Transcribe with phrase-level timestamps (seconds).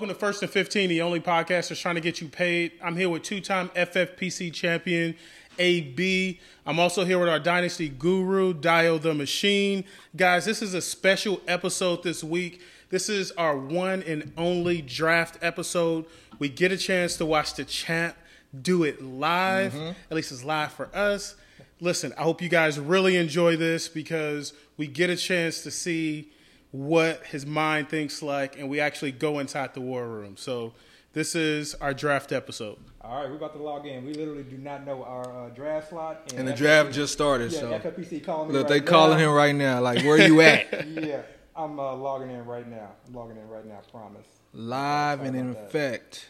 [0.00, 2.72] welcome to First and 15, the only podcast that's trying to get you paid.
[2.82, 5.14] I'm here with two time FFPC champion
[5.58, 6.40] AB.
[6.64, 9.84] I'm also here with our Dynasty guru, Dio the Machine.
[10.16, 12.62] Guys, this is a special episode this week.
[12.88, 16.06] This is our one and only draft episode.
[16.38, 18.16] We get a chance to watch the champ
[18.58, 19.74] do it live.
[19.74, 19.92] Mm-hmm.
[20.10, 21.36] At least it's live for us.
[21.78, 26.32] Listen, I hope you guys really enjoy this because we get a chance to see
[26.72, 30.36] what his mind thinks like, and we actually go inside the war room.
[30.36, 30.72] So
[31.12, 32.78] this is our draft episode.
[33.00, 34.04] All right, we're about to log in.
[34.04, 36.32] We literally do not know our uh, draft slot.
[36.36, 38.86] And the draft just started, yeah, so FFPC calling me look, right they now.
[38.86, 39.80] calling him right now.
[39.80, 40.86] Like, where are you at?
[40.88, 41.22] yeah,
[41.56, 42.90] I'm uh, logging in right now.
[43.08, 43.78] I'm logging in right now.
[43.86, 44.26] I promise.
[44.52, 45.78] Live and in about that.
[45.78, 46.26] effect.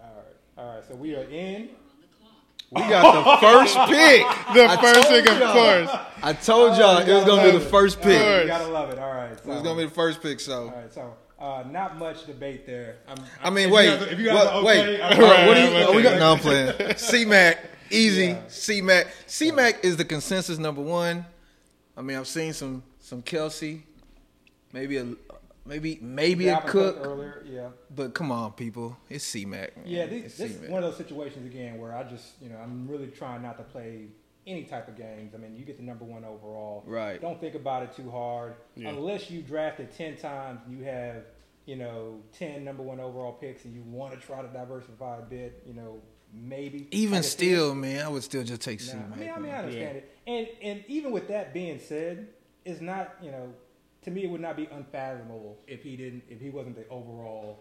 [0.00, 0.24] All right,
[0.68, 0.84] all right.
[0.86, 1.70] So we are in.
[2.70, 4.22] We got the first pick.
[4.54, 6.02] The I first pick, of course.
[6.22, 8.20] I told y'all it was gonna be the first pick.
[8.20, 8.98] You It gotta love it.
[8.98, 9.38] All right.
[9.42, 10.38] So, was gonna be the first pick.
[10.40, 10.92] So, All right.
[10.92, 12.96] So uh, not much debate there.
[13.08, 14.80] I'm, I mean, if wait, You guys, if you guys what- are wait.
[14.80, 15.66] okay, Uh, I'm- what do you?
[15.72, 16.18] Right, oh, we got, okay.
[16.18, 16.96] no, I'm playing.
[16.98, 17.58] C Mac,
[17.90, 18.24] easy.
[18.26, 18.40] Yeah.
[18.48, 19.06] C Mac.
[19.26, 21.24] C Mac is the consensus number one.
[21.96, 23.80] I mean, I've seen some some Kelce,
[24.74, 25.06] maybe a
[25.68, 27.44] maybe maybe a Cook Cook, earlier.
[27.46, 27.68] Yeah.
[27.94, 29.72] but come on, people, it's C Mac.
[29.84, 32.88] Yeah, this, this is one of those situations again where I just, you know, I'm
[32.88, 34.08] really trying not to play
[34.46, 35.34] any type of games.
[35.34, 36.82] I mean, you get the number one overall.
[36.86, 37.20] Right.
[37.20, 38.54] Don't think about it too hard.
[38.74, 38.88] Yeah.
[38.88, 41.24] Unless you drafted 10 times and you have,
[41.66, 45.22] you know, 10 number one overall picks and you want to try to diversify a
[45.22, 46.00] bit, you know,
[46.32, 46.88] maybe.
[46.90, 48.84] Even can see still, man, I would still just take it.
[48.84, 49.12] C Mac.
[49.12, 49.64] I mean, I mean, I man.
[49.64, 50.16] understand it.
[50.26, 52.28] And, and even with that being said,
[52.64, 53.52] it's not, you know,
[54.02, 57.60] to me, it would not be unfathomable if he didn't, if he wasn't the overall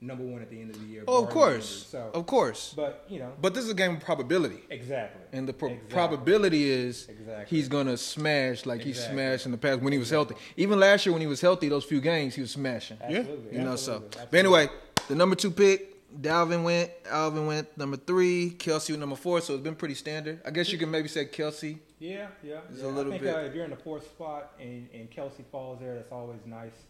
[0.00, 1.04] number one at the end of the year.
[1.08, 1.86] Oh, of course, injuries.
[1.86, 2.74] So, of course.
[2.76, 5.22] but you know, But this is a game of probability, exactly.
[5.32, 5.94] and the pro- Exactly.
[5.94, 7.56] probability is Exactly.
[7.56, 10.34] he's gonna smash like he smashed in the past when he was healthy.
[10.56, 12.98] Even last year when he was healthy, those few games he was smashing.
[13.00, 13.56] Absolutely.
[13.56, 13.94] You know, so.
[14.04, 14.68] absolutely, But anyway,
[15.08, 19.40] the number two pick, Dalvin went, Alvin went number three, Kelce went number four.
[19.40, 20.40] So it's been pretty standard.
[20.44, 21.78] I guess you can maybe say Kelce.
[22.04, 22.60] Yeah, yeah.
[22.70, 22.86] It's yeah.
[22.86, 25.44] a little I think bit- Uh, if you're in the fourth spot and, and Kelce
[25.50, 26.84] falls there, that's always nice.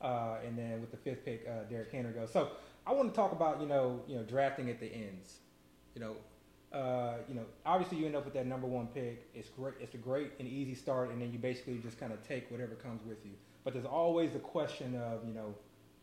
[0.00, 2.30] Uh, and then with the fifth pick, uh, Derrick Henry goes.
[2.30, 2.50] So
[2.86, 5.38] I want to talk about you know you know drafting at the ends.
[5.94, 6.16] You know,
[6.78, 9.28] uh, you know obviously you end up with that number one pick.
[9.34, 9.74] It's great.
[9.80, 12.74] It's a great and easy start, and then you basically just kind of take whatever
[12.74, 13.32] comes with you.
[13.64, 15.54] But there's always the question of you know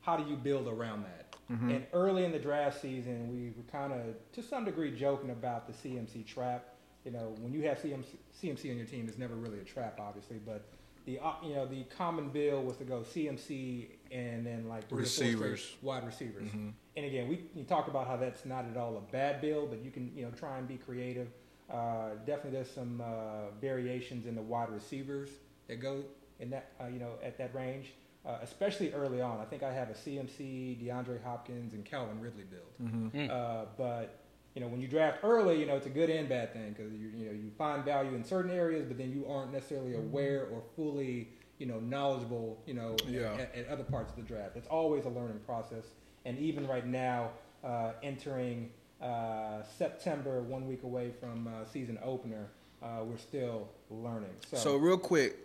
[0.02, 1.36] how do you build around that?
[1.72, 5.68] And early in the draft season, we were kind of to some degree joking about
[5.68, 6.75] the CMC trap.
[7.06, 8.06] You know, when you have CMC,
[8.42, 10.38] CMC on your team, it's never really a trap, obviously.
[10.44, 10.66] But
[11.06, 15.04] the uh, you know the common bill was to go CMC and then like three
[15.04, 15.76] or four Receivers.
[15.84, 16.50] wide receivers.
[16.98, 19.84] And again, we you talked about how that's not at all a bad bill, but
[19.84, 21.28] you can you know try and be creative.
[21.72, 25.30] Uh, definitely, there's some uh, variations in the wide receivers
[25.68, 26.04] that go
[26.40, 27.94] in that uh, you know at that range,
[28.26, 29.40] uh, especially early on.
[29.40, 33.30] I think I have a CMC, DeAndre Hopkins, and Calvin Ridley build.
[33.30, 34.22] Uh, but
[34.56, 36.92] you know, when you draft early, you know it's a good and bad thing because
[36.94, 40.48] you you know you find value in certain areas, but then you aren't necessarily aware
[40.52, 41.30] or fully
[41.60, 43.34] you know knowledgeable you know Yeah.
[43.34, 44.56] at, at other parts of the draft.
[44.56, 45.86] It's always a learning process,
[46.26, 47.32] and even right now,
[47.64, 48.72] uh, entering
[49.02, 52.48] uh, September, one week away from uh, season opener,
[52.82, 54.30] uh, we're still learning.
[54.50, 55.36] So, So real quick,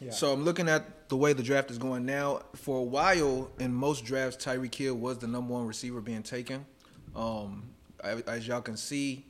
[0.00, 0.12] yeah.
[0.12, 2.42] so I'm looking at the way the draft is going now.
[2.54, 6.64] For a while, in most drafts, Tyreek Hill was the number one receiver being taken.
[7.16, 7.69] Um,
[8.04, 9.24] as y'all can see,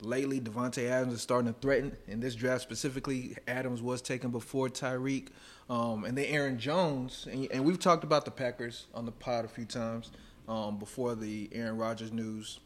[0.00, 1.96] lately Davante Adams is starting to threaten.
[2.06, 5.28] In this draft specifically, Adams was taken before Tyreek,
[5.70, 7.26] um, and then Aaron Jones.
[7.30, 10.10] And, and we've talked about the Packers on the pod a few times
[10.48, 12.60] um, before the Aaron Rodgers news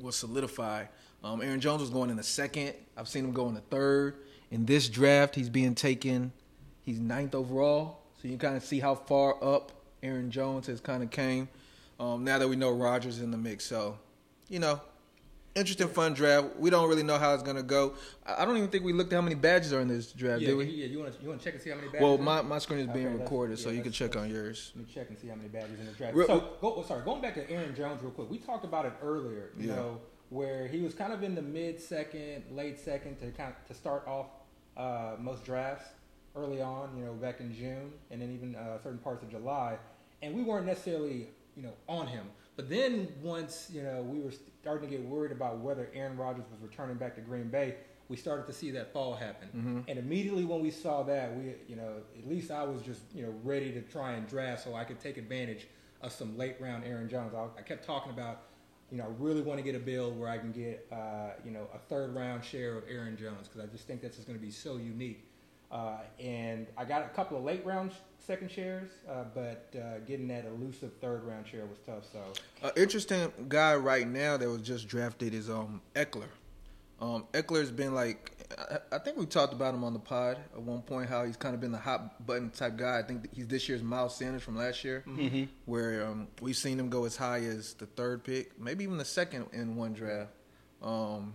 [0.00, 0.88] was solidified.
[1.22, 2.74] Um, Aaron Jones was going in the second.
[2.96, 4.16] I've seen him go in the third.
[4.50, 6.32] In this draft, he's being taken.
[6.82, 8.00] He's ninth overall.
[8.20, 9.72] So you can kind of see how far up
[10.02, 11.48] Aaron Jones has kind of came.
[11.98, 13.98] Um, now that we know Rodgers in the mix, so
[14.48, 14.80] you know,
[15.54, 16.56] interesting, fun draft.
[16.58, 17.94] We don't really know how it's gonna go.
[18.26, 20.48] I don't even think we looked at how many badges are in this draft, yeah,
[20.48, 20.64] did we?
[20.66, 22.02] yeah, you want to you want to check and see how many badges?
[22.02, 24.72] Well, my, my screen is being Okay, recorded, so you can check on yours.
[24.74, 26.14] Let me check and see how many badges in the draft.
[26.14, 28.30] Real- so, go, oh, sorry, going back to Aaron Jones real quick.
[28.30, 29.50] We talked about it earlier.
[29.58, 29.76] You Yeah.
[29.76, 30.00] know,
[30.30, 33.74] where he was kind of in the mid second, late second to kind of, to
[33.74, 34.26] start off
[34.76, 35.88] uh, most drafts
[36.34, 36.96] early on.
[36.98, 39.76] You know, back in June, and then even uh, certain parts of July,
[40.22, 42.26] and we weren't necessarily you know on him.
[42.56, 46.44] But then once you know we were starting to get worried about whether Aaron Rodgers
[46.50, 47.76] was returning back to Green Bay,
[48.08, 49.84] we started to see that fall happen.
[49.88, 53.24] And immediately when we saw that, we you know at least I was just you
[53.24, 55.66] know ready to try and draft so I could take advantage
[56.00, 57.34] of some late round Aaron Jones.
[57.34, 58.42] I, I kept talking about
[58.90, 61.50] you know I really want to get a build where I can get uh, you
[61.50, 64.38] know a third round share of Aaron Jones because I just think that's just going
[64.38, 65.26] to be so unique.
[65.70, 67.92] Uh, and I got a couple of late round
[68.24, 72.04] second shares, uh, but uh, getting that elusive third round share was tough.
[72.12, 72.20] So,
[72.62, 76.28] An interesting guy right now that was just drafted is um Ekeler.
[77.00, 80.62] Um, Ekeler's been like, I, I think we talked about him on the pod at
[80.62, 81.08] one point.
[81.10, 83.00] How he's kind of been the hot button type guy.
[83.00, 85.44] I think he's this year's Miles Sanders from last year, Mm-hmm.
[85.66, 89.04] where um, we've seen him go as high as the third pick, maybe even the
[89.04, 90.30] second in one draft.
[90.82, 91.34] Um,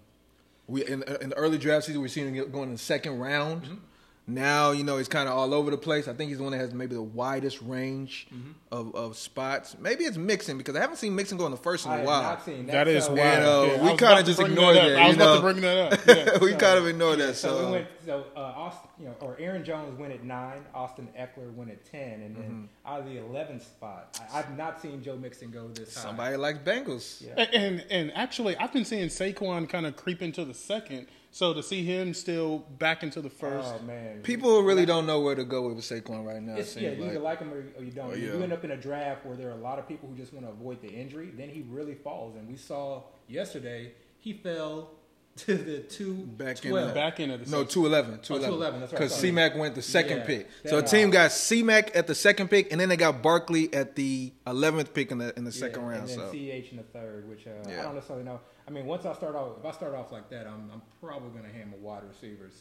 [0.68, 3.82] we in, in the early draft season, we've seen him go in the second round.
[4.30, 6.08] Now you know he's kind of all over the place.
[6.08, 8.28] I think he's the one that has maybe the widest range
[8.72, 9.76] of, of spots.
[9.80, 11.98] Maybe it's Mixon because I haven't seen Mixon go in the first in I a
[12.00, 12.22] have while.
[12.24, 12.72] not seen that.
[12.72, 13.20] That is so, wild.
[13.22, 14.88] And, uh, Yeah, we kinda just bring ignored that.
[14.90, 15.02] that, up.
[15.02, 16.00] I was you about to bring that up.
[16.08, 16.38] Yeah.
[16.40, 17.36] we So- kind of ignore that.
[17.36, 17.88] So, So, we went.
[18.06, 20.64] So uh, Austin, you know, or Aaron Jones went at nine.
[20.74, 24.82] Austin Ekeler went at ten, and then out of the eleventh spot, I, I've not
[24.82, 26.02] seen Joe Mixon go this high.
[26.02, 27.22] somebody likes Bengals.
[27.26, 27.34] Yeah.
[27.38, 31.08] And, and and actually, I've been seeing Saquon kind of creep into the second.
[31.32, 35.20] So to see him still back into the first, Oh man, People really don't know
[35.20, 36.56] where to go with Saquon right now.
[36.56, 37.40] It's, yeah, seems you either like.
[37.40, 38.12] like him or, or you don't.
[38.12, 38.34] Oh, yeah.
[38.34, 40.34] You end up in a draft where there are a lot of people who just
[40.34, 42.36] want to avoid the injury, then he really falls.
[42.36, 44.90] And we saw yesterday he fell
[45.40, 46.88] to the two Back in twelve.
[46.90, 47.70] the- back into the No, second.
[47.70, 48.20] 211.
[48.24, 49.22] 211, that's right, Because sorry.
[49.28, 50.48] C Mac went the second Yeah, pick.
[50.66, 53.72] So a team got C Mac at the second pick, and then they got Barkley
[53.74, 56.10] at the 11th pick in the in the second round.
[56.10, 57.82] and then So CH in the third, which uh, Yeah.
[57.82, 58.40] I don't necessarily know.
[58.70, 61.30] I mean, once I start off, if I start off like that, I'm, I'm probably
[61.30, 62.54] going to hammer wide receivers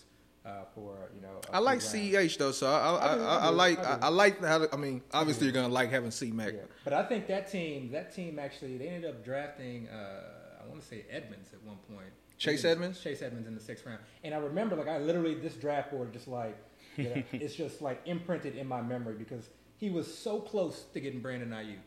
[0.46, 1.40] uh, for you know.
[1.52, 1.92] I like rounds.
[1.92, 2.52] CEH though.
[2.52, 5.46] So I I, I do, I, I do, like I like how I mean obviously
[5.46, 6.54] you're gonna like having C Mac.
[6.54, 6.60] Yeah.
[6.84, 9.88] But I think that team, that team actually, they ended up drafting.
[9.88, 12.08] Uh, I want to say Edmonds at one point.
[12.38, 13.00] Chase Edmonds- Edmonds?
[13.02, 13.98] Chase Edmonds in the sixth round.
[14.22, 16.56] And I remember, like, I literally this draft board just like,
[16.96, 21.00] you know, it's just like imprinted in my memory because he was so close to
[21.00, 21.78] getting Brandon Aiyuk.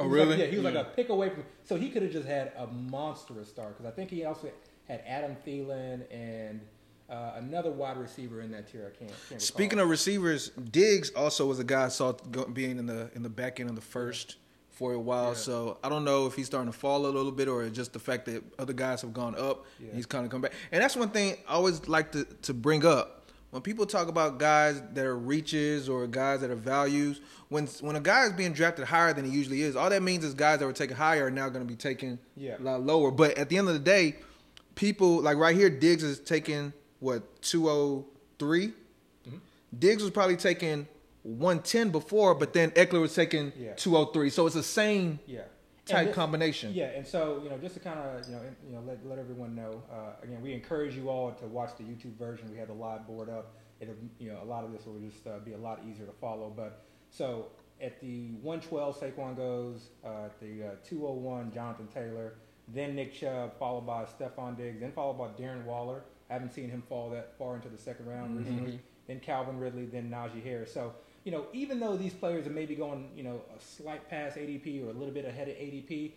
[0.00, 0.40] Oh, was like- really?
[0.40, 1.44] yeah, he was like a pick away from.
[1.64, 4.50] So he could have just had a monstrous start because I think he also
[4.88, 6.60] had Adam Thielen and
[7.08, 8.92] uh, another wide receiver in that tier.
[8.94, 9.12] I can't.
[9.28, 12.12] can't Speaking of receivers, Diggs also was a guy I saw
[12.52, 14.36] being in the in the back end of the first
[14.70, 15.28] for a while.
[15.28, 15.34] Yeah.
[15.34, 17.98] So I don't know if he's starting to fall a little bit or just the
[17.98, 19.66] fact that other guys have gone up.
[19.78, 19.88] Yeah.
[19.88, 22.54] and He's kind of come back, and that's one thing I always like to to
[22.54, 23.19] bring up
[23.50, 27.20] when people talk about guys that are reaches or guys that are values.
[27.48, 30.24] When when a guy is being drafted higher than he usually is, all that means
[30.24, 32.56] is guys that were taken higher are now going to be taken Yeah.
[32.58, 33.10] a lot lower.
[33.10, 34.16] But at the end of the day,
[34.76, 38.06] people like right here, Diggs is taking what two oh
[38.38, 38.68] three.
[39.28, 39.38] Mm-hmm.
[39.78, 40.86] Diggs was probably taking
[41.24, 43.72] 110 before, but then Ekeler was taking Yeah.
[43.74, 44.30] 203.
[44.30, 45.40] So it's the same Yeah.
[45.86, 46.72] Type this- combination.
[46.74, 49.18] Yeah, and so you know, just to kind of you know, you know, let, let
[49.18, 49.82] everyone know.
[49.90, 52.50] Uh, again, we encourage you all to watch the YouTube version.
[52.50, 53.54] We have the live board up.
[53.80, 56.12] It'll you know, a lot of this will just uh, be a lot easier to
[56.12, 56.52] follow.
[56.54, 57.46] But so
[57.80, 59.88] at the 112, Saquon goes.
[60.04, 62.34] Uh, at the uh, 201, Jonathan Taylor.
[62.68, 64.80] Then Nick Chubb, followed by Stefon Diggs.
[64.80, 66.04] Then followed by Darren Waller.
[66.28, 68.80] I haven't seen him fall that far into the second round recently.
[69.08, 69.86] Then Calvin Ridley.
[69.86, 70.72] Then Najee Harris.
[70.72, 70.92] So
[71.24, 74.86] you know, even though these players are maybe going, you know, a slight past ADP
[74.86, 76.12] or a little bit ahead of ADP,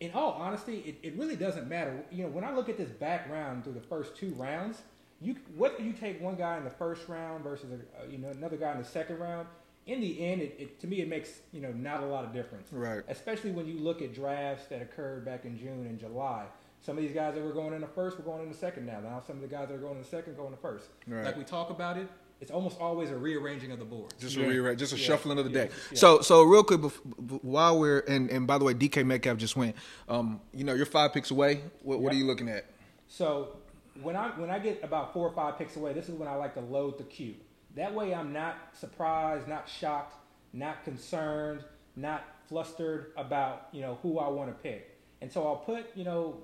[0.00, 2.02] in all honesty, it, it really doesn't matter.
[2.10, 4.80] You know, when I look at this background through the first two rounds,
[5.20, 8.56] you whether you take one guy in the first round versus a, you know another
[8.56, 9.46] guy in the second round,
[9.86, 12.32] in the end, it, it to me it makes you know not a lot of
[12.32, 12.68] difference.
[12.72, 13.02] Right.
[13.08, 16.46] Especially when you look at drafts that occurred back in June and July.
[16.82, 18.86] Some of these guys that were going in the first were going in the second
[18.86, 19.00] now.
[19.00, 20.86] Now some of the guys that are going in the second going in the first.
[21.06, 21.26] Right.
[21.26, 22.08] Like we talk about it,
[22.40, 24.14] it's almost always a rearranging of the board.
[24.18, 24.46] Just Yeah.
[24.46, 25.04] a rewrite, just a Yeah.
[25.06, 25.64] shuffling of the Yeah.
[25.64, 25.70] deck.
[25.92, 25.98] Yeah.
[25.98, 29.56] So, so real quick, bef- while we're and and by the way, DK Metcalf just
[29.56, 29.76] went.
[30.08, 31.62] Um, you know, you're five picks away.
[31.82, 32.64] What, what are you looking at?
[33.08, 33.56] So
[34.02, 36.34] when I when I get about four or five picks away, this is when I
[36.34, 37.34] like to load the queue.
[37.76, 40.14] That way, I'm not surprised, not shocked,
[40.52, 41.62] not concerned,
[41.96, 44.96] not flustered about you know who I want to pick.
[45.20, 46.38] And so I'll put you know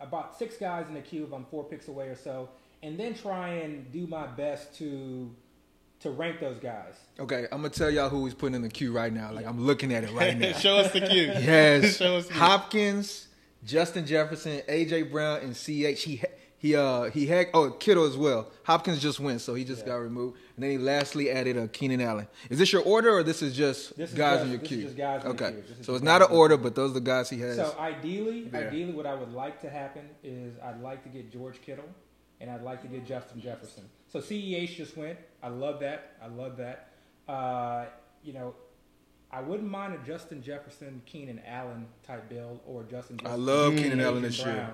[0.00, 2.48] about six guys in the queue if I'm four picks away or so,
[2.84, 5.34] and then try and do my best to
[6.00, 6.94] to rank those guys.
[7.18, 9.32] Okay, I'm gonna tell y'all who he's putting in the queue right now.
[9.32, 10.52] Like I'm looking at it right now.
[10.52, 11.32] Show us the queue.
[11.40, 12.40] Yes, Show us the queue.
[12.42, 13.28] Hopkins,
[13.64, 16.02] Justin Jefferson, AJ Brown, and CH.
[16.02, 16.22] He
[16.58, 18.50] he uh he had oh Kittle as well.
[18.64, 19.92] Hopkins just went, so he just Yeah.
[19.92, 20.38] got removed.
[20.56, 22.26] And then he lastly added uh, Keenan Allen.
[22.50, 24.70] Is this your order or this is just This is guys just- in your this
[24.70, 24.84] is queue?
[24.84, 25.64] just guys okay, queue.
[25.82, 27.56] So it's not an guys in the order, but those are the guys he has.
[27.56, 28.58] So ideally, Yeah.
[28.60, 31.84] ideally, what I would like to happen is I'd like to get George Kittle,
[32.40, 33.84] and I'd like to get Justin Jefferson.
[34.08, 35.18] So CEH just went.
[35.42, 36.16] I love that.
[36.22, 36.88] I love that.
[37.28, 37.86] Uh,
[38.22, 38.54] you know,
[39.30, 43.18] I wouldn't mind a Justin Jefferson, Keenan Allen type build, or Justin.
[43.24, 44.70] I love Keenan Allen this year.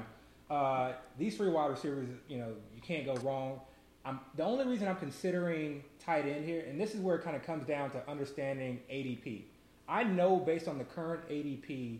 [0.50, 3.60] Uh, these three wide receivers, you know, you can't go wrong.
[4.04, 7.36] I'm, the only reason I'm considering tight end here, and this is where it kind
[7.36, 9.42] of comes down to understanding ADP.
[9.88, 11.98] I know based on the current ADP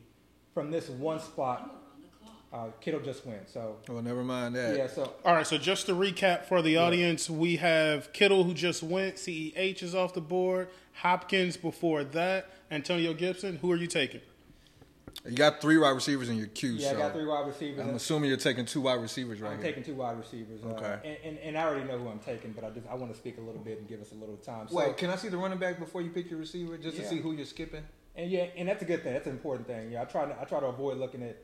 [0.52, 1.79] from this one spot
[2.52, 4.76] Uh, Kittle just went, so Well, never mind that.
[4.76, 4.88] yeah.
[4.88, 8.82] So All right, so just to recap for the audience, we have Kittle who just
[8.82, 9.16] went.
[9.16, 10.68] CEH is off the board.
[10.94, 12.50] Hopkins before that.
[12.72, 13.56] Antonio Gibson.
[13.58, 14.20] Who are you taking?
[15.24, 16.72] You got three wide receivers in your queue.
[16.72, 17.86] yeah, so I got three wide receivers.
[17.86, 19.66] I'm assuming you're taking two wide receivers right I'm here.
[19.68, 20.60] taking two wide receivers.
[20.64, 20.98] Uh, Okay.
[21.04, 23.18] and, and, and I already know who I'm taking, but I just I want to
[23.18, 24.66] speak a little bit and give us a little time.
[24.68, 27.06] So, Wait, can I see the running back before you pick your receiver, just to
[27.06, 27.82] see who you're skipping?
[28.16, 29.12] And yeah, and that's a good thing.
[29.12, 29.92] That's an important thing.
[29.92, 31.36] Yeah, I try to I try to avoid looking at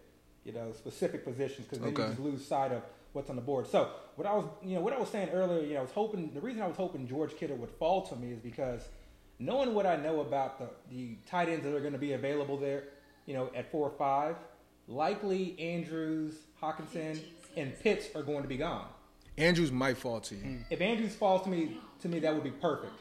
[0.47, 2.03] you know specific positions because then Okay.
[2.03, 3.67] you just lose sight of what's on the board.
[3.67, 5.91] So what I was you know what I was saying earlier, you know, I was
[5.91, 8.83] hoping the reason I was hoping George Kittle would fall to me is because
[9.39, 12.57] knowing what I know about the the tight ends that are going to be available
[12.57, 12.85] there,
[13.27, 14.37] you know, at four or five,
[14.89, 17.19] likely Andrews, Hockenson,
[17.57, 18.87] and Pitts are going to be gone.
[19.39, 20.59] Andrews might fall to you.
[20.71, 22.95] If Andrews falls to me, to me that would be perfect.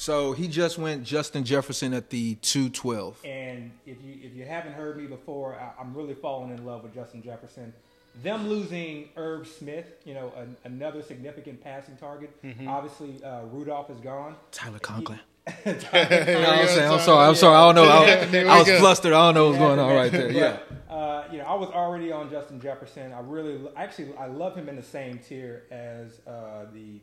[0.00, 3.18] So he just went Justin Jefferson at the 212.
[3.22, 6.84] And if you if you haven't heard me before, I, I'm really falling in love
[6.84, 7.74] with Justin Jefferson.
[8.22, 12.34] Them losing Irv Smith, you know, an, another significant passing target.
[12.66, 14.36] Obviously, uh, Rudolph is gone.
[14.52, 15.20] Tyler Conklin.
[15.64, 17.56] There No, we I'm saying, I'm sorry, I'm sorry.
[17.56, 17.90] I don't know.
[17.90, 18.78] I, There I was go.
[18.78, 19.12] flustered.
[19.12, 20.30] I don't know what's going on right there.
[20.30, 20.60] Yeah.
[20.88, 23.12] But, uh, you know, I was already on Justin Jefferson.
[23.12, 27.00] I really, actually, I love him in the same tier as uh, the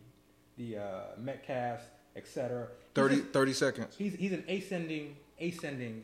[0.58, 1.82] the uh, Metcalf,
[2.18, 2.68] etc.
[2.96, 3.96] 30, 30 seconds.
[3.98, 6.04] He's he's an ascending ascending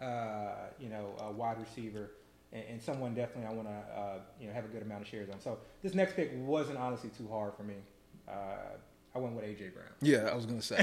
[0.00, 2.10] uh, you know uh, wide receiver
[2.52, 5.08] and, and someone definitely I want to uh, you know have a good amount of
[5.08, 5.40] shares on.
[5.40, 7.74] So this next pick wasn't honestly too hard for me.
[8.28, 8.32] Uh,
[9.14, 9.88] I went with AJ Brown.
[10.00, 10.76] Yeah, I was gonna say.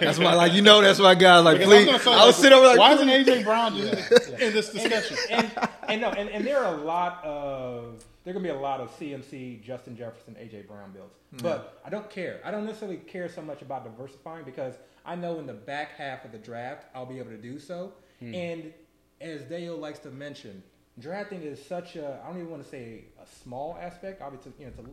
[0.00, 0.52] That's my like.
[0.52, 1.38] You know, that's why guy.
[1.40, 1.86] Like, Because I was please.
[1.86, 5.16] gonna say, I was like, sitting over like, why isn't AJ Brown in this discussion?
[5.30, 5.50] and,
[5.88, 8.80] and no, and, and there are a lot of there are gonna be a lot
[8.80, 11.14] of CMC, Justin Jefferson, AJ Brown builds.
[11.34, 11.42] Mm-hmm.
[11.42, 12.40] But I don't care.
[12.44, 14.74] I don't necessarily care so much about diversifying because
[15.04, 17.92] I know in the back half of the draft I'll be able to do so.
[18.20, 18.34] Hmm.
[18.34, 18.72] And
[19.20, 20.62] as Dale likes to mention,
[20.98, 24.22] drafting is such a I don't even want to say a small aspect.
[24.22, 24.90] Obviously, you know, it's a,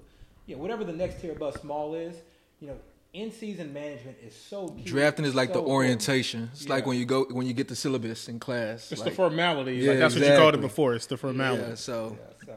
[0.47, 2.15] you know whatever the next tier above small is.
[2.59, 2.75] You know,
[3.13, 4.83] in season management is so key.
[4.83, 5.75] Drafting is like so the important.
[5.75, 6.49] orientation.
[6.53, 8.91] It's like when you go when you get the syllabus in class.
[8.91, 9.75] It's like, the formality.
[9.75, 10.93] Yeah, like, that's what you called it before.
[10.93, 11.63] It's the formality.
[11.69, 12.55] Yeah, so Yeah, so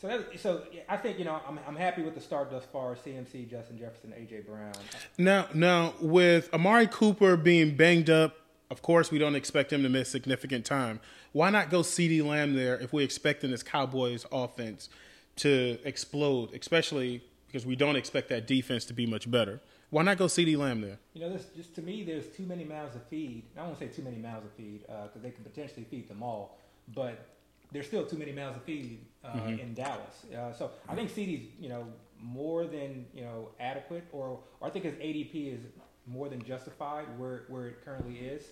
[0.00, 2.94] so that, so I think you know I'm I'm happy with the start thus far.
[2.94, 4.72] CMC, Justin Jefferson, AJ Brown.
[5.18, 8.36] Now, now with Amari Cooper being banged up,
[8.70, 11.00] of course we don't expect him to miss significant time.
[11.32, 14.88] Why not go CeeDee Lamb there if we're expecting this Cowboys offense
[15.36, 19.60] to explode, especially because we don't expect that defense to be much better?
[19.90, 20.98] Why not go CeeDee Lamb there?
[21.12, 23.42] You know, this just to me, there's too many mouths to feed.
[23.54, 25.84] I don't want to say too many mouths to feed uh, because they can potentially
[25.90, 26.58] feed them all,
[26.94, 27.26] but
[27.72, 30.24] there's still too many mouths to feed uh, in Dallas.
[30.36, 31.86] Uh, so I think CeeDee's you know
[32.22, 35.60] more than you know adequate, or, or I think his ADP is
[36.06, 38.44] more than justified where where it currently is.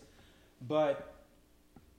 [0.67, 1.15] But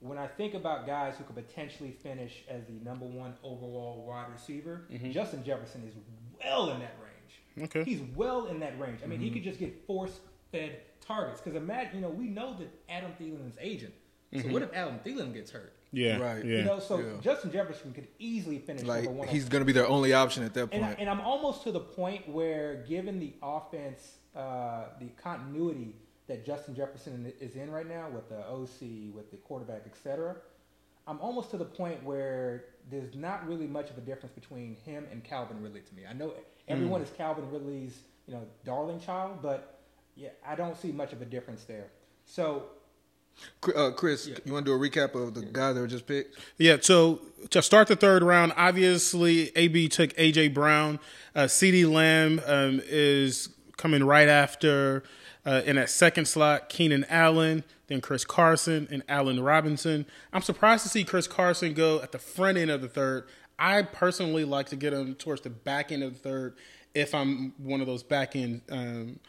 [0.00, 4.26] when I think about guys who could potentially finish as the number one overall wide
[4.32, 5.94] receiver, Justin Jefferson is
[6.42, 7.66] well in that range.
[7.68, 7.84] Okay.
[7.84, 9.00] He's well in that range.
[9.04, 10.20] I mean, he could just get force
[10.52, 11.40] fed targets.
[11.40, 13.92] Because imagine, you know, we know that Adam Thielen is agent.
[14.34, 15.74] So what if Adam Thielen gets hurt?
[15.92, 16.44] Yeah, Right.
[16.44, 16.58] Yeah.
[16.58, 17.20] You know, so Yeah.
[17.20, 19.28] Justin Jefferson could easily finish like number one.
[19.28, 21.00] he's gonna be their only option at that and, I, point.
[21.00, 25.96] and I'm almost to the point where, given the offense, uh, the continuity
[26.28, 30.36] that Justin Jefferson is in right now with the OC, with the quarterback, etc.,
[31.06, 35.06] I'm almost to the point where there's not really much of a difference between him
[35.10, 36.02] and Calvin Ridley to me.
[36.08, 36.34] I know
[36.68, 39.80] everyone is Calvin Ridley's, you know, darling child, but
[40.14, 41.90] yeah, I don't see much of a difference there.
[42.24, 42.79] So Cr-
[43.74, 44.38] uh, Chris, Yeah.
[44.44, 46.38] you want to do a recap of the guys that were just picked?
[46.58, 47.20] Yeah, so
[47.50, 50.98] to start the third round, obviously AB took AJ Brown.
[51.34, 55.02] Uh, CeeDee Lamb um, is coming right after
[55.46, 56.68] uh, in that second slot.
[56.68, 60.06] Keenan Allen, then Chris Carson and Allen Robinson.
[60.32, 63.26] I'm surprised to see Chris Carson go at the front end of the third.
[63.58, 66.56] I personally like to get him towards the back end of the third
[66.94, 69.20] if I'm one of those back end um,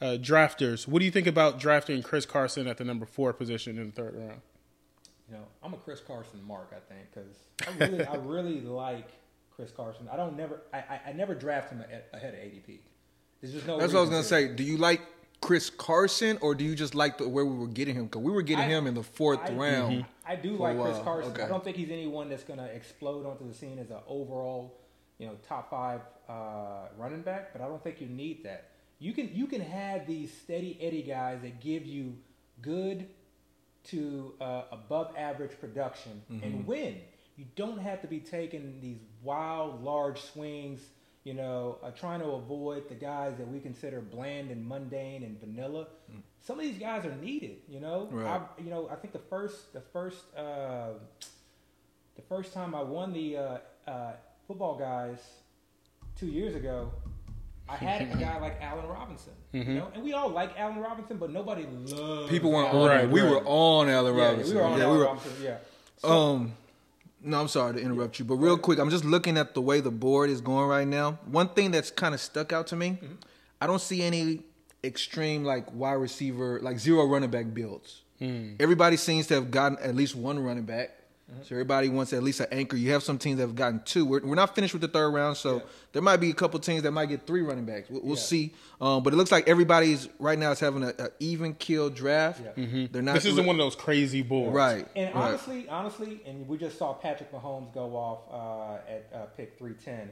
[0.00, 0.86] uh, drafters.
[0.88, 3.92] What do you think about drafting Chris Carson at the number four position in the
[3.92, 4.40] third round?
[5.28, 9.08] You know, I'm a Chris Carson mark, I think, because I really, I really like
[9.54, 10.08] Chris Carson.
[10.12, 12.80] I don't never, I, I, I never draft him ahead ahead of ADP.
[13.40, 13.78] There's just no.
[13.78, 14.28] That's what I was gonna to.
[14.28, 14.48] say.
[14.48, 15.00] Do you like
[15.40, 18.04] Chris Carson or do you just like the where we were getting him?
[18.04, 20.04] Because we were getting I- him in the fourth I- round.
[20.26, 20.98] I do like Chris.
[20.98, 21.32] Carson.
[21.32, 21.42] Okay.
[21.42, 24.78] I don't think he's anyone that's going to explode onto the scene as an overall,
[25.18, 27.52] you know, top five uh, running back.
[27.52, 28.70] But I don't think you need that.
[29.04, 32.16] You can you can have these steady Eddie guys that give you
[32.62, 33.06] good
[33.90, 36.44] to uh, above average production Mm-hmm.
[36.44, 36.94] and win.
[37.36, 40.80] You don't have to be taking these wild, large swings.
[41.24, 45.38] You know, uh, trying to avoid the guys that we consider bland and mundane and
[45.40, 45.86] vanilla.
[46.46, 47.56] Some of these guys are needed.
[47.74, 48.22] You know, Mm.
[48.24, 48.40] Right.
[48.40, 50.90] I, you know, I think the first the first uh,
[52.16, 54.12] the first time I won the uh, uh,
[54.46, 55.18] football guys
[56.20, 56.92] two years ago,
[57.68, 59.32] I had a guy like Allen Robinson.
[59.54, 59.70] Mm-hmm.
[59.70, 62.28] You know, and we all like Allen Robinson, but nobody loved.
[62.30, 63.10] People weren't Allen on Right.
[63.10, 63.30] We right.
[63.30, 64.54] were on Allen Yeah, Robinson.
[64.54, 65.32] we were on Yeah, Allen we were- Robinson.
[65.42, 65.56] Yeah.
[65.98, 66.52] So, Um,
[67.22, 69.80] no, I'm sorry to interrupt you, but real quick, I'm just looking at the way
[69.80, 71.18] the board is going right now.
[71.26, 72.98] One thing that's kind of stuck out to me,
[73.60, 74.40] I don't see any
[74.82, 78.02] extreme like wide receiver, like zero running back builds.
[78.60, 80.90] Everybody seems to have gotten at least one running back.
[81.42, 82.76] So everybody wants at least an anchor.
[82.76, 84.04] You have some teams that have gotten two.
[84.06, 85.62] We're, we're not finished with the third round, so Yeah.
[85.92, 87.90] there might be a couple teams that might get three running backs.
[87.90, 88.22] We'll, we'll Yeah.
[88.22, 88.54] see.
[88.80, 92.40] Um, but it looks like everybody's right now is having a, a even kill draft.
[92.56, 92.86] Yeah.
[92.90, 93.14] They're not.
[93.14, 94.54] This isn't one of those crazy boards.
[94.54, 94.86] right.
[94.96, 95.24] And right.
[95.24, 100.10] honestly, honestly, and we just saw Patrick Mahomes go off uh, at uh, pick 310.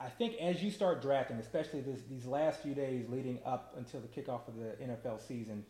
[0.00, 4.00] I think as you start drafting, especially this, these last few days leading up until
[4.00, 5.64] the kickoff of the NFL season,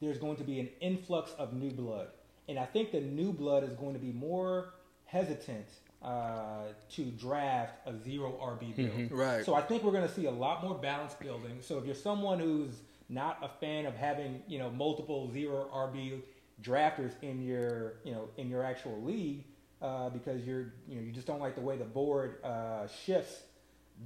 [0.00, 2.08] there's going to be an influx of new blood.
[2.50, 5.68] And I think the new blood is going to be more hesitant
[6.02, 9.12] uh, to draft a zero RB build.
[9.12, 9.46] Right.
[9.46, 11.58] So I think we're going to see a lot more balance building.
[11.60, 12.74] So if you're someone who's
[13.08, 16.22] not a fan of having you know multiple zero RB
[16.60, 19.44] drafters in your you know in your actual league
[19.80, 23.42] uh, because you're you know you just don't like the way the board uh, shifts,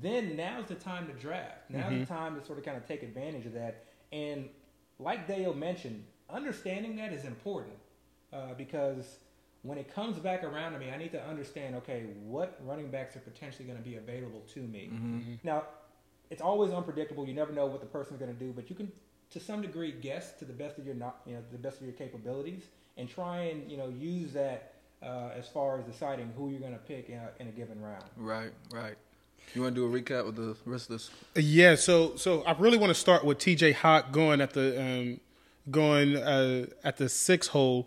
[0.02, 1.70] then now's the time to draft.
[1.70, 3.86] Now's the time to sort of kind of take advantage of that.
[4.12, 4.50] And
[4.98, 7.74] like Dale mentioned, understanding that is important
[8.34, 9.18] uh, because
[9.62, 13.16] when it comes back around to me, I need to understand okay, what running backs
[13.16, 14.90] are potentially going to be available to me.
[15.42, 15.64] Now,
[16.30, 17.26] it's always unpredictable.
[17.26, 18.90] You never know what the person's going to do, but you can,
[19.30, 21.86] to some degree, guess to the best of your not, you know, the best of
[21.86, 22.64] your capabilities,
[22.96, 26.72] and try and you know use that uh, as far as deciding who you're going
[26.72, 28.04] to pick in a, in a given round.
[28.16, 28.96] Right, right.
[29.54, 31.10] You want to do a recap with the rest of this?
[31.36, 33.72] Yeah, so so I really want to start with T.J.
[33.72, 35.20] Hock going at the um,
[35.70, 37.86] going uh, at the six hole.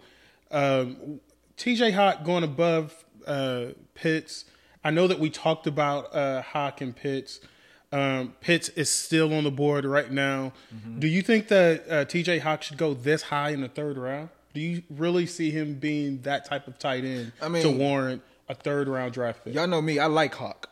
[0.51, 1.19] Um,
[1.57, 1.91] T.J.
[1.91, 2.93] Hock going above
[3.25, 4.45] uh, Pitts.
[4.83, 7.39] I know that we talked about uh, Hock and Pitts.
[7.91, 10.53] Um, Pitts is still on the board right now.
[10.99, 12.39] Do you think that uh, T.J.
[12.39, 14.29] Hock should go this high in the third round?
[14.53, 18.21] Do you really see him being that type of tight end I mean- to warrant
[18.49, 19.53] a third round draft pick?
[19.53, 19.99] Y'all know me.
[19.99, 20.69] I like Hawk,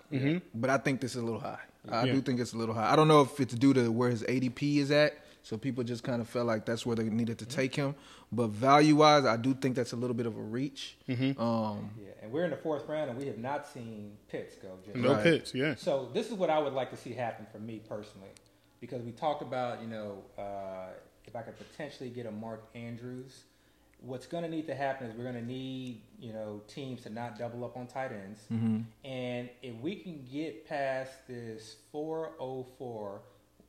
[0.53, 1.59] but I think this is a little high.
[1.89, 2.13] I Yeah.
[2.13, 2.91] do think it's a little high.
[2.91, 5.13] I don't know if it's due to where his ADP is at,
[5.45, 7.93] so people just kind of felt like that's where they needed to take him.
[8.31, 10.97] But value wise, I do think that's a little bit of a reach.
[11.37, 14.69] Um, Yeah, and we're in the fourth round, and we have not seen Pitts go.
[14.83, 15.23] Just No Right.
[15.23, 15.75] Pitts, yeah.
[15.75, 18.31] So this is what I would like to see happen for me personally,
[18.81, 20.87] because we talked about you know uh,
[21.25, 23.43] if I could potentially get a Mark Andrews.
[24.01, 27.11] What's going to need to happen is we're going to need you know teams to
[27.11, 28.39] not double up on tight ends,
[29.03, 33.21] and if we can get past this 404,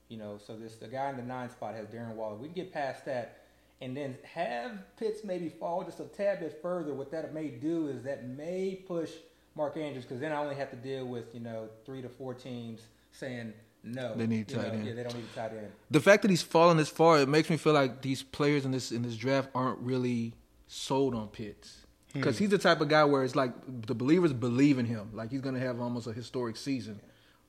[0.09, 2.37] you know, so this the guy in the nine spot has Darren Waller.
[2.37, 3.43] We can get past that.
[3.83, 6.95] And then have Pitts maybe fall just a tad bit further.
[6.95, 9.11] What that may do is that may push
[9.55, 12.33] Mark Andrews because then I only have to deal with you know three to four
[12.33, 12.81] teams
[13.13, 14.15] saying no.
[14.15, 14.87] They need you tight know, end.
[14.87, 15.73] Yeah, they don't need a tight end.
[15.91, 18.71] the fact that he's fallen this far, it makes me feel like these players in
[18.71, 20.35] this in this draft aren't really
[20.69, 21.83] sold on Pitts.
[22.13, 23.53] Because he's the type of guy where it's like
[23.87, 26.99] the believers believe in him, like he's gonna have almost a historic season.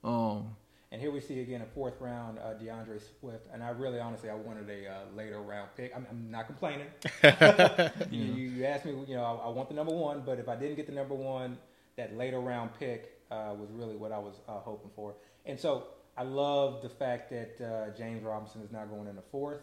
[0.04, 0.56] Um,
[0.90, 4.30] And here we see again a fourth round uh, DeAndre Swift, and I really honestly
[4.30, 5.92] I wanted a uh, later round pick.
[5.94, 6.86] I'm, I'm not complaining.
[8.10, 10.56] you, you, asked me, you know, I, I want the number one, but if I
[10.56, 11.58] didn't get the number one,
[11.96, 15.14] that later round pick uh, was really what I was uh, hoping for.
[15.44, 19.22] And so I love the fact that uh, James Robinson is now going in the
[19.30, 19.60] fourth.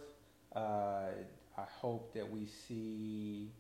[0.56, 1.08] Uh,
[1.58, 3.52] I hope that we see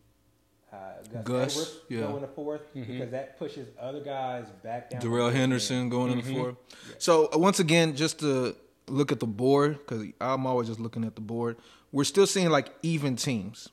[0.73, 0.77] uh,
[1.13, 1.99] Gus, Gus, Edwards yeah.
[2.01, 5.01] go in the 4th because that pushes other guys back down.
[5.01, 5.37] Darrell the list.
[5.37, 6.55] Henderson going in the fourth.
[6.97, 8.55] So uh, once again, just to
[8.87, 11.57] look at the board because I'm always just looking at the board.
[11.91, 13.69] We're still seeing like even teams.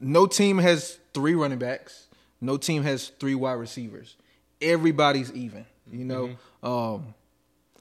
[0.00, 2.06] No team has three running backs.
[2.40, 4.16] No team has three wide receivers.
[4.60, 5.66] Everybody's even.
[5.90, 7.14] You know, um,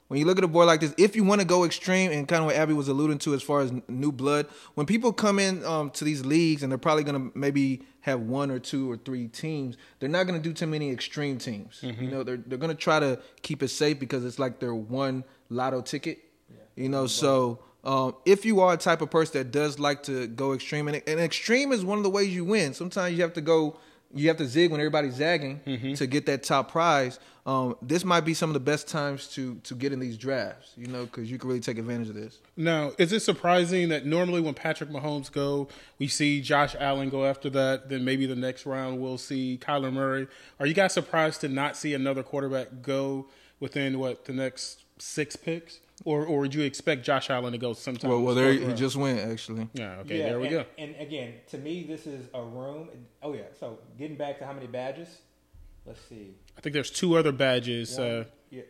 [0.07, 2.27] when you look at a board like this, if you want to go extreme and
[2.27, 5.37] kind of what Abby was alluding to as far as new blood, when people come
[5.39, 8.89] in um, to these leagues and they're probably going to maybe have one or two
[8.89, 11.79] or three teams, they're not going to do too many extreme teams.
[11.81, 14.73] You know, they're they're going to try to keep it safe because it's like their
[14.73, 16.19] one lotto ticket.
[16.75, 20.27] You know, so um, if you are a type of person that does like to
[20.27, 22.73] go extreme, and, and extreme is one of the ways you win.
[22.73, 23.77] Sometimes you have to go,
[24.13, 25.59] you have to zig when everybody's zagging
[25.95, 27.19] to get that top prize.
[27.45, 30.73] Um, this might be some of the best times to to get in these drafts,
[30.75, 32.39] you know, because you can really take advantage of this.
[32.57, 37.25] Now, is it surprising that normally when Patrick Mahomes go, we see Josh Allen go
[37.25, 37.87] after that?
[37.87, 40.27] Then maybe the next round we'll see Kyler Murray.
[40.59, 43.27] Are you guys surprised to not see another quarterback go
[43.61, 47.73] within what the next six picks, or or would you expect Josh Allen to go
[47.73, 48.09] sometime?
[48.09, 49.67] Well, in well, there he just went actually.
[49.73, 49.97] yeah.
[49.99, 50.65] Okay, Yeah, there we and, go.
[50.77, 52.89] And again, to me, this is a room.
[53.23, 53.43] Oh yeah.
[53.59, 55.09] So getting back to how many badges?
[55.85, 56.35] let's see.
[56.57, 58.63] I think there's two other badges, One- uh, yeah,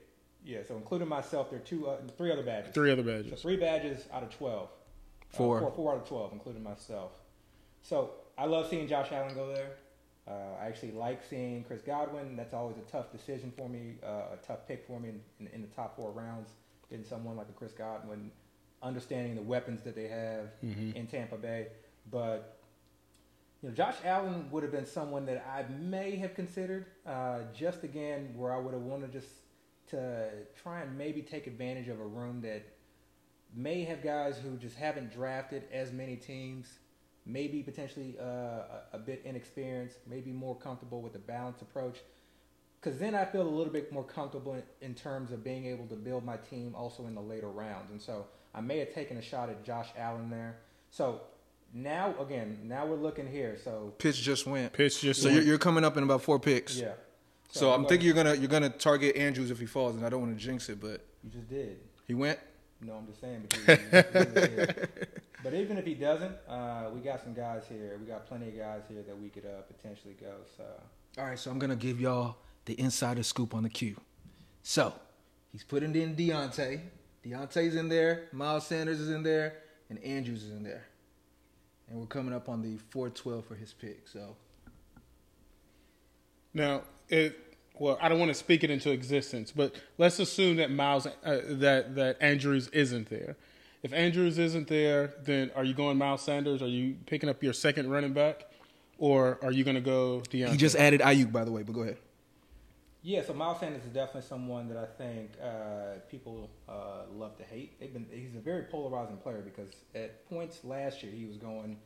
[0.45, 0.59] yeah.
[0.67, 2.73] So including myself, there are two, uh, three other badges.
[2.75, 3.25] three other badges.
[3.25, 3.41] So badges.
[3.41, 4.69] three badges out of twelve.
[5.33, 5.59] Uh, Four.
[5.59, 7.11] four, four out of twelve, including myself.
[7.81, 9.71] So I love seeing Josh Allen go there.
[10.27, 12.35] Uh, I actually like seeing Chris Godwin.
[12.35, 15.47] That's always a tough decision for me, uh, a tough pick for me in, in,
[15.53, 16.49] in the top four rounds.
[16.89, 18.31] Getting someone like a Chris Godwin,
[18.81, 20.49] understanding the weapons that they have
[20.95, 21.67] in Tampa Bay.
[22.09, 22.57] But
[23.61, 26.85] you know, Josh Allen would have been someone that I may have considered.
[27.05, 29.27] Uh, just again, where I would have wanted just
[29.87, 30.29] to
[30.61, 32.63] try and maybe take advantage of a room that
[33.55, 36.79] may have guys who just haven't drafted as many teams,
[37.25, 41.99] maybe potentially uh, a, a bit inexperienced, maybe more comfortable with a balanced approach.
[42.79, 45.87] Because then I feel a little bit more comfortable in, in terms of being able
[45.87, 47.91] to build my team also in the later rounds.
[47.91, 50.57] And so I may have taken a shot at Josh Allen there.
[50.91, 51.21] So
[51.73, 53.57] now, again, now we're looking here.
[53.63, 54.73] So Pitts just went.
[54.73, 55.37] Pitts just So went.
[55.37, 56.77] you're, you're coming up in about four picks.
[56.77, 56.91] yeah.
[57.49, 60.09] So I'm going- thinking you're gonna you're gonna target Andrews if he falls, and I
[60.09, 61.79] don't want to jinx it, but you just did.
[62.05, 62.37] he went.
[62.81, 63.47] No, I'm just saying.
[63.49, 64.75] Because you just
[65.43, 67.97] but even if he doesn't, uh, we got some guys here.
[67.99, 70.33] We got plenty of guys here that we could uh, potentially go.
[70.57, 70.63] So
[71.17, 72.35] All right, so I'm gonna give y'all
[72.67, 73.95] the insider scoop on the Q.
[74.61, 74.93] So
[75.51, 76.81] he's putting in Diontae.
[77.25, 78.27] Diontae's in there.
[78.31, 79.55] Miles Sanders is in there,
[79.89, 80.85] and Andrews is in there.
[81.89, 84.07] And we're coming up on the 412 for his pick.
[84.07, 84.35] So
[86.53, 90.69] Now, it, well, I don't want to speak it into existence, but let's assume that
[90.69, 93.37] Miles, uh, that that Andrews isn't there.
[93.83, 96.61] If Andrews isn't there, then are you going Miles Sanders?
[96.61, 98.45] Are you picking up your second running back,
[98.97, 100.51] or are you going to go Diontae?
[100.51, 101.63] he just added Aiyuk, by the way.
[101.63, 101.97] But go ahead.
[103.07, 107.43] Yeah, so Miles Sanders is definitely someone that I think uh, people uh, love to
[107.43, 107.79] hate.
[107.79, 111.77] They've been he's a very polarizing player because at points last year he was going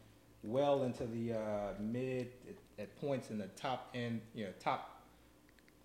[0.42, 5.04] well into the uh, mid at, at points in the top end, you know, top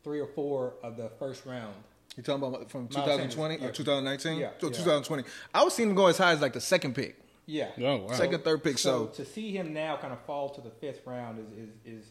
[0.02, 1.74] three or four of the first round.
[2.16, 4.38] You're talking about from 2020 or 2019?
[4.38, 4.72] Yeah, So yeah.
[4.72, 5.24] 2020.
[5.52, 7.72] I was seeing him go as high as like the second pick, Yeah.
[7.78, 8.12] Oh, wow.
[8.14, 8.78] second, third pick.
[8.78, 11.98] So, So, to see him now kind of fall to the fifth round is is
[12.00, 12.06] is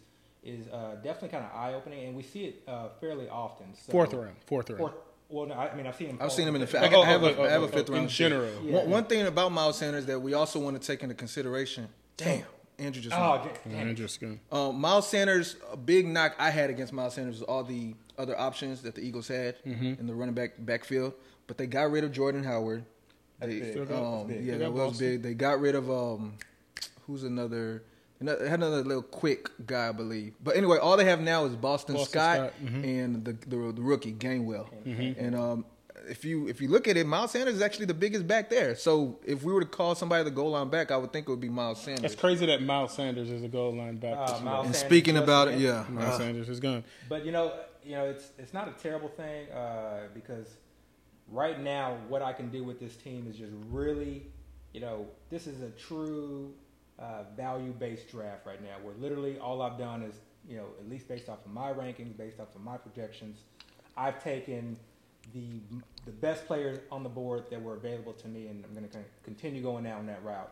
[0.46, 3.68] is uh, definitely kind of eye opening, and we see it uh, fairly often.
[3.76, 4.80] So, fourth round, fourth round.
[4.80, 4.94] Fourth.
[5.28, 6.20] Well, no, I, I mean I've seen him.
[6.22, 6.68] I've seen him in the.
[6.68, 8.10] fifth Fi- Oh, I have, oh, a, I have oh, a fifth oh, round in
[8.10, 8.52] general.
[8.64, 8.74] Yeah.
[8.78, 11.88] One, one thing about Miles Sanders that we also want to take into consideration.
[12.16, 12.44] Damn,
[12.78, 13.16] Andrew just.
[13.18, 13.24] went.
[13.26, 13.90] Oh, da- damn.
[13.90, 14.40] Interesting.
[14.52, 18.40] Um, Miles Sanders, a big knock I had against Miles Sanders was all the other
[18.40, 20.00] options that the Eagles had Mm-hmm.
[20.00, 21.14] in the running back backfield,
[21.48, 22.86] but they got rid of Jordan Howard.
[23.40, 23.72] They.
[23.72, 25.24] Still got- um, yeah, They that got was big.
[25.24, 26.34] They got rid of um,
[27.08, 27.82] who's another?
[28.20, 30.34] Another- Had another little quick guy, I believe.
[30.44, 32.84] But anyway, all they have now is Boston, Boston Scott, Scott, mhm.
[32.84, 34.70] and the, the the rookie Gainwell.
[34.86, 35.20] Mm-hmm.
[35.24, 35.66] And um,
[36.08, 38.76] if you if you look at it, Miles Sanders is actually the biggest back there.
[38.76, 41.32] So if we were to call somebody the goal line back, I would think it
[41.32, 42.02] would be Miles Sanders.
[42.02, 44.14] That's crazy that Miles Sanders is a goal line back.
[44.14, 44.40] Uh.
[44.42, 46.84] Miles and Sanders speaking about it, yeah, Miles uh, Sanders is gone.
[47.10, 50.48] But you know, you know, it's it's not a terrible thing uh, because
[51.32, 54.28] right now, what I can do with this team is just really,
[54.74, 56.54] you know, this is a true
[57.00, 58.76] uh, value-based draft right now.
[58.84, 60.16] Where literally all I've done is,
[60.48, 63.40] you know, at least based off of my rankings, based off of my projections,
[63.98, 64.78] I've taken
[65.34, 65.60] the
[66.06, 69.00] the best players on the board that were available to me, and I'm going to
[69.24, 70.52] continue going down that route.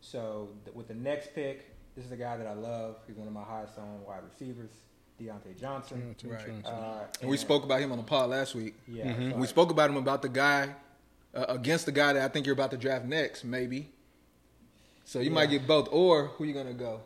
[0.00, 2.96] So th- with the next pick, this is a guy that I love.
[3.06, 4.70] He's one of my highest on wide receivers,
[5.20, 6.14] Diontae Johnson.
[6.18, 6.46] Diontae Right.
[6.46, 6.64] Johnson.
[6.64, 8.74] Uh, And we spoke about him on the pod last week.
[8.88, 9.30] Yeah, Mm-hmm.
[9.32, 10.70] so We spoke about him about the guy
[11.34, 13.90] uh, against the guy that I think you're about to draft next, maybe.
[15.04, 17.00] So you might get both, or who you gonna go?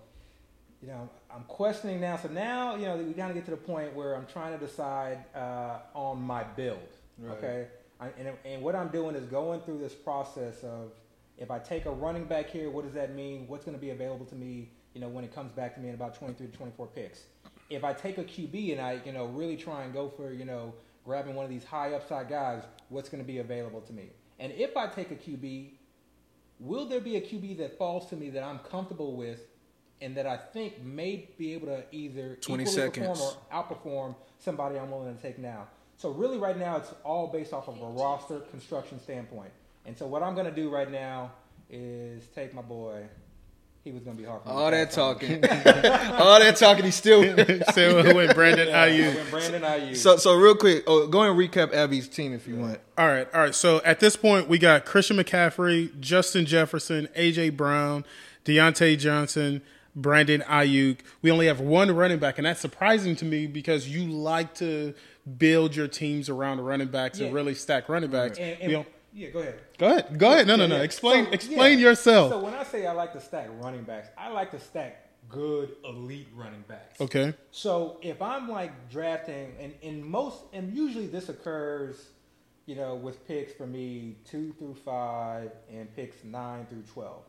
[0.81, 2.17] you know, I'm questioning now.
[2.17, 4.65] So now, you know, we got to get to the point where I'm trying to
[4.65, 6.79] decide uh, on my build.
[7.19, 7.37] Right.
[7.37, 7.67] Okay,
[8.01, 10.93] I, and and what I'm doing is going through this process of
[11.37, 13.47] if I take a running back here, what does that mean?
[13.49, 14.71] What's going to be available to me?
[14.95, 17.25] You know, when it comes back to me in about 23 to 24 picks.
[17.71, 20.47] If I take a QB and I, you know, really try and go for, you
[20.47, 20.73] know,
[21.05, 24.09] grabbing one of these high upside guys, what's going to be available to me?
[24.41, 25.73] And if I take a QB,
[26.61, 29.41] will there be a QB that falls to me that I'm comfortable with
[30.01, 33.21] and that I think may be able to either 20 equally seconds.
[33.21, 35.69] perform or outperform somebody I'm willing to take now?
[35.97, 39.51] So really, right now, it's all based off of a roster construction standpoint.
[39.85, 41.33] And so what I'm going to do right now
[41.69, 43.03] is take my boy.
[43.89, 44.51] He was going to be hard for.
[44.51, 46.85] All that talking, all that talking.
[46.85, 47.23] He's still.
[47.73, 49.15] Say who went Brandon Yeah, I Aiyuk.
[49.17, 49.97] went Brandon Aiyuk.
[49.97, 50.85] so so real quick.
[50.87, 52.81] Oh, go and recap Abby's team if you want.
[52.99, 53.55] All right, all right.
[53.55, 58.05] So at this point, we got Christian McCaffrey, Justin Jefferson, AJ Brown,
[58.45, 59.63] Diontae Johnson,
[59.97, 60.99] Brandon Aiyuk.
[61.23, 64.93] We only have one running back, and that's surprising to me because you like to
[65.39, 68.39] build your teams around running backs and really stack running backs.
[68.39, 69.61] and, and, don't- yeah, go ahead.
[69.79, 70.47] go ahead, go ahead.
[70.47, 70.77] No, no, Yeah, no.
[70.77, 70.83] yeah.
[70.83, 71.89] Explain, So, explain yeah.
[71.89, 72.31] yourself.
[72.31, 75.77] So when I say I like to stack running backs, I like to stack good
[75.85, 77.01] elite running backs.
[77.01, 77.35] Okay.
[77.51, 82.09] So if I'm like drafting, and in most, and usually this occurs,
[82.67, 87.25] you know, with picks for me two through five and picks nine through twelve,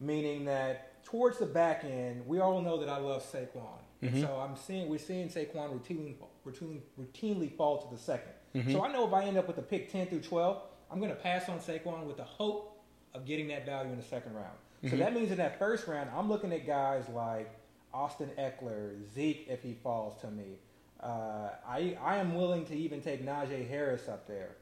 [0.00, 4.20] meaning that towards the back end, we all know that I love Saquon, and mm-hmm.
[4.22, 8.20] so I'm seeing we're seeing Saquon routinely routinely, routinely fall to the 2nd
[8.54, 8.72] mm-hmm.
[8.72, 11.10] So I know if I end up with a pick ten through twelve, I'm going
[11.10, 12.80] to pass on Saquon with the hope
[13.14, 14.56] of getting that value in the second round.
[14.88, 17.50] So that means in that first round, I'm looking at guys like
[17.92, 20.58] Austin Ekeler, Zeke, if he falls to me.
[21.02, 24.56] Uh, I I am willing to even take Najee Harris up there.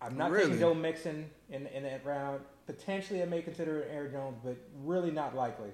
[0.00, 0.44] I'm not Really?
[0.44, 2.40] taking Joe Mixon in in that round.
[2.66, 5.70] Potentially, I may consider Aaron Jones, but really not likely.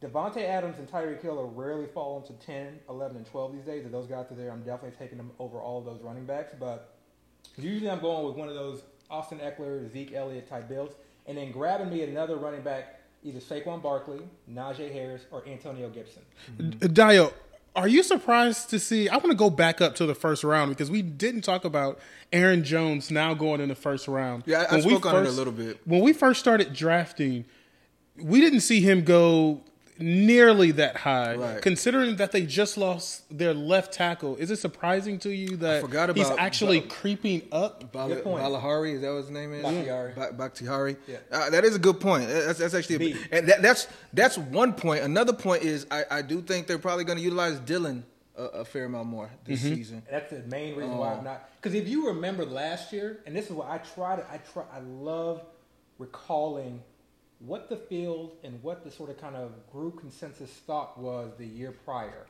[0.00, 3.84] Davante Adams and Tyreek Hill are rarely fall into 10, 11, and 12 these days.
[3.86, 6.52] If those guys are there, I'm definitely taking them over all of those running backs.
[6.60, 6.95] But
[7.64, 10.94] usually I'm going with one of those Austin Ekeler, Zeke Elliott type builds,
[11.26, 14.20] and then grabbing me another running back, either Saquon Barkley,
[14.52, 16.22] Najee Harris, or Antonio Gibson.
[16.92, 17.32] Dio,
[17.74, 19.08] are you surprised to see?
[19.08, 21.98] I want to go back up to the first round because we didn't talk about
[22.32, 24.44] Aaron Jones now going in the first round.
[24.46, 25.78] Yeah, I- I When we spoke on it a little bit.
[25.84, 27.44] When we first started drafting,
[28.20, 29.60] we didn't see him go
[29.98, 31.34] nearly that high.
[31.36, 31.62] Right.
[31.62, 36.14] Considering that they just lost their left tackle, is it surprising to you that forgot
[36.16, 37.92] he's actually Ba- creeping up?
[37.92, 38.42] Bal- Good point.
[38.42, 39.62] Balahari, is that what his name is?
[39.62, 40.12] Bakhtiari.
[40.32, 40.96] Bakhtiari.
[41.06, 41.16] Yeah.
[41.30, 42.28] Uh, that is a good point.
[42.28, 43.16] That's, that's actually, a, B.
[43.32, 45.02] and that, that's that's one point.
[45.02, 48.04] Another point is I, I do think they're probably going to utilize Dillon
[48.36, 49.74] a, a fair amount more this Mm-hmm.
[49.74, 50.02] season.
[50.10, 51.48] That's the main reason why I'm not.
[51.56, 54.64] Because if you remember last year, and this is what I try to, I try,
[54.74, 55.42] I love
[55.98, 56.82] recalling
[57.40, 61.46] what the field and what the sort of kind of group consensus thought was the
[61.46, 62.26] year prior,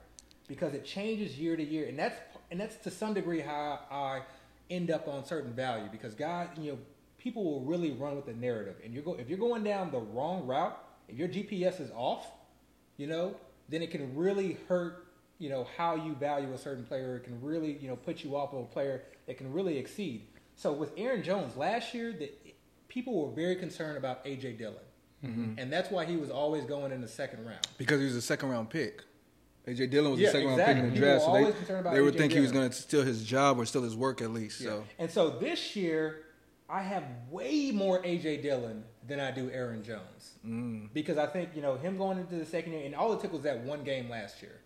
[0.49, 2.19] because it changes year to year, and that's
[2.51, 4.23] and that's to some degree how I
[4.71, 5.89] end up on certain value.
[5.91, 6.79] Because guys, you know,
[7.19, 10.01] people will really run with the narrative, and you're go if you're going down the
[10.01, 10.77] wrong route,
[11.09, 12.27] if your GPS is off,
[12.97, 13.37] you know,
[13.69, 15.07] then it can really hurt,
[15.39, 17.17] you know, how you value a certain player.
[17.17, 20.27] It can really, you know, put you off of a player that can really exceed.
[20.57, 22.57] So with Aaron Jones last year, that
[22.89, 24.77] people were very concerned about AJ Dillon,
[25.25, 25.59] Mm-hmm.
[25.59, 27.67] and that's why he was always going in the second round.
[27.79, 29.03] Because he was a second round pick.
[29.67, 30.75] AJ Dillon was Yeah, a second exactly.
[30.75, 32.75] round pick in the draft, were so they, they would think he was going to
[32.75, 34.61] steal his job or steal his work at least.
[34.61, 36.23] So And so this year,
[36.69, 40.33] I have way more AJ Dillon than I do Aaron Jones.
[40.47, 40.89] Mm.
[40.93, 43.33] Because I think, you know, him going into the second year, and all it took
[43.33, 44.61] was that one game last year.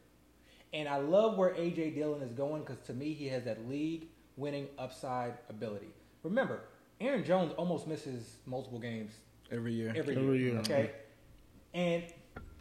[0.73, 4.09] And I love where AJ Dillon is going because to me, he has that league
[4.37, 5.89] winning upside ability.
[6.23, 6.61] Remember,
[7.01, 9.13] Aaron Jones almost misses multiple games
[9.51, 10.59] every year, every, Every year, year.
[10.61, 10.91] Okay?
[11.75, 12.03] And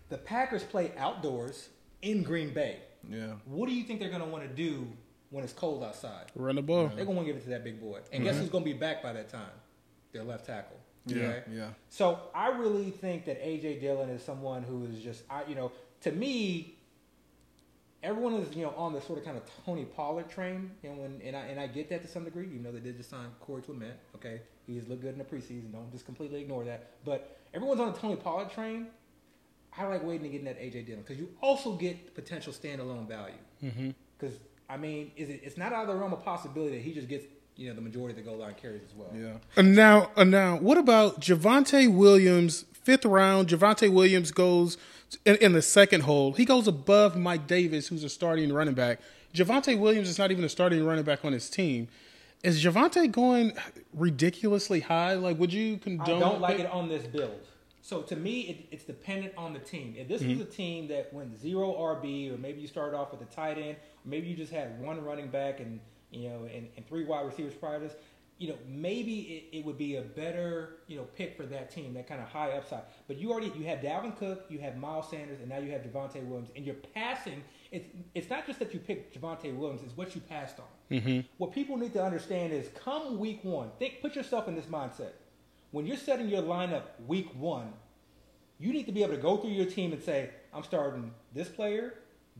[0.09, 1.69] the Packers play outdoors
[2.01, 2.77] in Green Bay.
[3.09, 3.33] yeah.
[3.45, 4.87] What do you think they're going to want to do
[5.29, 6.25] when it's cold outside?
[6.35, 6.87] Run the ball.
[6.87, 7.99] They're going to want to give it to that big boy.
[8.11, 8.41] And guess mm-hmm.
[8.41, 9.51] who's going to be back by that time?
[10.11, 10.77] Their left tackle.
[11.05, 11.43] Yeah, Okay?
[11.53, 11.67] yeah.
[11.89, 15.71] So I really think that AJ Dillon is someone who is just, I, you know,
[16.01, 16.78] to me,
[18.03, 21.21] everyone is, you know, on the sort of kind of Tony Pollard train, and when
[21.23, 22.47] and I and I get that to some degree.
[22.47, 23.93] You know, they did just sign Corey Clement.
[24.15, 25.71] Okay, he's looked good in the preseason.
[25.71, 26.91] Don't just completely ignore that.
[27.05, 28.87] But everyone's on the Tony Pollard train.
[29.77, 33.07] I like waiting to get in that AJ Dillon because you also get potential standalone
[33.07, 33.35] value.
[33.63, 33.91] Mm-hmm.
[34.17, 34.37] Because
[34.69, 35.41] I mean, is it?
[35.43, 37.81] It's not out of the realm of possibility that he just gets you know the
[37.81, 39.09] majority of the goal line carries as well.
[39.13, 39.37] Yeah.
[39.55, 42.65] And now, and now, what about Javonte Williams?
[42.89, 44.75] Fifth round, Javonte Williams goes
[45.23, 46.33] in, in the second hole.
[46.33, 48.99] He goes above Mike Davis, who's a starting running back.
[49.31, 51.87] Javonte Williams is not even a starting running back on his team.
[52.41, 53.53] Is Javonte going
[53.93, 55.13] ridiculously high?
[55.13, 56.15] Like, would you condone?
[56.17, 57.39] I don't like it on this build.
[57.83, 59.93] So to me, it, it's dependent on the team.
[59.95, 60.39] If this Mm-hmm.
[60.39, 63.59] was a team that went zero RB, or maybe you started off with a tight
[63.59, 67.05] end, or maybe you just had one running back and you know and, and three
[67.05, 67.93] wide receivers prior to this,
[68.39, 71.93] you know maybe it, it would be a better you know pick for that team,
[71.93, 72.83] that kind of high upside.
[73.07, 75.81] But you already you have Dalvin Cook, you have Miles Sanders, and now you have
[75.81, 77.43] Javonte Williams, and you're passing.
[77.71, 80.97] It's it's not just that you picked Javonte Williams; it's what you passed on.
[80.97, 81.19] Mm-hmm.
[81.37, 85.11] What people need to understand is, come week one, think, put yourself in this mindset.
[85.71, 87.73] When you're setting your lineup week one,
[88.57, 91.47] you need to be able to go through your team and say, I'm starting this
[91.47, 91.93] player,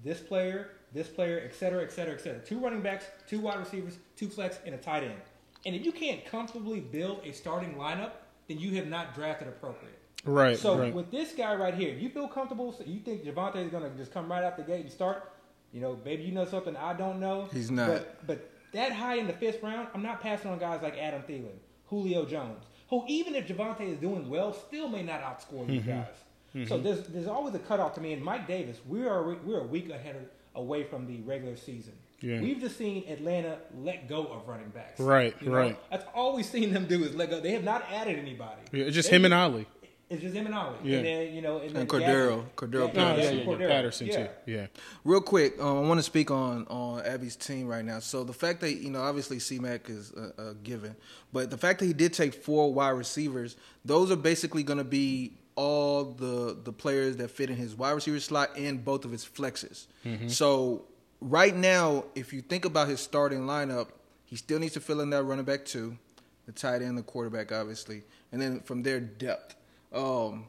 [0.04, 2.40] this player, this player, et cetera, et cetera, et cetera.
[2.40, 5.22] Two running backs, two wide receivers, two flex, and a tight end.
[5.66, 8.12] And if you can't comfortably build a starting lineup,
[8.48, 9.98] then you have not drafted appropriate.
[10.26, 10.58] Right.
[10.58, 10.94] So right.
[10.94, 12.72] with this guy right here, you feel comfortable?
[12.72, 15.32] So you think Javonte is going to just come right out the gate and start?
[15.72, 17.48] You know, maybe you know something I don't know.
[17.54, 17.88] He's not.
[17.88, 21.22] But, but that high in the fifth round, I'm not passing on guys like Adam
[21.24, 25.82] Thielen, Julio Jones, who even if Javonte is doing well, still may not outscore these
[25.84, 25.92] Mm-hmm.
[25.92, 26.68] guys.
[26.68, 28.14] So there's there's always a cutoff to me.
[28.14, 30.24] And Mike Davis, we are we're a week ahead of,
[30.56, 31.94] away from the regular season.
[32.22, 32.42] Yeah.
[32.42, 35.00] We've just seen Atlanta let go of running backs.
[35.00, 35.80] Right, You know, right.
[35.90, 37.40] That's all we've seen them do is let go.
[37.40, 38.62] They have not added anybody.
[38.72, 39.66] Yeah, it's just They- him and Ali.
[40.12, 40.76] It's just him and Ollie.
[40.84, 40.98] Yeah.
[40.98, 42.44] And then, you know, and, then And Cordarrelle.
[42.58, 42.78] Gabby.
[42.78, 43.22] Cordarrelle Yeah, Patterson.
[43.22, 43.46] yeah, yeah, yeah.
[43.46, 43.70] Cordarrelle.
[43.70, 44.28] Patterson too.
[44.48, 44.68] Yeah.
[45.04, 48.00] Real quick, um, I want to speak on on Abby's team right now.
[48.00, 50.96] So the fact that you know, obviously C-Mac is a, a given,
[51.32, 53.56] but the fact that he did take four wide receivers,
[53.86, 57.92] those are basically going to be all the the players that fit in his wide
[57.92, 59.86] receiver slot and both of his flexes.
[60.28, 60.86] So
[61.22, 63.90] right now, if you think about his starting lineup,
[64.26, 65.98] he still needs to fill in that running back two,
[66.46, 69.56] the tight end, the quarterback, obviously, and then from there depth.
[69.94, 70.46] Um,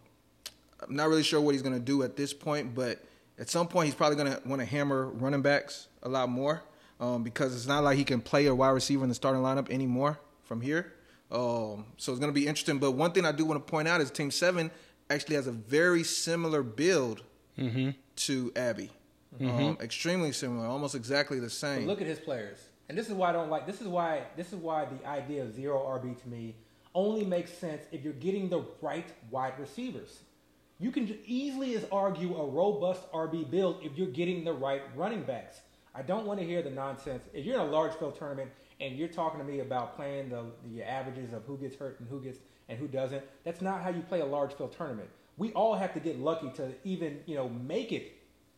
[0.83, 3.03] I'm not really sure what he's going to do at this point, but
[3.39, 6.63] at some point he's probably going to want to hammer running backs a lot more
[7.01, 9.71] um, because it's not like he can play a wide receiver in the starting lineup
[9.71, 10.93] anymore from here.
[11.31, 12.79] Um, so it's going to be interesting.
[12.79, 14.71] But one thing I do want to point out is Team Seven
[15.09, 17.23] actually has a very similar build
[18.17, 18.91] to Abby,
[19.41, 21.87] um, extremely similar, almost exactly the But same.
[21.87, 23.67] look at his players, and this is why I don't like.
[23.67, 24.23] This is why.
[24.37, 26.57] This is why the idea of zero RB to me
[26.95, 30.21] only makes sense if you're getting the right wide receivers.
[30.81, 35.23] You can easily as argue a robust RB build if you're getting the right running
[35.23, 35.61] backs.
[35.95, 37.23] I don't want to hear the nonsense.
[37.35, 40.45] If you're in a large field tournament and you're talking to me about playing the
[40.73, 42.39] the averages of who gets hurt and who gets
[42.69, 45.09] and who doesn't, that's not how you play a large field tournament.
[45.37, 48.13] We all have to get lucky to even you know make it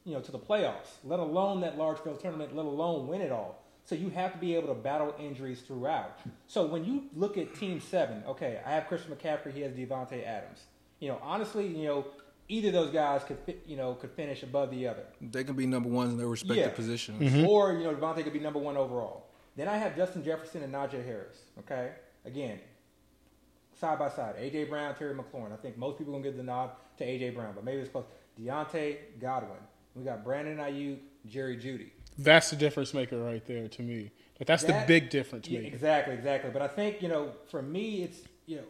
[0.05, 3.31] you know, to the playoffs, let alone that large field tournament, let alone win it
[3.33, 3.63] all.
[3.85, 6.19] So you have to be able to battle injuries throughout.
[6.47, 10.25] So when you look at Team Seven, okay, I have Christian McCaffrey, he has Davante
[10.25, 10.61] Adams.
[11.01, 12.07] You know, honestly, you know,
[12.49, 15.03] either of those guys could, fit, you know, could finish above the other.
[15.21, 16.69] they can be number ones in their respective Yeah.
[16.71, 17.21] positions.
[17.21, 17.37] Mm-hmm.
[17.39, 17.47] Mm-hmm.
[17.49, 19.27] Or, you know, Davante could be number one overall.
[19.57, 21.39] Then I have Justin Jefferson and Najee Harris.
[21.59, 21.91] Okay,
[22.25, 22.59] again,
[23.79, 25.53] side by side, AJ Brown, Terry McLaurin.
[25.53, 28.05] I think most people gonna give the nod to AJ Brown, but maybe it's close.
[28.41, 29.59] Diontae Godwin.
[29.95, 31.91] We got Brandon Aiyuk, Jerry Jeudy.
[32.19, 34.11] That's the difference maker right there to me.
[34.39, 35.75] Like that's That- the big difference Yeah, maker.
[35.75, 36.51] exactly, exactly.
[36.51, 38.65] But I think you know, for me, it's you know,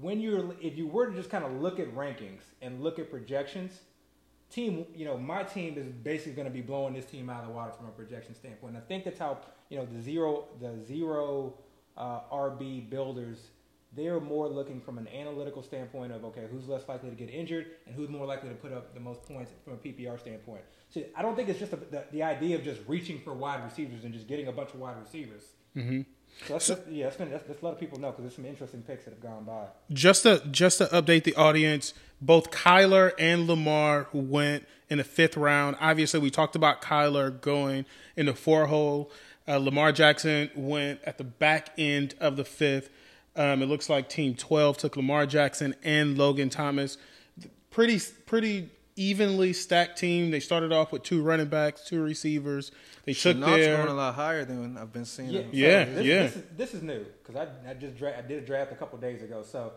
[0.00, 3.10] when you're if you were to just kind of look at rankings and look at
[3.10, 3.80] projections,
[4.50, 7.48] team, you know, my team is basically going to be blowing this team out of
[7.48, 8.74] the water from a projection standpoint.
[8.74, 11.54] And I think that's how you know the zero the zero
[11.96, 13.38] uh, RB builders.
[13.96, 17.66] They're more looking from an analytical standpoint of okay, who's less likely to get injured
[17.86, 20.62] and who's more likely to put up the most points from a PPR standpoint.
[20.88, 23.64] So I don't think it's just a, the, the idea of just reaching for wide
[23.64, 25.42] receivers and just getting a bunch of wide receivers.
[25.76, 26.02] Mm-hmm.
[26.46, 28.82] So that's, that's yeah, that's, been, that's, that's let people know because there's some interesting
[28.82, 29.66] picks that have gone by.
[29.92, 35.04] Just to just to update the audience, both Kyler and Lamar who went in the
[35.04, 35.76] fifth round.
[35.80, 39.10] Obviously, we talked about Kyler going in the four hole.
[39.46, 42.90] Uh, Lamar Jackson went at the back end of the fifth.
[43.36, 46.98] Um, it looks like Team Twelve took Lamar Jackson and Logan Thomas.
[47.70, 50.30] Pretty pretty evenly stacked team.
[50.30, 52.72] They started off with two running backs, two receivers.
[53.04, 55.30] They took Shenault's their going a lot higher than I've been seeing.
[55.30, 55.50] Yeah, him.
[55.52, 56.22] Yeah, this, yeah.
[56.22, 58.74] This is, this is new because I, I just dra- I did a draft a
[58.74, 59.42] couple days ago.
[59.42, 59.72] So,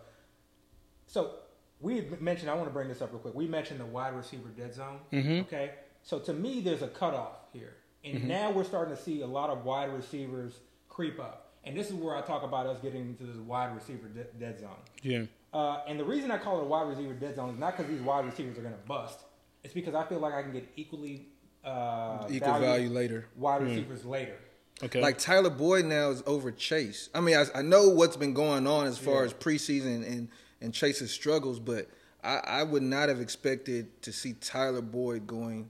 [1.07, 1.35] so
[1.79, 2.49] we mentioned.
[2.49, 3.35] I want to bring this up real quick.
[3.35, 4.99] We mentioned the wide receiver dead zone.
[5.11, 5.41] Mm-hmm.
[5.41, 9.27] Okay, so to me, there's a cutoff here, and now we're starting to see a
[9.27, 11.52] lot of wide receivers creep up.
[11.65, 14.60] And this is where I talk about us getting into this wide receiver de- dead
[14.60, 14.69] zone.
[15.02, 15.23] yeah.
[15.54, 17.91] Uh, and the reason I call it a wide receiver dead zone is not because
[17.91, 19.19] these wide receivers are going to bust.
[19.63, 21.28] It's because I feel like I can get equally
[21.63, 23.28] uh, Equal value later.
[23.36, 24.36] wide receivers later.
[24.82, 24.99] Okay.
[24.99, 27.10] Like Tyler Boyd now is over Chase.
[27.13, 29.26] I mean, I, I know what's been going on as far Yeah.
[29.26, 30.28] as preseason and
[30.60, 31.88] and Chase's struggles, but
[32.23, 35.69] I, I would not have expected to see Tyler Boyd going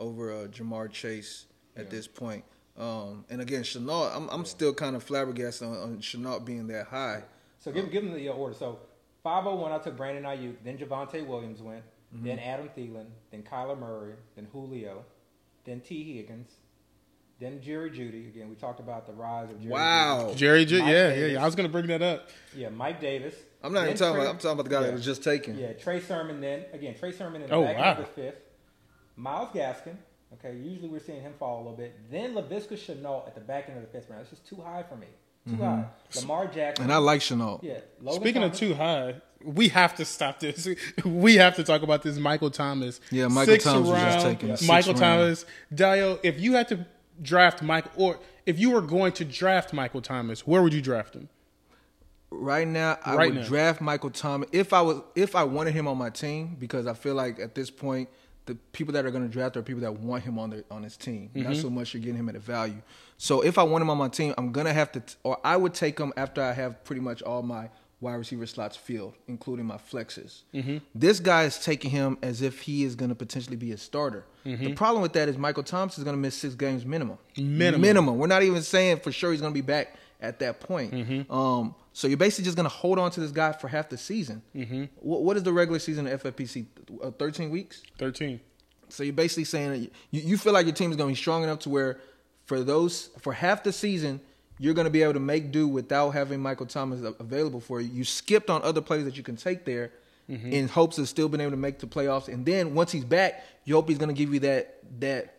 [0.00, 1.90] over uh, Ja'Marr Chase at Yeah.
[1.90, 2.42] this point.
[2.78, 6.86] Um, and again, Shenault, I'm, I'm still kind of flabbergasted on, on Shenault being that
[6.86, 7.24] high.
[7.58, 8.54] So give, give them the uh, order.
[8.54, 8.78] So
[9.22, 10.56] 501, I took Brandon Aiyuk.
[10.64, 11.82] Then Javonte Williams went.
[12.14, 12.26] Mm-hmm.
[12.26, 13.06] Then Adam Thielen.
[13.30, 14.14] Then Kyler Murray.
[14.34, 15.04] Then Julio.
[15.64, 16.50] Then Tee Higgins.
[17.38, 18.28] Then Jerry Jeudy.
[18.28, 20.32] Again, we talked about the rise of Jerry Wow.
[20.34, 21.32] Jerry, Ju- Mike yeah, yeah, Davis.
[21.32, 21.42] yeah.
[21.42, 22.28] I was gonna bring that up.
[22.54, 23.34] Yeah, Mike Davis.
[23.62, 24.30] I'm not even talking Trey- about.
[24.34, 24.86] I'm talking about the guy yeah.
[24.88, 25.56] that was just taken.
[25.58, 26.64] Yeah, Trey Sermon then.
[26.74, 27.92] Again, Trey Sermon in the Oh, back wow.
[27.92, 28.36] of the fifth.
[29.16, 29.96] Myles Gaskin.
[30.34, 31.94] Okay, usually we're seeing him fall a little bit.
[32.10, 34.22] Then Laviska Shenault at the back end of the fifth round.
[34.22, 35.06] It's just too high for me.
[35.48, 35.84] Too high.
[36.16, 36.64] Lamar Jackson.
[36.74, 36.82] Mm-hmm.
[36.84, 37.62] And I like Shenault.
[37.62, 37.78] yeah.
[38.00, 38.62] Logan Speaking Thomas.
[38.62, 40.68] of too high, we have to stop this.
[41.04, 43.00] We have to talk about this Michael Thomas.
[43.10, 45.00] Yeah, Michael Sixth Thomas was just taken, sixth Michael round.
[45.00, 45.46] Thomas.
[45.74, 46.86] Dio, if you had to
[47.22, 51.14] draft Michael, or if you were going to draft Michael Thomas, where would you draft
[51.14, 51.28] him?
[52.32, 53.48] Right now, I Right would now.
[53.48, 56.94] draft Michael Thomas if I was if I wanted him on my team because I
[56.94, 58.08] feel like at this point
[58.50, 60.82] the people that are going to draft are people that want him on their on
[60.82, 61.30] his team.
[61.34, 61.60] Not Mm-hmm.
[61.62, 62.82] so much you're getting him at a value.
[63.16, 65.72] So if I want him on my team, I'm gonna have to, or I would
[65.74, 67.70] take him after I have pretty much all my
[68.00, 70.40] wide receiver slots filled, including my flexes.
[70.54, 70.78] Mm-hmm.
[70.94, 74.24] This guy is taking him as if he is going to potentially be a starter.
[74.46, 74.64] Mm-hmm.
[74.64, 77.18] The problem with that is Michael Thompson is going to miss six games minimum.
[77.36, 77.80] Minimum.
[77.82, 78.16] Minimum.
[78.18, 80.92] We're not even saying for sure he's going to be back at that point.
[80.92, 81.30] Mm-hmm.
[81.32, 83.98] Um, So you're basically just going to hold on to this guy for half the
[83.98, 84.42] season.
[84.54, 84.84] Mm-hmm.
[85.00, 86.66] What, what is the regular season of FFPC?
[87.02, 87.82] Uh, 13 weeks?
[87.98, 88.40] 13.
[88.88, 91.20] So you're basically saying that you, you feel like your team is going to be
[91.20, 92.00] strong enough to where
[92.46, 94.20] for those for half the season
[94.58, 97.90] you're going to be able to make do without having Michael Thomas available for you.
[97.90, 99.92] You skipped on other players that you can take there
[100.28, 100.52] mm-hmm.
[100.52, 102.28] in hopes of still being able to make the playoffs.
[102.28, 105.34] And then once he's back, you hope he's going to give you that that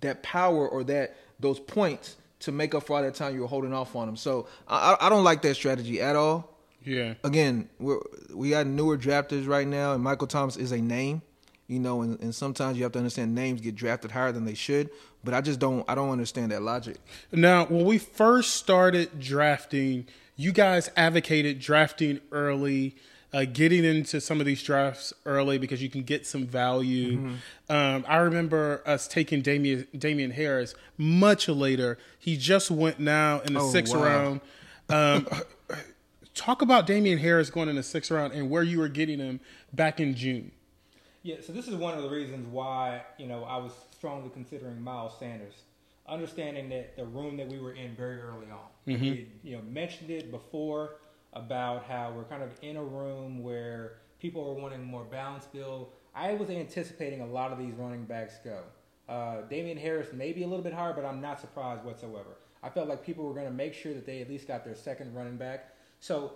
[0.00, 3.46] that power or that those points to make up for all that time you were
[3.46, 4.16] holding off on him.
[4.16, 6.56] So I, I don't like that strategy at all.
[6.84, 7.14] Yeah.
[7.24, 8.00] Again, we're,
[8.34, 11.22] we got newer drafters right now, and Michael Thomas is a name
[11.70, 14.54] you know, and, and sometimes you have to understand names get drafted higher than they
[14.54, 14.90] should.
[15.22, 16.96] But I just don't I don't understand that logic.
[17.30, 22.96] Now, when we first started drafting, you guys advocated drafting early.
[23.32, 27.16] Uh, getting into some of these drafts early because you can get some value.
[27.16, 27.72] Mm-hmm.
[27.72, 31.96] Um, I remember us taking Damian, Damien Harris much later.
[32.18, 34.02] He just went now in the oh, sixth wow.
[34.02, 34.40] round.
[34.88, 35.28] Um,
[36.34, 39.40] talk about Damien Harris going in the sixth round and where you were getting him
[39.72, 40.50] back in June.
[41.22, 44.80] Yeah, so this is one of the reasons why you know I was strongly considering
[44.80, 45.54] Miles Sanders,
[46.08, 48.68] understanding that the room that we were in very early on.
[48.88, 49.02] Mm-hmm.
[49.02, 50.96] We you know mentioned it before
[51.32, 55.90] about how we're kind of in a room where people are wanting more balance build.
[56.14, 58.62] I was anticipating a lot of these running backs go.
[59.08, 62.36] Uh, Damien Harris may be a little bit higher, but I'm not surprised whatsoever.
[62.62, 64.74] I felt like people were going to make sure that they at least got their
[64.74, 65.74] second running back.
[66.00, 66.34] So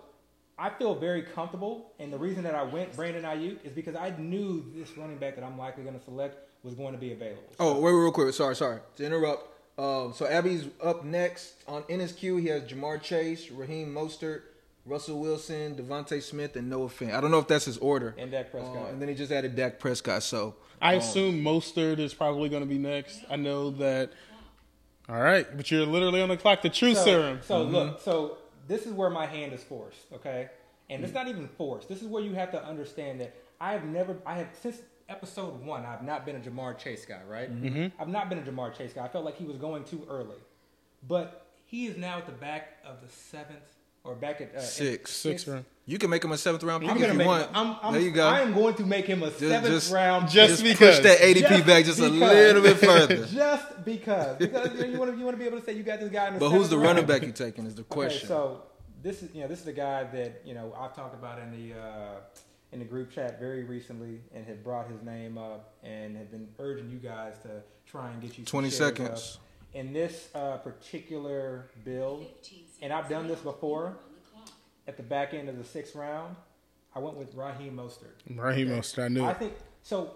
[0.57, 4.13] I feel very comfortable, and the reason that I went Brandon Aiyuk is because I
[4.17, 7.43] knew this running back that I'm likely going to select was going to be available.
[7.59, 8.33] Oh, wait, real quick.
[8.33, 9.51] Sorry, sorry to interrupt.
[9.77, 12.37] Um, so Abby's up next on queue.
[12.37, 14.41] He has Ja'Marr Chase, Raheem Mostert,
[14.85, 17.15] Russell Wilson, DeVonta Smith, and Noah Fant.
[17.15, 18.13] I don't know if that's his order.
[18.17, 18.75] And Dak Prescott.
[18.75, 20.21] Uh, and then he just added Dak Prescott.
[20.21, 23.21] So I um, assume Mostert is probably going to be next.
[23.29, 24.11] I know that.
[25.07, 26.61] All right, but you're literally on the clock.
[26.63, 27.39] The true so, serum.
[27.43, 27.75] So mm-hmm.
[27.75, 30.49] look, so this is where my hand is forced, okay?
[30.89, 31.05] And mm-hmm.
[31.05, 31.87] it's not even forced.
[31.87, 35.63] This is where you have to understand that I have never, I have since episode
[35.63, 37.51] one, I've not been a Ja'Marr Chase guy, right?
[37.51, 38.01] Mm-hmm.
[38.01, 39.05] I've not been a Ja'Marr Chase guy.
[39.05, 40.37] I felt like he was going too early,
[41.07, 43.74] but he is now at the back of the seventh
[44.05, 45.65] or back at uh, six, six round.
[45.87, 47.43] You can make him a seventh round pick I'm if you want.
[47.43, 48.27] Him, I'm, I'm, there you go.
[48.27, 50.29] I am going to make him a just, seventh just, round.
[50.29, 50.99] Just, just because.
[50.99, 52.11] push that ADP just back just because.
[52.11, 53.25] a little bit further.
[53.25, 54.37] just because.
[54.37, 56.27] Because you want to you want to be able to say you got this guy.
[56.27, 56.87] In the but who's the round.
[56.87, 57.65] running back you taking?
[57.65, 58.19] Is the question.
[58.19, 58.63] Okay, so
[59.03, 61.51] this is you know this is the guy that you know I've talked about in
[61.51, 62.15] the uh,
[62.71, 66.47] in the group chat very recently and have brought his name up and have been
[66.57, 69.75] urging you guys to try and get you twenty seconds up.
[69.75, 72.25] in this uh, particular build.
[72.81, 73.97] And I've done this before
[74.87, 76.35] at the back end of the sixth round.
[76.95, 78.15] I went with Raheem Mostert.
[78.29, 78.79] Raheem okay.
[78.79, 79.25] Mostert, I knew.
[79.25, 79.53] I think
[79.83, 80.11] so.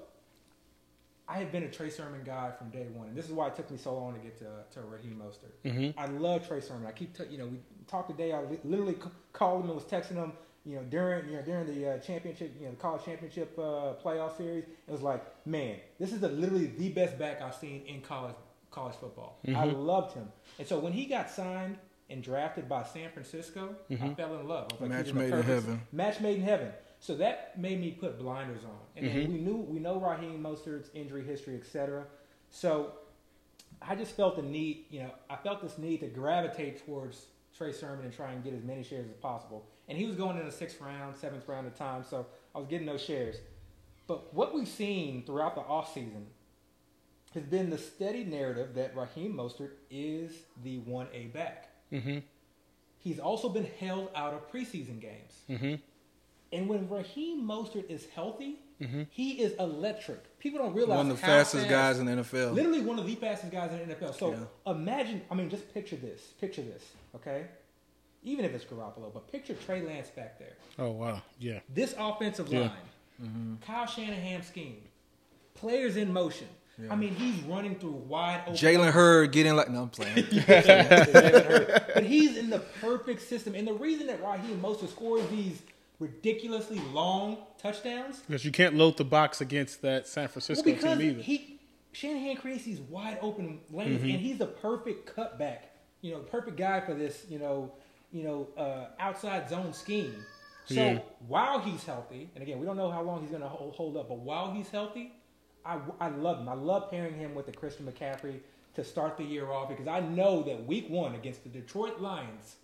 [1.28, 3.56] I have been a Trey Sermon guy from day one, and this is why it
[3.56, 4.46] took me so long to get to
[4.80, 5.70] to Raheem Mostert.
[5.70, 6.00] Mm-hmm.
[6.00, 6.88] I love Trey Sermon.
[6.88, 8.32] I keep, t- you know, we talked today.
[8.34, 8.96] I literally
[9.34, 10.34] called him and was texting him,
[10.66, 13.94] you know, during you know during the uh, championship, you know, the college championship uh,
[14.04, 14.64] playoff series.
[14.64, 18.36] It was like, man, this is the, literally the best back I've seen in college
[18.72, 19.38] college football.
[19.46, 19.58] Mm-hmm.
[19.58, 21.78] I loved him, and so when he got signed
[22.10, 24.04] and drafted by San Francisco, mm-hmm.
[24.04, 24.70] I fell in love.
[24.80, 25.82] Like, match made in heaven.
[25.92, 26.72] Match made in heaven.
[27.00, 28.80] So that made me put blinders on.
[28.96, 29.32] And mm-hmm.
[29.32, 32.06] we knew we know Raheem Mostert's injury history, etc.
[32.50, 32.94] So
[33.82, 37.72] I just felt the need, you know, I felt this need to gravitate towards Trey
[37.72, 39.66] Sermon and try and get as many shares as possible.
[39.88, 42.68] And he was going in the sixth round, seventh round at time, so I was
[42.68, 43.38] getting those shares.
[44.08, 46.26] But what we've seen throughout the offseason
[47.34, 50.32] has been the steady narrative that Raheem Mostert is
[50.64, 51.69] the 1A back.
[51.92, 52.20] Mm-hmm.
[53.00, 55.34] He's also been held out of preseason games.
[55.50, 55.76] Mm-hmm.
[56.52, 59.04] And when Raheem Mostert is healthy, mm-hmm.
[59.10, 60.40] he is electric.
[60.40, 62.54] People don't realize one of the fastest fast, guys in the NFL.
[62.54, 64.18] Literally one of the fastest guys in the NFL.
[64.18, 64.72] So yeah.
[64.72, 66.22] imagine, I mean, just picture this.
[66.42, 66.84] Picture this,
[67.16, 67.46] okay?
[68.24, 70.56] Even if it's Garoppolo, but picture Trey Lance back there.
[70.78, 71.60] Oh wow, yeah.
[71.74, 72.60] This offensive yeah.
[72.62, 72.72] line,
[73.24, 73.56] mm-hmm.
[73.66, 74.82] Kyle Shanahan scheme,
[75.54, 76.48] players in motion.
[76.82, 76.94] Yeah.
[76.94, 78.54] I mean, he's running through wide open.
[78.54, 80.16] Jalen Hurd getting like no, I'm playing.
[80.48, 85.62] but he's in the perfect system, and the reason that Raheem Mostert scores these
[86.00, 88.20] ridiculously long touchdowns.
[88.28, 91.22] Because you can't load the box against that San Francisco well, team either.
[91.22, 91.60] He
[91.92, 94.10] Shanahan creates these wide open lanes, mm-hmm.
[94.10, 95.60] and he's the perfect cutback.
[96.02, 97.26] You know, perfect guy for this.
[97.30, 97.74] You know,
[98.12, 100.16] you know, uh, outside zone scheme.
[100.66, 101.00] So yeah.
[101.28, 103.98] while he's healthy, and again, we don't know how long he's going to hold, hold,
[103.98, 105.12] up, but while he's healthy,
[105.66, 106.50] I, I love him.
[106.50, 108.40] I love pairing him with the Christian McCaffrey
[108.76, 112.56] to start the year off because I know that week one against the Detroit Lions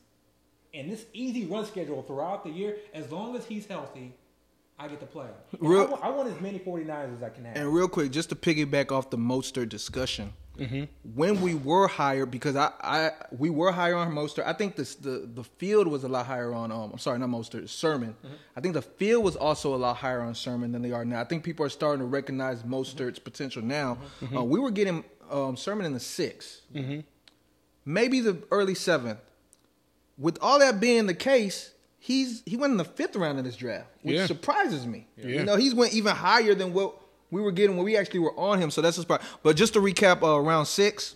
[0.76, 4.14] and this easy run schedule throughout the year, as long as he's healthy,
[4.78, 5.28] I get to play.
[5.60, 7.56] Real, I, want, I, want, as many 49ers as I can have.
[7.56, 10.34] And real quick, just to piggyback off the Mostert discussion,
[11.14, 14.46] when we were higher because I, I we were higher on Mostert.
[14.46, 17.30] I think this, the the field was a lot higher on um I'm sorry not
[17.30, 18.16] Mostert Sermon.
[18.56, 21.20] I think the field was also a lot higher on Sermon than they are now.
[21.22, 23.98] I think people are starting to recognize Mostert's potential now.
[24.36, 26.62] Uh, we were getting um, Sermon in the 6
[27.86, 29.20] maybe the early seventh.
[30.18, 33.56] With all that being the case, he's he went in the fifth round of this
[33.58, 34.26] draft, which Yeah.
[34.28, 35.08] surprises me.
[35.18, 35.28] Yeah.
[35.28, 36.96] You know, he's went even higher than what
[37.36, 38.72] we were getting when we actually were on him.
[38.72, 39.22] So that's a surprise.
[39.44, 41.16] But just to recap, uh, round six,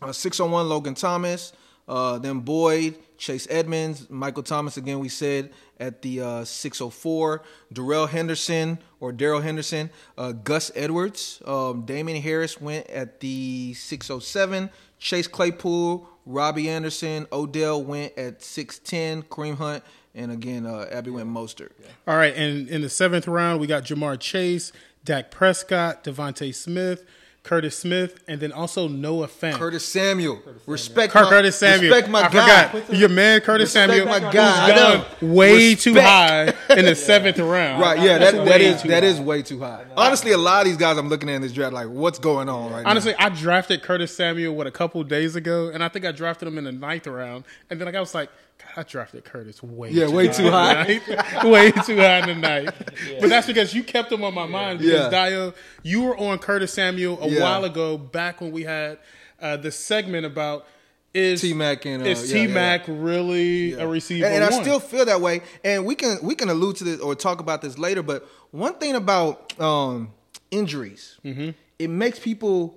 [0.00, 1.52] uh, six on one, Logan Thomas,
[1.86, 4.98] uh, then Boyd, Chase Edmonds, Michael Thomas again.
[4.98, 11.82] We said at the uh, 604, Darrell Henderson or Daryl Henderson, uh, Gus Edwards, um,
[11.82, 19.56] Damien Harris went at the 607, Chase Claypool, Robby Anderson, Odell went at 610, Kareem
[19.56, 19.84] Hunt,
[20.14, 21.70] and again uh, Abby went Mostert.
[22.06, 24.72] All right, and in the seventh round, we got Ja'Marr Chase,
[25.04, 27.04] Dak Prescott, DeVonta Smith,
[27.42, 29.54] Curtis Smith, and then also Noah Fant.
[29.54, 31.90] Curtis Samuel, respect Cur- my, Curtis Samuel.
[31.92, 32.68] respect my I guy.
[32.68, 32.94] forgot.
[32.96, 34.64] Your man Curtis Respect Samuel my who's guy.
[34.64, 35.34] I gone know.
[35.34, 37.82] way too high in the seventh round.
[37.82, 39.08] Right, yeah, That's that, that way too that high.
[39.08, 39.84] is way too high.
[39.96, 42.48] Honestly, a lot of these guys I'm looking at in this draft, like, what's going
[42.48, 42.90] on right now?
[42.90, 46.46] Honestly, I drafted Curtis Samuel what a couple days ago, and I think I drafted
[46.46, 49.62] him in the ninth round, and then like I was like, God, I drafted Curtis
[49.62, 50.82] way Yeah, too way high too high.
[50.84, 51.44] in the ninth.
[51.44, 52.74] way too high in the ninth.
[53.20, 55.28] But that's because you kept him on my mind because Yeah.
[55.28, 57.40] Dio, you were on Curtis Samuel a Yeah.
[57.42, 58.98] while ago, back when we had
[59.40, 60.66] uh, the segment about
[61.14, 64.24] is T-Mac and, uh, is yeah, T Mac really a receiver?
[64.24, 65.42] and, and I still feel that way.
[65.62, 68.02] And we can we can allude to this or talk about this later.
[68.02, 70.12] But one thing about um,
[70.50, 71.50] injuries, Mm-hmm.
[71.78, 72.74] it makes people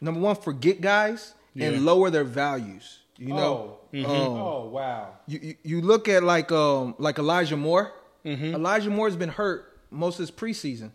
[0.00, 1.68] number one forget guys Yeah.
[1.68, 2.98] and lower their values.
[3.18, 3.78] You know, Oh.
[4.04, 5.14] Um, Oh wow.
[5.26, 7.92] you, you you look at like um like Elijah Moore.
[8.24, 8.54] Mm-hmm.
[8.54, 10.90] Elijah Moore's been hurt most of his preseason.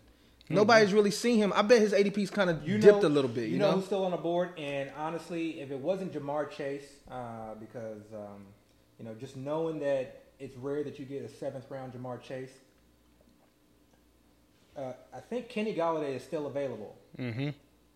[0.48, 1.52] Nobody's really seen him.
[1.56, 3.48] I bet his ADP's kind of You dipped know, a little bit.
[3.48, 4.50] You, know, who's still on the board?
[4.58, 8.44] And honestly, if it wasn't Ja'Marr Chase, uh, because um,
[8.98, 12.52] you know, just knowing that it's rare that you get a seventh round Ja'Marr Chase,
[14.76, 16.96] uh, I think Kenny Golladay is still available.
[17.18, 17.50] Mm-hmm.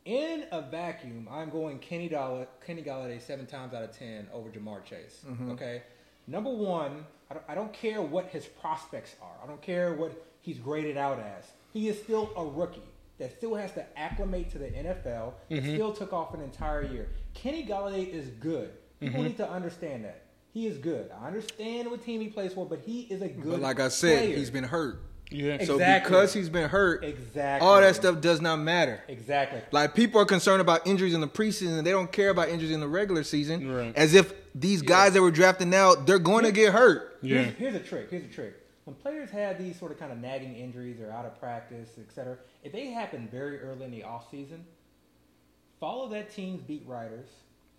[0.07, 4.49] In a vacuum, I'm going Kenny Golladay, Kenny Golladay seven times out of ten over
[4.49, 5.23] Ja'Marr Chase.
[5.29, 5.51] Mm-hmm.
[5.51, 5.83] Okay,
[6.29, 9.35] number one, I don't, I don't care what his prospects are.
[9.43, 11.45] I don't care what he's graded out as.
[11.73, 12.83] He is still a rookie
[13.19, 15.33] that still has to acclimate to the NFL.
[15.49, 15.75] It Mm-hmm.
[15.75, 17.09] still took off an entire year.
[17.35, 18.71] Kenny Golladay is good.
[19.01, 19.27] People Mm-hmm.
[19.29, 20.23] need to understand that
[20.55, 21.11] he is good.
[21.21, 23.51] I understand what team he plays for, but he is a good.
[23.51, 24.37] but like I said, player.
[24.37, 25.03] he's been hurt.
[25.31, 25.65] Yeah.
[25.65, 27.67] So because he's been hurt, Exactly.
[27.67, 29.01] all that stuff does not matter.
[29.09, 29.61] exactly.
[29.73, 32.81] Like people are concerned about injuries in the preseason, they don't care about injuries in
[32.81, 33.69] the regular season.
[33.73, 33.97] Right.
[33.97, 37.19] As if these guys that were drafted now, they're going to get hurt.
[37.23, 37.43] Yeah.
[37.43, 38.11] Here's, here's a trick.
[38.11, 38.55] Here's a trick.
[38.85, 42.37] When players have these sort of kind of nagging injuries or out of practice, etc.,
[42.63, 44.65] if they happen very early in the off season,
[45.81, 47.27] follow that team's beat writers,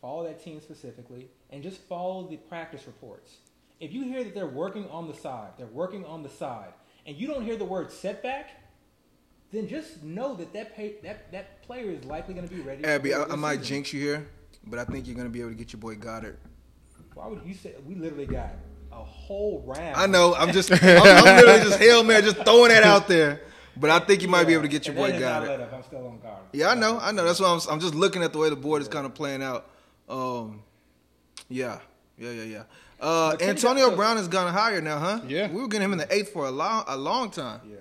[0.02, 3.38] follow that team specifically, and just follow the practice reports.
[3.80, 6.74] If you hear that they're working on the side, they're working on the side,
[7.08, 8.51] and you don't hear the word setback,
[9.51, 12.84] then just know that that pay, that that player is likely going to be ready.
[12.84, 13.64] Abby, I, I might season.
[13.64, 14.28] jinx you here,
[14.66, 16.36] but I think you're going to be able to get your boy Goedert.
[17.14, 18.49] Why would you say we literally got
[18.91, 19.95] a whole round?
[19.95, 20.36] I know.
[20.36, 23.41] I'm just, I'm, I'm literally just hell man, just throwing that out there.
[23.80, 25.74] But I think you might be able to get your boy Goedert.
[25.74, 26.43] I'm still on guard.
[26.51, 27.24] Yeah, I know, I know.
[27.24, 29.41] That's why I'm, I'm just looking at the way the board is kind of playing
[29.41, 29.70] out.
[30.10, 30.64] Um,
[31.47, 31.80] yeah,
[32.18, 32.64] yeah, yeah, yeah.
[33.00, 35.20] Uh, Antonio Brown has gone higher now, huh?
[35.28, 35.50] Yeah.
[35.52, 37.62] we were getting him in the eighth for a long, a long time.
[37.70, 37.76] Yeah.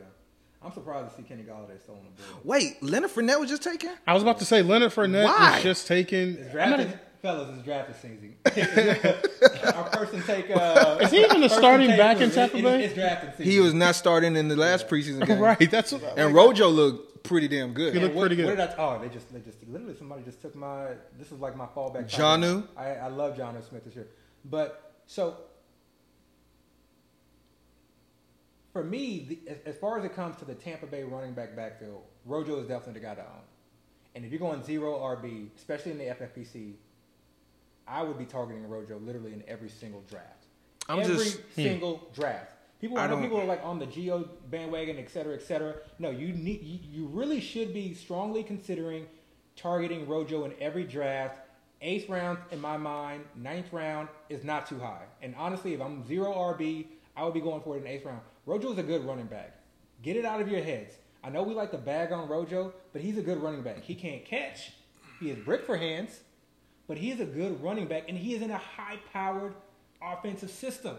[0.63, 2.45] I'm surprised to see Kenny Golladay still on the board.
[2.45, 3.91] Wait, Leonard Fournette was just taken.
[4.07, 5.55] I was about to say Leonard Fournette Why?
[5.55, 6.37] was just taken.
[6.39, 8.35] It's I'm drafted, not- fellas, it's drafted season.
[9.75, 10.51] Our person take.
[10.51, 12.85] Uh, Is he even the starting back in Tampa it- Bay?
[12.85, 13.53] It's drafted season.
[13.53, 15.39] He was not starting in the last preseason game.
[15.39, 15.71] right.
[15.71, 16.03] That's what.
[16.19, 17.95] And Rojo looked pretty damn good.
[17.95, 18.47] He looked what, pretty good.
[18.47, 18.75] What did I?
[18.79, 20.89] Oh, they just, they just, literally, somebody just took my.
[21.19, 22.11] This is like my fallback.
[22.11, 22.67] Jonnu?
[22.77, 24.09] I, I love Jonnu Smith this year,
[24.45, 25.37] but so
[28.73, 32.03] for me, the, as, far as it comes to the Tampa Bay running back backfield,
[32.27, 33.43] Rojo is definitely the guy to own.
[34.15, 36.75] And if you're going zero RB, especially in the FFPC,
[37.89, 40.45] I would be targeting Rojo literally in every single draft.
[40.89, 41.63] I'm every just- hmm.
[41.63, 42.53] single draft.
[42.79, 45.77] People, I know people are like on the Gio bandwagon, et cetera, et cetera.
[45.99, 49.07] No, you need, you really should be strongly considering
[49.57, 51.39] targeting Rojo in every draft.
[51.83, 55.05] Eighth round, in my mind, ninth round is not too high.
[55.23, 58.21] And honestly, if I'm zero RB, I would be going for it in eighth round.
[58.47, 59.57] Rojo is a good running back.
[60.03, 60.95] Get it out of your heads.
[61.23, 63.83] I know we like to bag on Rojo, but he's a good running back.
[63.83, 64.73] He can't catch.
[65.21, 66.21] He is brick for hands,
[66.87, 69.55] but he is a good running back, and he is in a high-powered
[70.01, 70.97] offensive system.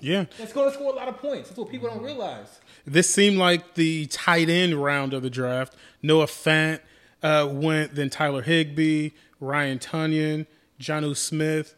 [0.00, 0.26] Yeah.
[0.38, 1.48] That's going to score a lot of points.
[1.48, 2.60] That's what people don't realize.
[2.86, 5.74] This seemed like the tight end round of the draft.
[6.02, 6.80] Noah Fant,
[7.22, 9.10] uh, went then Tyler Higbee,
[9.40, 10.46] Ryan Tonyan,
[10.78, 11.74] Jonnu Smith.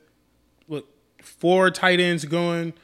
[0.69, 0.87] Look,
[1.23, 2.75] four tight ends going.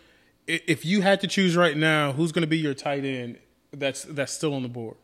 [0.47, 3.39] If you had to choose right now, who's going to be your tight end
[3.73, 4.97] that's that's still on the board?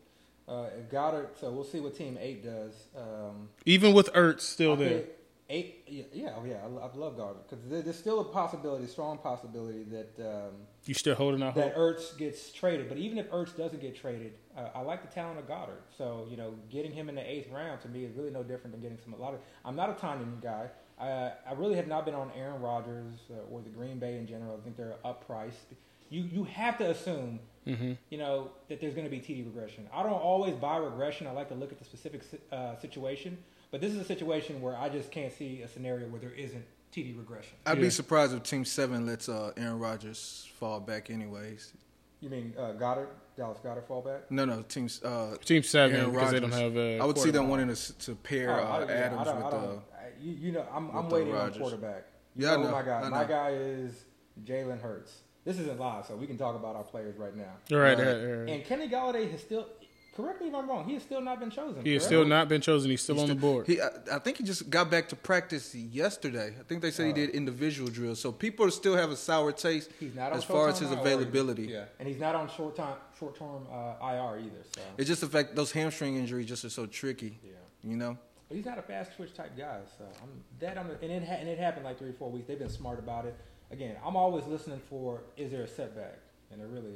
[0.47, 2.87] Uh, if Goedert, so we'll see what Team Eight does.
[2.95, 4.89] Um, Even with Ertz still I there.
[4.89, 5.05] think
[5.47, 8.87] Eight, yeah, yeah, oh yeah, I, I love Goedert because there, there's still a possibility,
[8.87, 10.53] strong possibility that um,
[10.85, 11.97] You still holding out that hope?
[11.97, 12.89] Ertz gets traded.
[12.89, 15.83] But even if Ertz doesn't get traded, uh, I like the talent of Goedert.
[15.95, 18.71] So you know, getting him in the eighth round to me is really no different
[18.71, 19.39] than getting some a lot of.
[19.63, 20.67] I'm not a Tonyan guy.
[20.99, 24.25] I, I really have not been on Aaron Rodgers uh, or the Green Bay in
[24.25, 24.57] general.
[24.59, 25.75] I think they're uppriced.
[26.09, 27.93] You you have to assume Mm-hmm.
[28.11, 29.87] you know that there's going to be TD regression.
[29.91, 31.25] I don't always buy regression.
[31.25, 32.21] I like to look at the specific
[32.51, 33.39] uh, situation.
[33.75, 36.63] But this is a situation where I just can't see a scenario where there isn't
[36.93, 37.57] TD regression.
[37.65, 37.83] I'd Yeah.
[37.83, 41.73] be surprised if Team Seven lets uh, Aaron Rodgers fall back, anyways.
[42.21, 44.21] You mean uh, Goedert, Dallas Goedert fallback?
[44.29, 46.73] No, no, Team uh, Team seven Aaron because they don't Rodgers.
[46.73, 47.01] have.
[47.01, 49.43] Uh, I would see them wanting to, to pair Oh, I- uh, I Adams don't-
[49.43, 52.05] with uh, I- you, you know, I'm, I'm with the waiting on quarterback.
[52.37, 53.09] You Yeah, I know, know, my guy.
[53.09, 54.05] My guy is
[54.45, 55.11] Jalen Hurts.
[55.43, 57.43] This isn't live, so we can talk about our players right now.
[57.73, 58.07] All right, Right.
[58.07, 58.49] all right, all right.
[58.51, 59.67] And Kenny Golladay has still.
[60.15, 60.85] Correct me if I'm wrong.
[60.85, 61.83] He has still not been chosen.
[61.83, 62.05] He has correct?
[62.05, 62.89] still not been chosen.
[62.89, 63.67] He's still He's on the board.
[63.67, 66.53] He, I, I think he just got back to practice yesterday.
[66.59, 68.21] I think they said he Uh, did individual drills.
[68.21, 70.99] So people still have a sour taste He's not on as far as his IR
[70.99, 71.63] availability.
[71.63, 71.73] either.
[71.73, 74.63] Yeah, and he's not on short time, short term uh, IR either.
[74.73, 77.37] So It's just the fact those hamstring injuries just are so tricky.
[77.43, 77.51] yeah.
[77.83, 80.77] You know, But he's not a fast twitch type guy, so I'm that.
[80.77, 82.47] I'm, and it ha- and it happened like three, or four weeks.
[82.47, 83.35] They've been smart about it.
[83.69, 86.17] Again, I'm always listening for is there a setback,
[86.51, 86.93] and it really,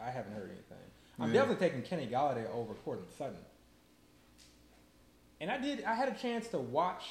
[0.00, 0.84] I haven't heard anything.
[1.18, 1.40] I'm Yeah.
[1.40, 3.36] definitely taking Kenny Golladay over Courtland Sutton.
[5.40, 5.84] And I did.
[5.84, 7.04] I had a chance to watch.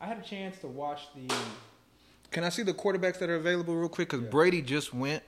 [0.00, 1.34] I had a chance to watch the.
[2.30, 4.08] can I see the quarterbacks that are available real quick?
[4.10, 4.30] Because Yeah.
[4.30, 5.22] Brady just went,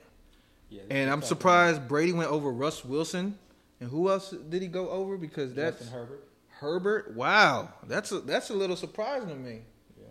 [0.69, 3.37] Yeah, and I'm surprised Brady went over Russ Wilson.
[3.79, 5.17] And who else did he go over?
[5.17, 6.27] Because that's Justin Herbert.
[6.59, 7.15] Herbert.
[7.15, 9.61] Wow, that's a that's a little surprising to me.
[9.99, 10.05] Yeah.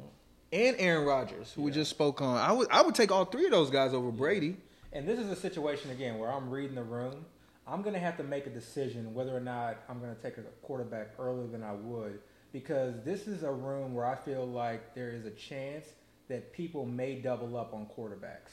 [0.69, 2.37] And Aaron Rodgers, who we just spoke on.
[2.37, 4.57] I would I would take all three of those guys over Brady.
[4.93, 7.25] And this is a situation again where I'm reading the room.
[7.73, 10.37] I'm going to have to make a decision whether or not I'm going to take
[10.37, 12.21] a quarterback earlier than I would
[12.53, 15.87] because this is a room where I feel like there is a chance
[16.29, 18.53] that people may double up on quarterbacks.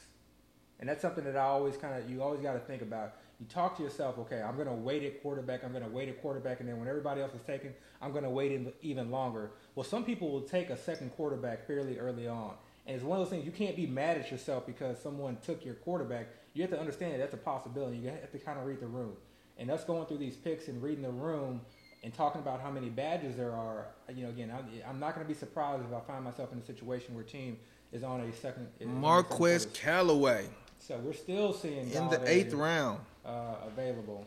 [0.79, 3.15] And that's something that I always kind of you always got to think about.
[3.41, 6.07] You talk to yourself, okay, I'm going to wait at quarterback, I'm going to wait
[6.07, 9.51] at quarterback, and then when everybody else is taken, I'm going to wait even longer.
[9.75, 12.53] Well, some people will take a second quarterback fairly early on.
[12.85, 15.63] And it's one of those things you can't be mad at yourself because someone took
[15.63, 16.27] your quarterback.
[16.59, 17.95] You have to understand that that's a possibility.
[17.95, 19.13] You have to kind of read the room.
[19.57, 21.61] And us going through these picks and reading the room
[22.03, 25.25] and talking about how many badges there are, you know, again, I'm, I'm not going
[25.25, 27.57] to be surprised if I find myself in a situation where team
[27.93, 28.67] is on a second.
[28.85, 29.67] Marquez.
[29.73, 30.49] Callaway
[30.79, 32.99] So we're still seeing in the eighth round.
[33.25, 34.25] uh, available.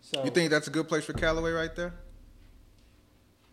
[0.00, 1.92] So You think that's a good place for Callaway right there?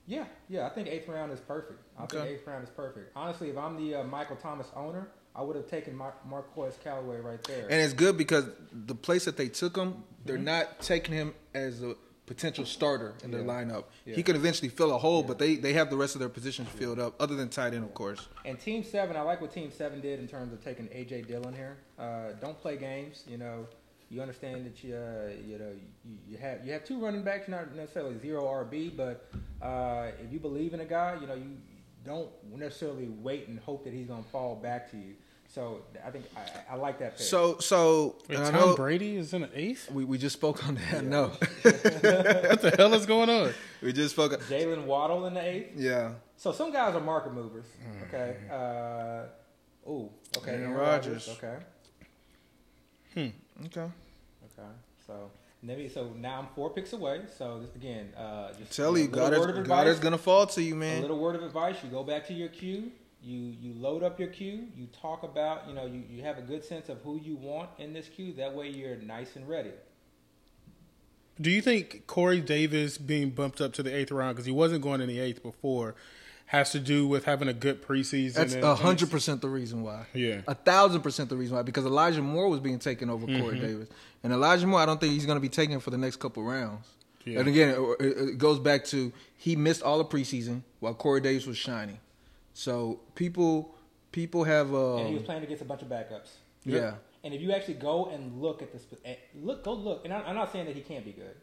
[0.06, 1.82] Yeah, yeah, I think eighth round is perfect.
[1.98, 2.30] I think Okay.
[2.36, 3.12] eighth round is perfect.
[3.14, 7.20] Honestly, if I'm the uh, Michael Thomas owner, I would have taken Mar- Marquez Callaway
[7.20, 7.64] right there.
[7.70, 10.44] And it's good because the place that they took him, they're Mhm.
[10.46, 13.46] not taking him as a potential starter in their Yeah.
[13.48, 13.84] lineup.
[14.04, 14.16] Yeah.
[14.16, 15.28] He could eventually fill a hole, Yeah.
[15.28, 17.84] but they, they have the rest of their positions filled up, other than tight end,
[17.84, 18.28] of course.
[18.46, 21.54] And Team Seven, I like what Team Seven did in terms of taking AJ Dillon
[21.54, 21.78] here.
[22.00, 23.24] Uh, don't play games.
[23.28, 23.68] You know,
[24.10, 25.70] you understand that you uh, you know
[26.04, 29.30] you, you have you have two running backs, not necessarily zero RB, but
[29.62, 31.58] uh, if you believe in a guy, you know you
[32.06, 35.14] don't necessarily wait and hope that he's going to fall back to you.
[35.50, 37.26] So I think I, I like that pick.
[37.26, 39.90] So, so Wait, and I Tom know Brady is in the eighth.
[39.92, 41.04] we, we just spoke on that.
[41.04, 41.28] No,
[41.62, 43.54] what the hell is going on?
[43.82, 44.34] we just spoke.
[44.34, 45.72] On, Jaylen Waddle in the eighth.
[45.76, 47.66] yeah, So some guys are market movers.
[48.08, 48.36] Okay.
[48.52, 50.10] Uh, ooh.
[50.38, 50.52] Okay.
[50.52, 51.28] Aaron Aaron Rodgers.
[51.28, 51.44] Rodgers.
[51.44, 51.58] Okay.
[53.14, 53.66] Hmm.
[53.66, 53.82] Okay.
[53.82, 54.68] Okay.
[55.08, 55.32] So
[55.64, 57.22] maybe so now I'm four picks away.
[57.38, 59.92] So this, again, uh, just Tell a you, little God word is, of God is
[59.96, 60.04] advice.
[60.04, 61.00] gonna fall to you, man.
[61.00, 62.92] A little word of advice: you go back to your queue.
[63.22, 64.68] You you load up your queue.
[64.76, 67.70] You talk about you know you, you have a good sense of who you want
[67.80, 68.34] in this queue.
[68.34, 69.72] That way you're nice and ready.
[71.40, 74.82] Do you think Corey Davis being bumped up to the eighth round because he wasn't
[74.82, 75.96] going in the eighth before
[76.48, 78.34] has to do with having a good preseason?
[78.34, 80.06] That's and- a hundred percent the reason why.
[80.14, 80.42] Yeah.
[80.48, 81.62] a thousand percent the reason why.
[81.64, 83.42] Because Elijah Moore was being taken over Mm-hmm.
[83.42, 83.90] Corey Davis,
[84.24, 86.44] and Elijah Moore, I don't think he's going to be taken for the next couple
[86.44, 86.88] rounds.
[87.26, 87.40] Yeah.
[87.40, 91.22] And again, it, it- it goes back to he missed all the preseason while Corey
[91.22, 92.00] Davis was shining.
[92.58, 93.76] So people,
[94.12, 96.30] people have, uh, and he was playing against a bunch of backups.
[96.66, 96.96] yeah.
[97.24, 100.06] And if you actually go and look at this, eh, look, go look.
[100.06, 101.36] And I'm not saying that he can't be good.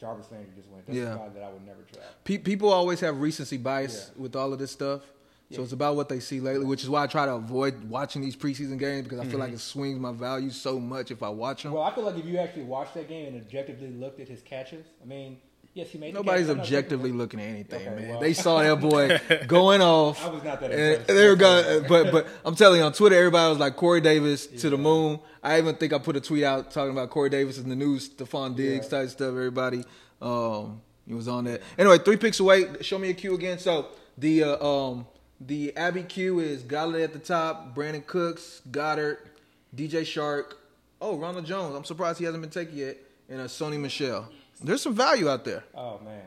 [0.00, 0.86] Jarvis Landry just went.
[0.86, 1.14] That's Yeah.
[1.14, 2.24] a guy that I would never draft.
[2.24, 4.22] Pe- people always have recency bias Yeah.
[4.22, 5.02] with all of this stuff.
[5.50, 5.60] So Yeah.
[5.64, 8.36] it's about what they see lately, which is why I try to avoid watching these
[8.36, 9.40] preseason games because I feel Mm-hmm.
[9.40, 11.72] like it swings my value so much if I watch them.
[11.72, 14.40] Well, I feel like if you actually watched that game and objectively looked at his
[14.42, 15.38] catches, I mean,
[15.76, 16.14] Yes, he made.
[16.14, 16.56] Nobody's catch.
[16.58, 18.08] Objectively taking looking at anything, Okay, man.
[18.08, 18.20] well.
[18.20, 20.24] They saw that boy going off.
[20.24, 23.14] I was not that and they were going, but but I'm telling you, on Twitter,
[23.14, 25.20] everybody was like Corey Davis to the moon.
[25.42, 28.08] I even think I put a tweet out talking about Corey Davis in the news,
[28.08, 29.00] Stefon Diggs Yeah.
[29.00, 29.28] type stuff.
[29.28, 29.84] Everybody,
[30.22, 31.60] um, he was on that.
[31.78, 32.64] Anyway, three picks away.
[32.80, 33.58] Show me a queue again.
[33.58, 35.06] So the uh, um
[35.42, 39.18] the Abby queue is Golladay at the top, Brandin Cooks, Goedert,
[39.76, 40.54] DJ Chark.
[41.02, 41.76] Oh, Ronald Jones.
[41.76, 42.96] I'm surprised he hasn't been taken yet.
[43.28, 44.26] And uh, Sony Michel.
[44.62, 45.64] There's some value out there.
[45.74, 46.22] Oh man,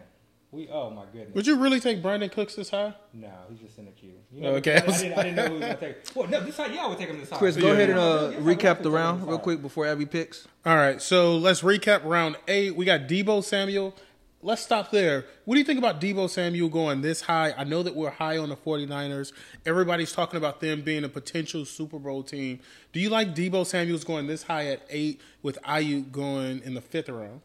[0.52, 0.68] we.
[0.70, 1.34] Oh my goodness.
[1.36, 2.94] Would you really take Brandin Cooks this high?
[3.14, 4.14] No, he's just in the queue.
[4.32, 4.76] You Oh, okay.
[4.76, 5.96] I, I, didn't, I didn't know who was gonna take.
[6.16, 7.40] Well, no, this time, yeah, I would take him this time.
[7.40, 7.74] Chris, go Yeah.
[7.74, 9.44] ahead and uh, Yes, recap the round real time.
[9.44, 10.48] quick before Abby picks.
[10.66, 12.76] All right, so let's recap round eight.
[12.76, 13.96] We got Deebo Samuel.
[14.42, 15.26] Let's stop there.
[15.44, 17.54] What do you think about Deebo Samuel going this high?
[17.58, 19.34] I know that we're high on the 49ers.
[19.66, 22.62] Everybody's talking about them being a potential Super Bowl team.
[22.94, 26.80] Do you like Deebo Samuel's going this high at eight with Aiyuk going in the
[26.80, 27.42] fifth round?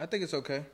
[0.00, 0.64] I think it's okay.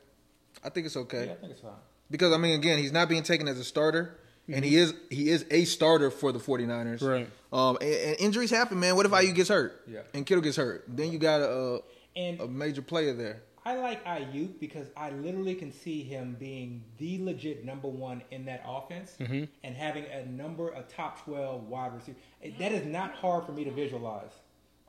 [0.64, 1.72] I think it's okay Yeah, I think it's fine.
[2.10, 4.16] because I mean, again, he's not being taken as a starter,
[4.48, 7.02] and he is he is a starter for the 49ers.
[7.02, 7.28] Right.
[7.52, 8.96] Um, and, and injuries happen, man.
[8.96, 9.82] What if IU gets hurt?
[9.86, 10.00] Yeah.
[10.14, 10.84] And Kittle gets hurt?
[10.88, 11.80] Then you got a
[12.16, 13.42] And a major player there.
[13.64, 18.44] I like Aiyuk because I literally can see him being the legit number one in
[18.44, 19.44] that offense Mm-hmm.
[19.64, 22.20] and having a number of top twelve wide receivers.
[22.60, 24.30] That is not hard for me to visualize.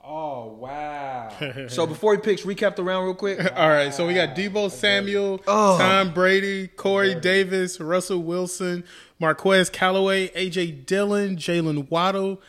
[0.09, 1.29] Oh wow!
[1.67, 3.39] So before he picks, recap the round real quick.
[3.55, 5.77] All right, so we got Deebo Samuel, Oh.
[5.77, 8.85] Tom Brady, Corey Davis, Russell Wilson,
[9.19, 12.41] Marquez Callaway, AJ Dillon, Jaylen Waddle,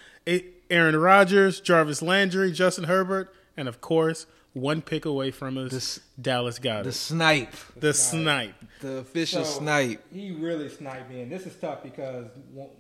[0.71, 6.01] Aaron Rodgers, Jarvis Landry, Justin Herbert, and of course, one pick away from us, This-
[6.21, 7.53] Dallas Goedert, the snipe.
[7.77, 8.81] the, snipe, snipe.
[8.81, 10.05] the official So, snipe.
[10.13, 12.27] He really sniped me, and this is tough because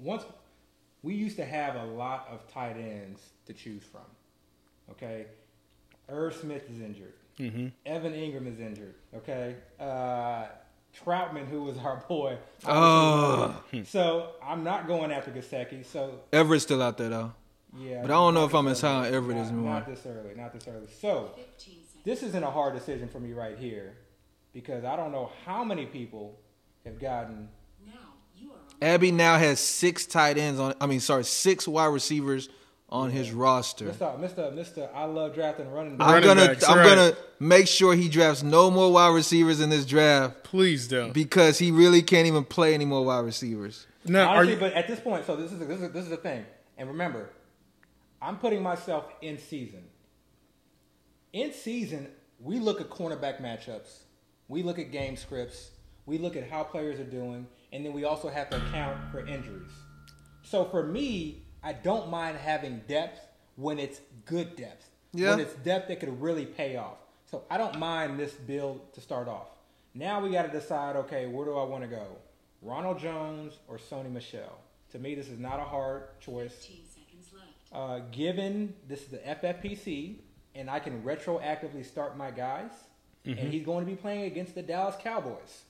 [0.00, 0.22] once
[1.02, 4.02] we used to have a lot of tight ends to choose from.
[4.92, 5.26] Okay,
[6.08, 7.12] Irv Smith is injured.
[7.38, 7.68] Mm-hmm.
[7.86, 8.94] Evan Engram is injured.
[9.14, 10.46] Okay, uh,
[11.04, 12.36] Trautman, who was our boy.
[12.66, 13.62] Oh.
[13.84, 15.84] so I'm not going after Gesicki.
[15.84, 17.32] So Everett's still out there though.
[17.78, 19.06] yeah, But I don't know if I'm as high on.
[19.06, 19.74] Everett as you are.
[19.74, 20.34] Not this early.
[20.36, 20.88] Not this early.
[21.00, 21.30] So
[22.04, 23.96] this isn't a hard decision for me right here
[24.52, 26.38] because I don't know how many people
[26.84, 27.48] have gotten
[27.86, 27.92] Now
[28.36, 28.56] you are.
[28.82, 30.74] Abby now has six tight ends on.
[30.80, 32.48] I mean, sorry, six wide receivers
[32.90, 33.86] on his roster.
[33.86, 34.18] Mr.
[34.18, 34.52] Mr.
[34.54, 34.88] Mr.
[34.94, 36.08] I love drafting running I'm.
[36.08, 36.86] Running gonna backs, I'm right.
[36.86, 41.12] gonna make sure he drafts no more wide receivers in this draft Please don't.
[41.12, 43.86] because he really can't even play any more wide receivers.
[44.04, 46.10] Now, are Honestly, you, but at this point, so this is this is this is
[46.10, 46.44] the thing.
[46.78, 47.28] And remember,
[48.22, 49.84] I'm putting myself in season.
[51.32, 52.08] In season,
[52.40, 54.04] we look at cornerback matchups,
[54.48, 55.72] we look at game scripts,
[56.06, 59.26] we look at how players are doing, and then we also have to account for
[59.26, 59.70] injuries.
[60.42, 63.20] So for me, I don't mind having depth
[63.56, 64.88] when it's good depth.
[65.12, 65.30] Yeah.
[65.30, 66.98] When it's depth that could really pay off.
[67.30, 69.48] So I don't mind this build to start off.
[69.94, 72.06] Now we got to decide, okay, where do I want to go?
[72.62, 74.58] Ronald Jones or Sony Michel?
[74.92, 76.52] To me, this is not a hard choice.
[76.54, 77.46] 15 seconds left.
[77.72, 80.16] Uh, given this is the FFPC,
[80.54, 82.70] and I can retroactively start my guys,
[83.24, 85.64] and he's going to be playing against the Dallas Cowboys,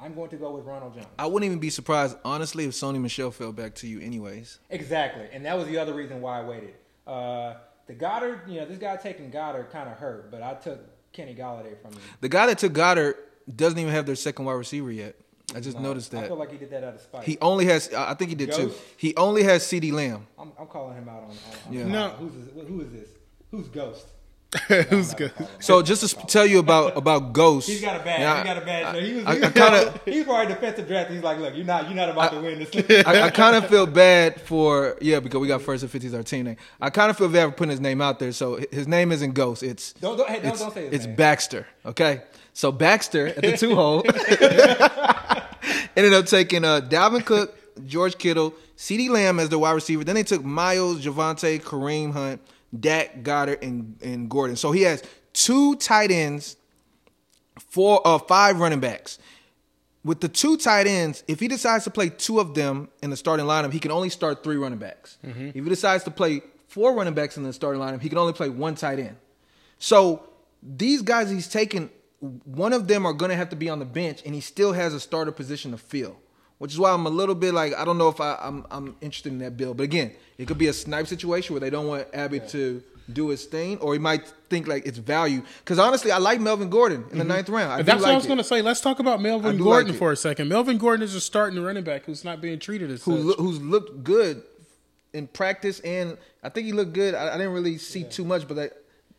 [0.00, 1.06] I'm going to go with Ronald Jones.
[1.18, 4.58] I wouldn't even be surprised, honestly, if Sony Michel fell back to you, anyways.
[4.70, 6.74] Exactly, and that was the other reason why I waited.
[7.06, 7.54] Uh,
[7.86, 10.80] the Goedert, you know, this guy taking Goedert kind of hurt, but I took
[11.12, 12.00] Kenny Golladay from him.
[12.20, 13.14] The guy that took Goedert
[13.54, 15.14] doesn't even have their second wide receiver yet.
[15.54, 16.24] I just Uh, noticed that.
[16.24, 17.22] I feel like he did that out of spite.
[17.24, 18.72] He only has, I I think he did too.
[18.96, 20.26] He only has CeeDee Lamb.
[20.38, 21.30] I'm, I'm calling him out on.
[21.30, 21.36] on,
[21.68, 21.86] on Yeah.
[21.86, 22.08] No.
[22.10, 23.08] Who's this, who is this?
[23.52, 24.06] Who's Ghost?
[24.88, 25.32] who's good?
[25.32, 25.60] not calling him.
[25.60, 27.68] So just to tell you about about Ghost.
[27.68, 28.20] He's got a bad.
[28.20, 28.94] Yeah, he got a bad.
[28.94, 29.24] so he was.
[29.26, 31.10] I- he I was kinda- He's probably defensive draft.
[31.10, 31.84] He's like, look, you're not.
[31.86, 33.06] You're not about to win this.
[33.06, 36.22] I, I kind of feel bad for yeah because we got first and fifties our
[36.22, 36.56] team name.
[36.80, 38.32] I kind of feel bad for putting his name out there.
[38.32, 39.62] So his name isn't Ghost.
[39.62, 41.16] It's Don't don't, hey, don't, it's, don't say his it's name.
[41.16, 41.66] Baxter.
[41.84, 42.22] Okay,
[42.52, 44.04] so Baxter at the two hole
[45.96, 47.54] ended up taking uh, Dalvin Cook,
[47.86, 50.04] George Kittle, CeeDee Lamb as the wide receiver.
[50.04, 52.40] Then they took Miles, Javonte, Kareem Hunt,
[52.78, 54.56] Dak, Goedert, and and Gordon.
[54.56, 55.02] So he has
[55.32, 56.56] two tight ends,
[57.58, 59.18] four uh five running backs
[60.06, 63.16] with the two tight ends, if he decides to play two of them in the
[63.16, 65.18] starting lineup, he can only start three running backs.
[65.24, 68.32] If he decides to play four running backs in the starting lineup, he can only
[68.32, 69.16] play one tight end.
[69.80, 70.22] So
[70.62, 71.90] these guys he's taken,
[72.20, 74.72] one of them are going to have to be on the bench, and he still
[74.72, 76.16] has a starter position to fill.
[76.58, 78.96] Which is why I'm a little bit like I don't know if I, I'm I'm
[79.00, 79.74] interested in that bill.
[79.74, 82.82] But again, it could be a snipe situation where they don't want Abby to
[83.12, 85.42] do his thing, or he might think like it's value.
[85.58, 87.28] Because honestly, I like Melvin Gordon in the mm-hmm.
[87.28, 87.72] ninth round.
[87.72, 88.28] I do That's what I was it.
[88.28, 88.62] going to say.
[88.62, 90.48] Let's talk about Melvin Gordon like for a second.
[90.48, 93.38] Melvin Gordon is a starting running back who's not being treated as who such.
[93.38, 94.42] who's looked good
[95.12, 97.14] in practice, and I think he looked good.
[97.14, 98.70] I, I didn't really see too much, but I,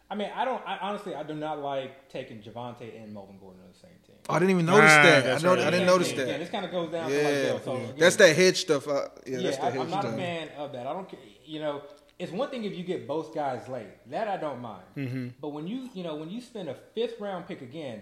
[0.09, 0.61] I mean, I don't.
[0.65, 4.07] I honestly, I do not like taking Javonte and Melvin Gordon on the same team.
[4.30, 5.25] Oh, I didn't even notice Ah, that.
[5.39, 5.59] I, know, right.
[5.59, 6.11] I didn't Same notice.
[6.13, 6.39] Yeah, that.
[6.39, 8.88] this kind of goes down to like Yeah, So again, that's that hedge stuff.
[8.88, 10.13] Uh, yeah, Yeah, that's I, that hedge I'm not stuff.
[10.13, 10.88] a fan of that.
[10.88, 11.09] I don't.
[11.09, 11.82] ca- You know,
[12.19, 13.88] it's one thing if you get both guys late.
[14.09, 14.84] That I don't mind.
[14.97, 15.28] Mm-hmm.
[15.39, 18.01] But when you, you know, when you spend a fifth round pick again,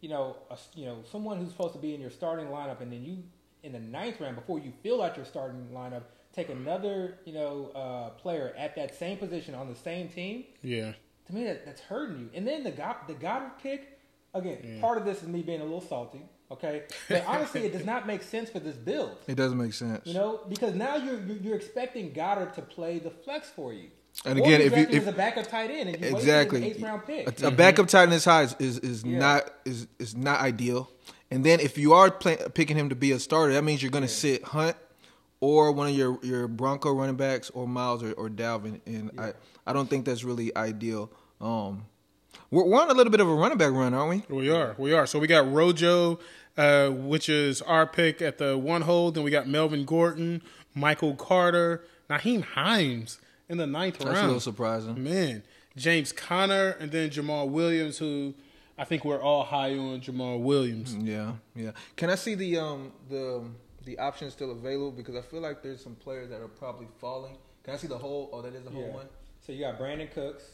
[0.00, 2.92] you know, a, you know, someone who's supposed to be in your starting lineup, and
[2.92, 3.22] then you
[3.62, 6.02] in the ninth round before you fill out your starting lineup,
[6.34, 10.44] take another, you know, uh, player at that same position on the same team.
[10.62, 10.92] Yeah.
[11.28, 12.30] To me, that, that's hurting you.
[12.34, 13.91] And then the God, the Goddard pick,
[14.34, 16.22] again, part of this is me being a little salty.
[16.50, 19.16] Okay, but honestly, it does not make sense for this build.
[19.26, 20.06] It doesn't make sense.
[20.06, 23.88] You know, because now you're you're, expecting Goedert to play the flex for you.
[24.26, 26.62] And Or again, if you- if- a backup tight end, and you exactly.
[26.64, 27.40] eighth round pick.
[27.42, 29.18] A, a backup tight end this high is is, is Yeah.
[29.18, 30.90] not is is not ideal.
[31.30, 33.90] And then if you are play, picking him to be a starter, that means you're
[33.90, 34.76] going to sit Hunt
[35.40, 38.82] or one of your your Bronco running backs or Miles or, or Dalvin.
[38.84, 39.32] And I
[39.66, 41.10] I don't think that's really ideal.
[41.40, 41.86] Um,
[42.52, 44.36] we're, we're on a little bit of a running back run, aren't we?
[44.36, 44.76] We are.
[44.78, 45.06] We are.
[45.06, 46.20] So we got Rojo,
[46.56, 49.10] uh, which is our pick at the one hole.
[49.10, 50.42] Then we got Melvin Gordon,
[50.74, 54.14] Michael Carter, Nyheim Hines in the ninth round.
[54.14, 55.02] That's a little surprising.
[55.02, 55.42] Man,
[55.76, 58.34] James Conner, and then Jamaal Williams, who
[58.78, 60.94] I think we're all high on Jamaal Williams.
[60.94, 61.70] Yeah, yeah.
[61.96, 63.42] Can I see the um the
[63.84, 64.92] the options still available?
[64.92, 67.36] Because I feel like there's some players that are probably falling.
[67.64, 68.28] Can I see the whole?
[68.32, 68.94] Oh, that is the whole Yeah.
[68.94, 69.06] one.
[69.46, 70.44] So you got Brandin Cooks,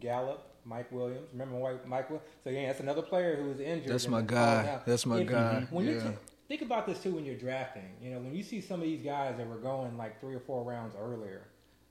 [0.00, 1.28] Gallup, Mike Williams.
[1.32, 2.08] Remember Mike?
[2.42, 3.90] So yeah, that's another player who was injured.
[3.92, 4.80] That's my guy.
[4.86, 5.66] That's my If- guy.
[5.70, 6.06] When you t-
[6.48, 9.02] think about this too, when you're drafting, you know, when you see some of these
[9.04, 11.42] guys that were going like three or four rounds earlier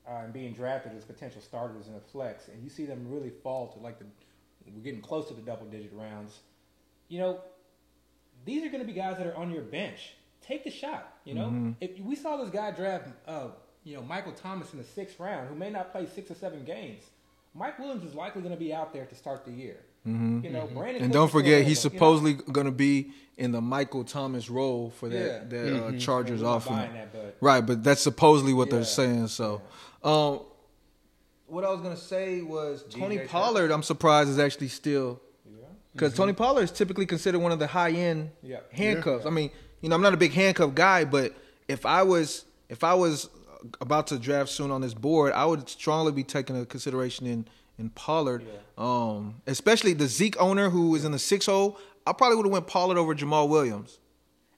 [0.08, 3.30] uh, and being drafted as potential starters in a flex, and you see them really
[3.42, 4.06] fall to like the
[4.74, 6.38] we're getting close to the double digit rounds.
[7.08, 7.40] You know,
[8.44, 10.14] these are going to be guys that are on your bench.
[10.40, 11.16] Take the shot.
[11.24, 11.70] You know, Mm-hmm.
[11.80, 13.48] if we saw this guy draft, uh,
[13.84, 16.64] you know, Michael Thomas in the sixth round, who may not play six or seven
[16.64, 17.04] games,
[17.54, 19.76] Mike Williams is likely going to be out there to start the year.
[20.06, 20.74] You know, Brandin.
[20.74, 20.80] Mm-hmm.
[20.88, 22.34] And Cooks don't forget, he's available, you know?
[22.36, 25.62] supposedly going to be in the Michael Thomas role for that Yeah.
[25.62, 27.12] that uh, Chargers Yeah, we're offense.
[27.14, 28.74] that, Right, but that's supposedly what Yeah.
[28.76, 29.28] they're saying.
[29.28, 29.62] So,
[30.02, 30.40] um,
[31.46, 33.70] what I was going to say was Tony DJ Pollard.
[33.70, 35.64] I'm surprised is actually still Yeah.
[35.94, 38.60] because Tony Pollard is typically considered one of the high end Yeah.
[38.72, 39.24] handcuffs.
[39.24, 39.50] I mean,
[39.80, 41.32] you know, I'm not a big handcuff guy, but
[41.68, 43.28] if I was if I was
[43.80, 47.46] about to draft soon on this board, I would strongly be taking a consideration in
[47.76, 48.44] in Pollard,
[48.78, 51.78] um, especially the Zeke owner who is in the six hole.
[52.06, 53.98] I probably would have went Pollard over Jamaal Williams.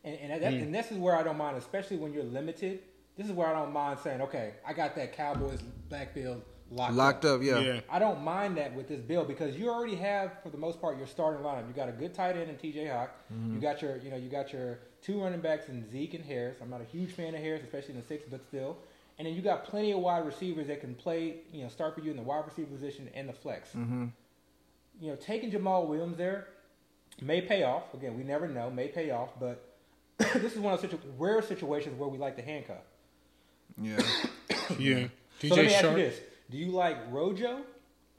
[0.05, 2.81] And and, that, and this is where I don't mind, especially when you're limited.
[3.17, 7.25] This is where I don't mind saying, okay, I got that Cowboys backfield locked, Locked
[7.25, 7.59] up, yeah.
[7.59, 7.81] Yeah.
[7.89, 10.99] I don't mind that with this bill because you already have, for the most part,
[10.99, 11.67] your starting lineup.
[11.67, 12.89] You got a good tight end in T.J.
[12.89, 13.11] Hock.
[13.31, 16.59] You got your, you know, you got your two running backs in Zeke and Harris.
[16.61, 18.77] I'm not a huge fan of Harris, especially in the six, but still.
[19.19, 22.01] And then you got plenty of wide receivers that can play, you know, start for
[22.03, 23.71] you in the wide receiver position and the flex.
[23.75, 26.49] You know, taking Jamaal Williams there
[27.21, 27.93] may pay off.
[27.95, 28.71] Again, we never know.
[28.71, 29.77] May pay off, but
[30.19, 32.85] this is one of those situ- rare situations where we like to handcuff.
[33.81, 33.99] Yeah,
[34.79, 35.09] Yeah.
[35.41, 35.97] DJ so let me ask Sharp.
[35.99, 37.61] you this: Do you like Rojo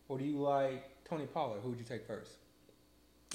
[0.08, 1.62] or do you like Tony Pollard?
[1.64, 2.32] Who would you take first?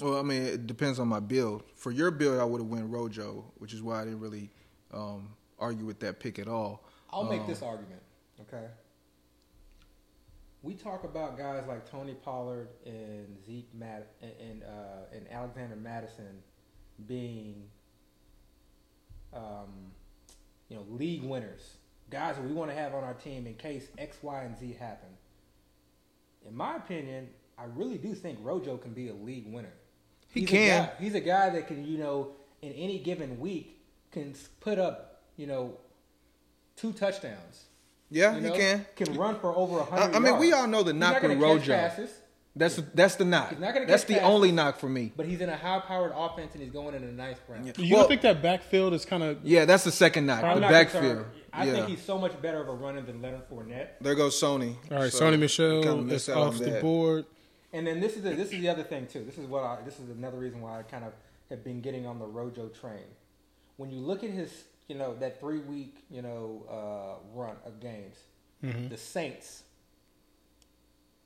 [0.01, 1.63] well, I mean, it depends on my build.
[1.75, 4.49] For your build, I would have went Rojo, which is why I didn't really
[4.93, 6.82] um, argue with that pick at all.
[7.13, 8.01] I'll make Um, this argument.
[8.41, 8.67] Okay.
[10.63, 16.41] We talk about guys like Tony Pollard and Zeke Matt and uh, and Alexander Mattison
[17.05, 17.69] being,
[19.33, 19.91] um,
[20.69, 21.75] you know, league winners,
[22.09, 24.73] guys that we want to have on our team in case X, Y, and Z
[24.79, 25.09] happen.
[26.47, 29.73] In my opinion, I really do think Rojo can be a league winner.
[30.29, 30.85] He He's a can.
[30.85, 35.23] guy- he's a guy that can, you know, in any given week can put up,
[35.35, 35.77] you know,
[36.75, 37.65] two touchdowns.
[38.09, 38.85] Yeah, You he can.
[38.95, 40.15] Can run for over a I, hundred.
[40.15, 41.73] I mean, we all know the He's knock not with gonna catch Rojo.
[41.73, 42.09] passes,
[42.55, 43.49] That's that's the knock.
[43.49, 44.29] He's not gonna That's catch the passes.
[44.29, 45.11] only knock for me.
[45.17, 47.65] but he's in a high-powered offense and he's going in the ninth round.
[47.65, 47.73] Yeah.
[47.77, 50.43] You Well- don't think that backfield is kind of Yeah, that's the second knock.
[50.43, 51.03] I'm the backfield.
[51.03, 51.25] concerned.
[51.51, 51.73] I yeah.
[51.73, 53.87] think he's so much better of a runner than Leonard Fournette.
[54.01, 54.75] there goes Sony.
[54.91, 55.11] all right?
[55.11, 57.25] So, Sony Michel is off the board.
[57.71, 59.23] And then this is the, this is the other thing too.
[59.23, 61.13] This is what I this is another reason why I kind of
[61.49, 63.05] have been getting on the Rojo train.
[63.77, 64.51] When you look at his,
[64.87, 68.17] you know, that three week, you know, uh, run of games,
[68.89, 69.63] the Saints.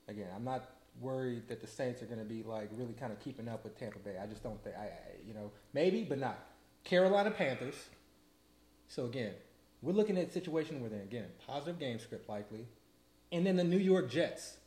[0.07, 0.69] Again, I'm not
[1.01, 3.77] worried that the Saints are going to be like really kind of keeping up with
[3.77, 4.15] Tampa Bay.
[4.21, 4.91] I just don't think I, I
[5.27, 6.39] you know, maybe but not.
[6.83, 7.75] Carolina Panthers.
[8.87, 9.33] So again,
[9.81, 12.65] we're looking at a situation where then again, positive game script likely,
[13.31, 14.57] and then the New York Jets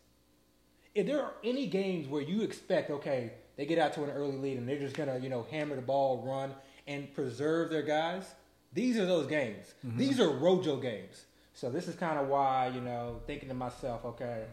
[0.94, 4.36] if there are any games where you expect, okay, they get out to an early
[4.36, 6.54] lead and they're just gonna, you know, hammer the ball, run,
[6.86, 8.34] and preserve their guys,
[8.72, 9.74] these are those games.
[9.82, 11.24] These are Rojo games.
[11.54, 14.44] So this is kind of why, you know, thinking to myself, okay,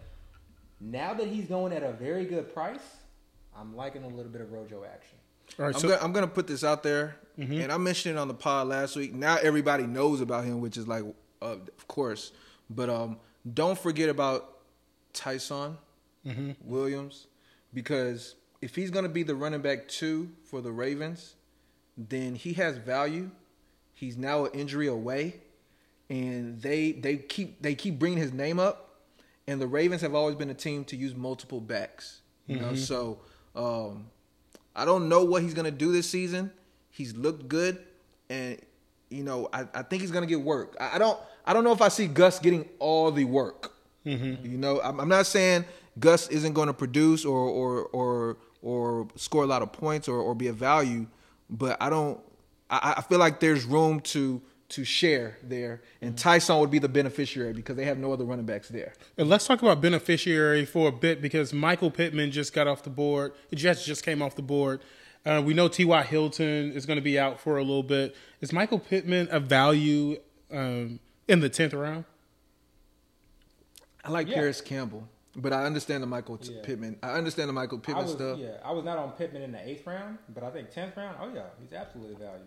[0.79, 2.81] Now that he's going at a very good price,
[3.57, 5.17] I'm liking a little bit of Rojo action.
[5.57, 8.19] All right, I'm, so gonna, I'm gonna put this out there, and I mentioned it
[8.19, 9.13] on the pod last week.
[9.13, 11.03] Now everybody knows about him, which is like,
[11.41, 12.31] uh, of course.
[12.69, 13.17] But um,
[13.53, 14.57] don't forget about
[15.13, 15.77] Ty'Son
[16.63, 17.27] Williams,
[17.73, 21.35] because if he's gonna be the running back two for the Ravens,
[21.97, 23.31] then he has value.
[23.97, 25.37] He's now an injury away,
[26.07, 28.99] and they they keep they keep bringing his name up,
[29.47, 32.21] and the Ravens have always been a team to use multiple backs.
[32.45, 33.19] You know, so
[33.55, 34.05] um,
[34.75, 36.51] I don't know what he's gonna do this season.
[36.91, 37.79] He's looked good,
[38.29, 38.59] and
[39.09, 40.77] you know I, I think he's gonna get work.
[40.79, 41.17] I, I don't
[41.47, 43.73] I don't know if I see Gus getting all the work.
[44.43, 45.65] You know, I'm, I'm not saying
[45.99, 50.17] Gus isn't going to produce or or or or score a lot of points or,
[50.19, 51.07] or be a value,
[51.49, 52.19] but I don't.
[52.69, 56.89] I, I feel like there's room to to share there, and Tyson would be the
[56.89, 58.91] beneficiary because they have no other running backs there.
[59.17, 62.89] And let's talk about beneficiary for a bit because Michael Pittman just got off the
[62.89, 63.31] board.
[63.49, 64.81] The Jets just came off the board.
[65.25, 66.03] Uh, we know T.Y.
[66.03, 68.13] Hilton is going to be out for a little bit.
[68.41, 70.17] Is Michael Pittman a value
[70.51, 70.99] um,
[71.29, 72.03] in the 10th round?
[74.03, 74.35] I like Yeah.
[74.35, 76.61] Parris Campbell, but I understand the Michael t- Yeah.
[76.63, 76.97] Pittman.
[77.03, 78.37] I understand the Michael I Pittman was, stuff.
[78.39, 81.17] yeah, I was not on Pittman in the eighth round, but I think tenth round.
[81.21, 82.43] Oh yeah, he's absolutely value.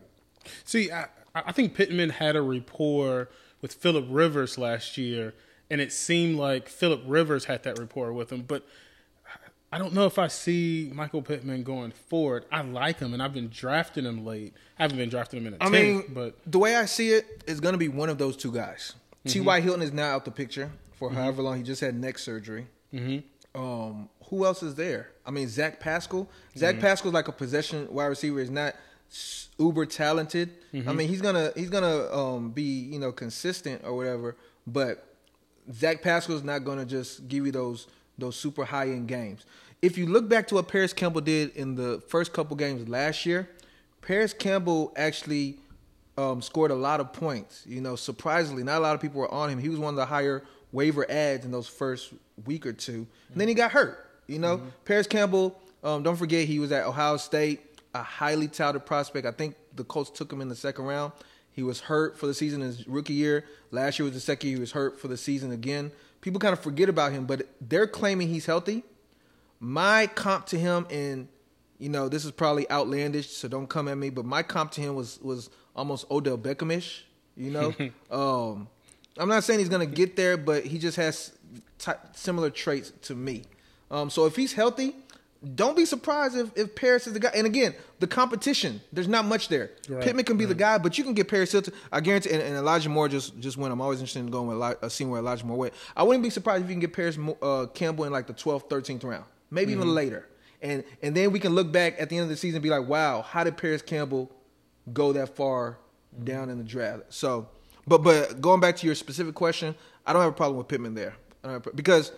[0.65, 3.29] See, I, I think Pittman had a rapport
[3.61, 5.35] with Philip Rivers last year,
[5.71, 8.43] and it seemed like Philip Rivers had that rapport with him.
[8.43, 8.67] But
[9.73, 12.45] I don't know if I see Michael Pittman going forward.
[12.51, 14.55] I like him, and I've been drafting him late.
[14.79, 17.11] I haven't been drafting him in a I 10th, mean, but the way I see
[17.11, 18.95] it, it is going to be one of those two guys.
[19.27, 19.59] T.Y.
[19.59, 19.65] Mm-hmm.
[19.65, 21.19] Hilton is now out the picture for mm-hmm.
[21.19, 21.59] however long.
[21.59, 22.67] He just had neck surgery.
[22.93, 23.61] Mm-hmm.
[23.61, 25.11] Um, who else is there?
[25.27, 26.29] I mean, Zach Pascal.
[26.57, 28.41] Zach Pascal's like a possession wide receiver.
[28.41, 28.75] Is not
[29.59, 30.51] uber talented.
[30.89, 34.37] I mean, he's gonna he's gonna um, be you know consistent or whatever.
[34.67, 35.05] But
[35.73, 37.87] Zach Pascal's not gonna just give you those
[38.19, 39.45] those super high end games.
[39.83, 43.25] If you look back to what Parris Campbell did in the first couple games last
[43.25, 43.49] year,
[44.03, 45.59] Parris Campbell actually
[46.19, 47.65] um, scored a lot of points.
[47.67, 49.59] You know, surprisingly, not a lot of people were on him.
[49.59, 52.13] He was one of the higher waiver ads in those first
[52.45, 53.07] week or two.
[53.33, 54.07] And then he got hurt.
[54.27, 55.59] You know, Parris Campbell.
[55.83, 59.27] Um, don't forget he was at Ohio State, a highly touted prospect.
[59.27, 61.13] I think the Colts took him in the second round.
[61.53, 63.45] He was hurt for the season his rookie year.
[63.71, 65.91] Last year was the second year he was hurt for the season again.
[66.21, 68.85] People kind of forget about him, but they're claiming he's healthy.
[69.59, 71.29] My comp to him, and
[71.79, 74.11] you know this is probably outlandish, so don't come at me.
[74.11, 77.03] But my comp to him was was almost Odell Beckhamish.
[77.37, 77.75] You know,
[78.11, 78.69] um,
[79.19, 81.33] I'm not saying he's gonna get there, but he just has
[81.79, 83.45] ty similar traits to me.
[83.91, 84.95] Um, so if he's healthy,
[85.55, 87.31] don't be surprised if, if Parris is the guy.
[87.35, 89.71] And again, the competition, there's not much there.
[89.89, 91.73] Right, Pittman can be the guy, but you can get Paris Hilton.
[91.91, 92.31] I guarantee.
[92.31, 93.73] And, and Elijah Moore just just went.
[93.73, 95.75] I'm always interested in going with Eli- uh, seeing where Elijah Moore went.
[95.97, 98.69] I wouldn't be surprised if you can get Parris uh, Campbell in like the 12th,
[98.69, 100.29] 13th round, maybe even later.
[100.61, 102.69] And and then we can look back at the end of the season and be
[102.71, 104.31] like, wow, how did Parris Campbell
[104.93, 105.79] go that far
[106.23, 107.05] down in the draft?
[107.09, 107.49] So,
[107.87, 109.75] but but going back to your specific question,
[110.07, 112.13] I don't have a problem with Pittman there I don't have a- because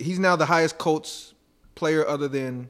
[0.00, 1.34] he's now the highest Colts
[1.80, 2.68] player other than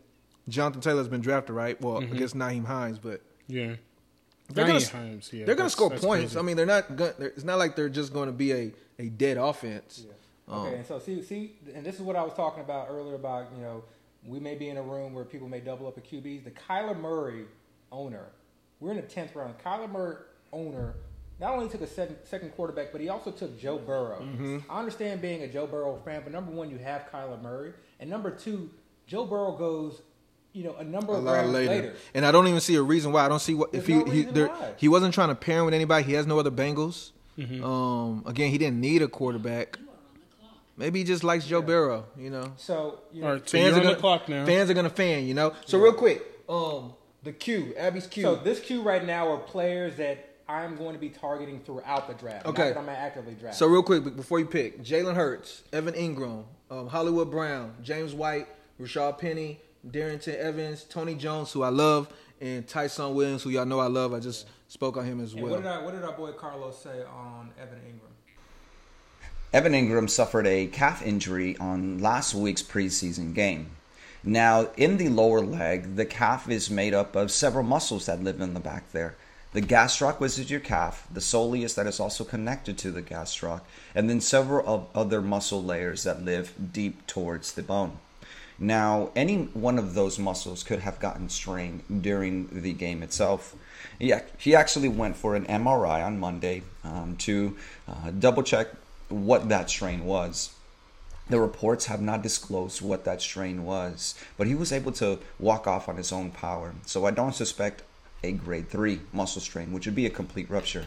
[0.48, 1.78] Jonathan Taylor's been drafted, right?
[1.80, 3.74] Well, I guess Nyheim Hines, but yeah.
[4.48, 6.32] they're gonna, Hines, yeah, they're gonna score points.
[6.32, 6.38] crazy.
[6.38, 6.96] I mean, they're not.
[6.96, 10.06] Gonna, they're, it's not like they're just going to be a, a dead offense.
[10.48, 13.16] Um, Okay, and so see, see, and this is what I was talking about earlier
[13.16, 13.84] about you know
[14.24, 16.44] we may be in a room where people may double up at QBs.
[16.44, 17.44] The Kyler Murray
[17.90, 18.26] owner,
[18.78, 19.58] we're in the tenth round.
[19.58, 20.16] Kyler Murray
[20.52, 20.94] owner
[21.40, 24.20] not only took a second, second quarterback, but he also took Joe Burrow.
[24.20, 24.58] Mm-hmm.
[24.68, 28.10] I understand being a Joe Burrow fan, but number one, you have Kyler Murray, and
[28.10, 28.70] number two,
[29.10, 30.00] Joe Burrow goes,
[30.52, 31.70] you know, a number a of lot rounds later.
[31.74, 31.94] later.
[32.14, 33.24] and I don't even see a reason why.
[33.26, 34.72] I don't see what if There's he no he reason there, why.
[34.76, 36.04] he wasn't trying to pair him with anybody.
[36.04, 37.10] He has no other Bengals.
[37.36, 37.64] Mm-hmm.
[37.64, 39.78] Um, again, he didn't need a quarterback.
[39.80, 40.54] You are on the clock.
[40.76, 42.04] Maybe he just likes Joe Burrow.
[42.16, 44.46] You know, So you know, All right, so you're on the clock now.
[44.46, 45.26] Fans are gonna fan.
[45.26, 45.54] You know.
[45.66, 46.92] So real quick, um,
[47.24, 48.22] the Q, Abby's Q.
[48.22, 52.14] So this queue right now are players that I'm going to be targeting throughout the
[52.14, 52.46] draft.
[52.46, 52.68] Okay.
[52.68, 53.58] Not that I'm actively drafting.
[53.58, 58.48] So real quick, before you pick, Jalen Hurts, Evan Engram, um, Hollywood Brown, James White,
[58.80, 62.08] Rashaad Penny, Darrynton Evans, Tony Jones, who I love,
[62.40, 64.14] and Ty'Son Williams, who y'all know I love.
[64.14, 65.52] I just spoke on him as And well.
[65.52, 68.10] what did I, what did our boy Carlos say on Evan Engram?
[69.52, 73.72] Evan Engram suffered a calf injury on last week's preseason game.
[74.22, 78.40] Now, in the lower leg, the calf is made up of several muscles that live
[78.40, 79.16] in the back there.
[79.52, 83.62] The gastroc, which is your calf, the soleus that is also connected to the gastroc,
[83.94, 87.98] and then several of other muscle layers that live deep towards the bone.
[88.62, 93.56] Now, any one of those muscles could have gotten strained during the game itself.
[93.98, 97.56] He, he actually went for an MRI on Monday um, to
[97.88, 98.68] uh, double check
[99.08, 100.54] what that strain was.
[101.30, 105.66] The reports have not disclosed what that strain was, but he was able to walk
[105.66, 106.74] off on his own power.
[106.84, 107.82] So I don't suspect
[108.22, 110.86] a grade 3 muscle strain, which would be a complete rupture.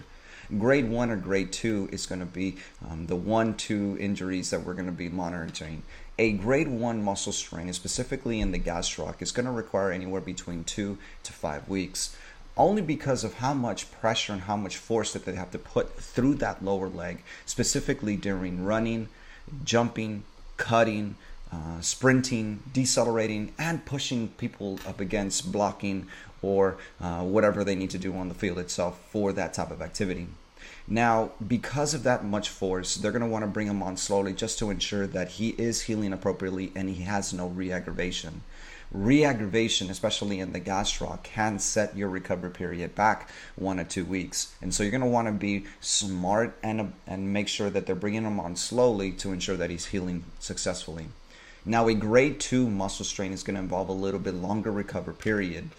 [0.59, 2.57] Grade 1 or grade 2 is going to be
[2.88, 5.84] um, the 1 2 injuries that we're going to be monitoring.
[6.20, 10.64] A grade 1 muscle strain, specifically in the gastroc, is going to require anywhere between
[10.64, 12.16] 2 to 5 weeks
[12.55, 15.97] only because of how much pressure and how much force that they have to put
[15.97, 19.09] through that lower leg, specifically during running,
[19.64, 20.24] jumping,
[20.57, 21.16] cutting,
[21.51, 26.07] uh, sprinting, decelerating, and pushing people up against blocking
[26.41, 29.82] or uh, whatever they need to do on the field itself for that type of
[29.82, 30.28] activity.
[30.88, 34.34] Now, because of that much force, they're going to want to bring him on slowly
[34.34, 38.41] just to ensure that he is healing appropriately and he has no re aggravation
[38.93, 44.53] re-aggravation, especially in the gastroc, can set your recovery period back one or two weeks.
[44.61, 47.95] And so you're going to want to be smart and and make sure that they're
[47.95, 51.07] bringing him on slowly to ensure that he's healing successfully.
[51.65, 55.13] Now, a grade two muscle strain is going to involve a little bit longer recovery
[55.13, 55.69] period.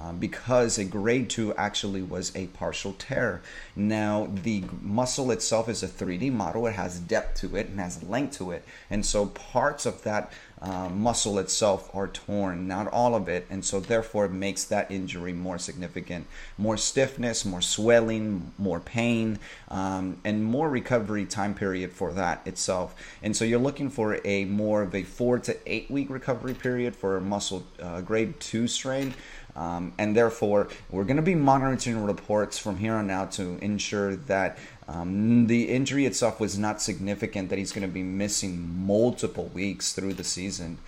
[0.00, 3.42] Uh, because a grade 2 actually was a partial tear.
[3.74, 8.02] Now, the muscle itself is a 3D model, it has depth to it and has
[8.02, 10.32] length to it, and so parts of that
[10.62, 14.90] uh, muscle itself are torn, not all of it, and so therefore it makes that
[14.90, 16.26] injury more significant.
[16.58, 19.38] More stiffness, more swelling, more pain,
[19.68, 22.94] um, and more recovery time period for that itself.
[23.22, 26.94] And so you're looking for a more of a four to eight week recovery period
[26.94, 29.14] for a muscle uh, grade two strain.
[29.56, 34.16] Um, and therefore, we're going to be monitoring reports from here on out to ensure
[34.16, 39.50] that um, the injury itself was not significant, that he's going to be missing multiple
[39.54, 40.78] weeks through the season.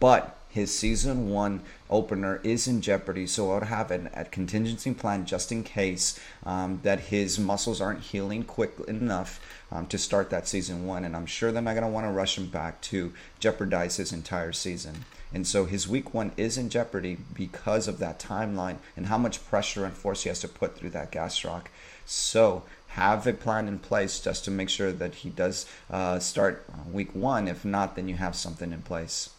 [0.00, 1.60] But his season one
[1.90, 6.18] opener is in jeopardy, so I would have an, a contingency plan just in case
[6.44, 9.40] um, that his muscles aren't healing quick enough
[9.70, 11.04] um, to start that season one.
[11.04, 14.12] And I'm sure they're not going to want to rush him back to jeopardize his
[14.12, 15.04] entire season.
[15.32, 19.44] And so his week one is in jeopardy because of that timeline and how much
[19.46, 21.66] pressure and force he has to put through that gastroc.
[22.06, 26.64] So have a plan in place just to make sure that he does uh, start
[26.90, 27.46] week one.
[27.46, 29.30] If not, then you have something in place.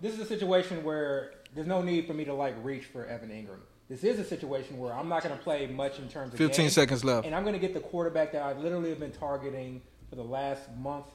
[0.00, 3.30] This is a situation where there's no need for me to like reach for Evan
[3.30, 3.60] Engram.
[3.88, 6.64] This is a situation where I'm not going to play much in terms of 15
[6.64, 7.26] game, seconds left.
[7.26, 10.24] and I'm going to get the quarterback that I literally have been targeting for the
[10.24, 11.06] last month,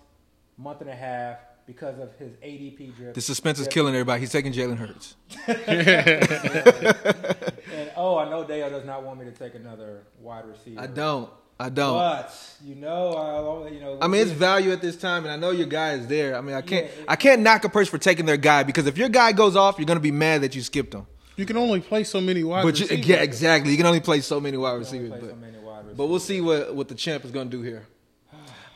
[0.57, 3.15] month and a half because of his ADP drift.
[3.15, 4.21] The suspense is killing everybody.
[4.21, 5.15] He's taking Jalen Hurts.
[7.69, 10.79] And oh, I know Dale does not want me to take another wide receiver.
[10.79, 11.29] I don't.
[11.59, 11.93] I don't.
[11.93, 13.97] But you know, I, you know.
[14.01, 16.37] I mean, it's value at this time, and I know your guy is there.
[16.37, 18.63] I mean, I can't, Yeah, it- I can't knock a person for taking their guy
[18.63, 21.05] because if your guy goes off, you're gonna be mad that you skipped him.
[21.35, 23.07] You can only play so many wide But you, receivers.
[23.07, 23.71] yeah, exactly.
[23.71, 25.09] You can only play so many wide receivers.
[25.09, 27.85] But, so many wide but we'll see what what the champ is gonna do here.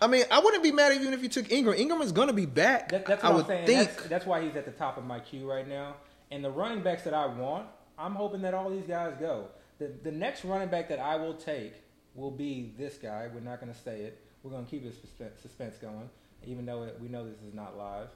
[0.02, 1.80] I mean, I wouldn't be mad even if you took Engram.
[1.80, 2.90] Engram is gonna be back.
[2.90, 3.68] That, that's I what would I'm saying.
[3.68, 3.96] think.
[3.96, 5.96] That's, that's why he's at the top of my queue right now.
[6.32, 7.68] And the running backs that I want,
[8.00, 9.48] I'm hoping that all these guys go.
[9.78, 11.74] The the next running back that I will take
[12.16, 13.30] will be this guy.
[13.34, 14.26] We're not going to say it.
[14.44, 16.10] We're going to keep the suspense, suspense going,
[16.46, 18.08] even though it, we know this is not live.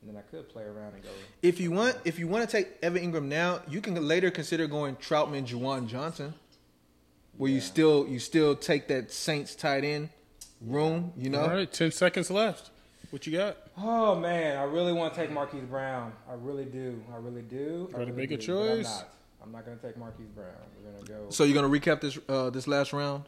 [0.00, 1.10] And then I could play around and go.
[1.42, 4.66] If you want, if you want to take Evan Engram now, you can later consider
[4.66, 6.34] going Trautman, Juwan Johnson,
[7.36, 10.08] where you still you still take that Saints tight end
[10.66, 11.12] room.
[11.16, 12.70] You know, All right, 10 seconds left.
[13.10, 13.56] What you got?
[13.76, 16.12] Oh man, I really want to take Marquise Brown.
[16.30, 17.02] I really do.
[17.12, 17.88] I really do.
[17.90, 18.84] I Gotta really make a do, but I'm choice.
[18.86, 19.08] not.
[19.44, 20.46] I'm not going to take Marquise Brown.
[20.82, 21.26] We're going to go.
[21.30, 23.24] so you're gonna recap this uh, this last round.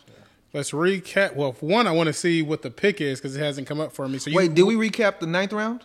[0.55, 1.35] Let's recap.
[1.35, 3.80] Well, for one, I want to see what the pick is because it hasn't come
[3.80, 4.18] up for me.
[4.18, 5.82] So you, Wait, did we recap the ninth round?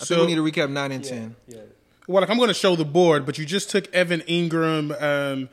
[0.00, 1.36] I So- think we need to recap nine and yeah, ten.
[1.48, 1.56] yeah.
[2.06, 5.48] Well, like I'm going to show the board, but you just took Evan Engram um,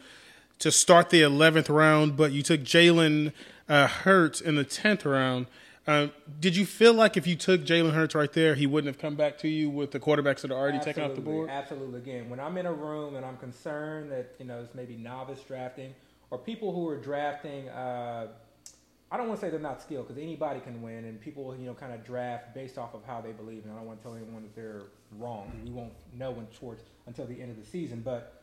[0.60, 3.34] to start the 11th round, but you took Jalen
[3.70, 5.46] uh, Hurts in the 10th round.
[5.88, 9.02] Um, did you feel like if you took Jalen Hurts right there, he wouldn't have
[9.02, 11.50] come back to you with the quarterbacks that are already taken off the board?
[11.50, 12.00] Absolutely.
[12.00, 15.40] Again, when I'm in a room and I'm concerned that you know it's maybe novice
[15.42, 15.96] drafting
[16.30, 18.28] or people who are drafting, uh,
[19.12, 21.66] I don't want to say they're not skilled because anybody can win, and people you
[21.66, 23.64] know kind of draft based off of how they believe.
[23.64, 24.84] And I don't want to tell anyone that they're
[25.18, 25.52] wrong.
[25.66, 28.36] We won't know when towards until the end of the season, but.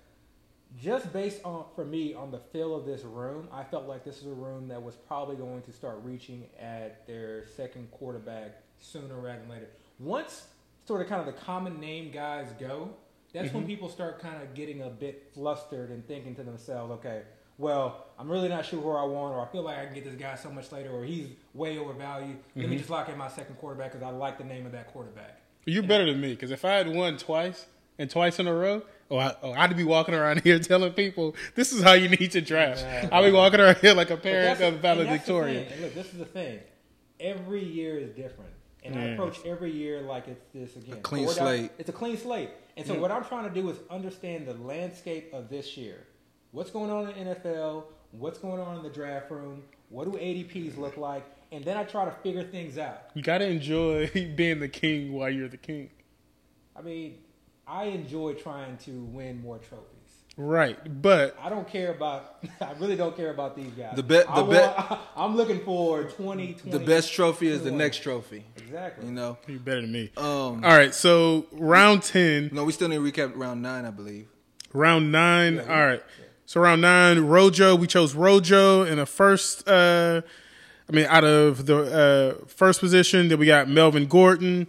[0.81, 4.19] Just based on for me on the feel of this room, I felt like this
[4.19, 9.15] is a room that was probably going to start reaching at their second quarterback sooner
[9.17, 9.69] rather than later.
[9.99, 10.47] Once
[10.85, 12.91] sort of kind of the common name guys go,
[13.33, 13.71] that's when mm-hmm.
[13.71, 17.23] people start kind of getting a bit flustered and thinking to themselves, okay,
[17.59, 20.05] well, I'm really not sure who I want, or I feel like I can get
[20.05, 22.37] this guy so much later, or he's way overvalued.
[22.55, 22.79] Let me mm-hmm.
[22.79, 25.41] just lock in my second quarterback because I like the name of that quarterback.
[25.65, 27.67] You're better than me because if I had won twice
[27.99, 31.35] and twice in a row, oh, I, oh, I'd be walking around here telling people
[31.55, 32.85] this is how you need to draft.
[33.13, 35.65] I'd be walking around here like a parent of and that's the valedictorian.
[35.65, 35.73] thing.
[35.73, 36.61] And look, this is the thing.
[37.21, 38.51] Every year is different.
[38.85, 40.99] And I approach every year like it's this again.
[40.99, 41.71] A clean Sort out- slate.
[41.79, 42.51] It's a clean slate.
[42.77, 46.07] And so what I'm trying to do is understand the landscape of this year.
[46.53, 47.85] What's going on in the NFL?
[48.13, 49.63] What's going on in the draft room?
[49.89, 51.25] What do ADPs look like?
[51.53, 53.11] And then I try to figure things out.
[53.15, 55.91] You gotta enjoy being the king while you're the king.
[56.77, 57.19] I mean,
[57.67, 59.93] I enjoy trying to win more trophies.
[60.39, 62.45] Right, but I don't care about.
[62.61, 63.97] I really don't care about these guys.
[63.97, 64.99] The bet, the bet.
[65.17, 66.59] I'm looking for 20.
[66.67, 68.45] The best trophy is the next trophy.
[68.59, 69.07] Exactly.
[69.07, 69.39] You know.
[69.47, 70.11] you better than me.
[70.19, 70.63] Um.
[70.63, 74.29] All right, so round ten, No, we still need to recap round nine, I believe.
[74.75, 75.59] round nine.
[75.59, 76.03] All right,
[76.45, 77.75] so round nine, Rojo.
[77.75, 79.67] We chose Rojo in the first.
[79.67, 80.21] uh
[80.89, 81.79] I mean, out of the
[82.43, 84.67] uh first position, then we got Melvin Gordon,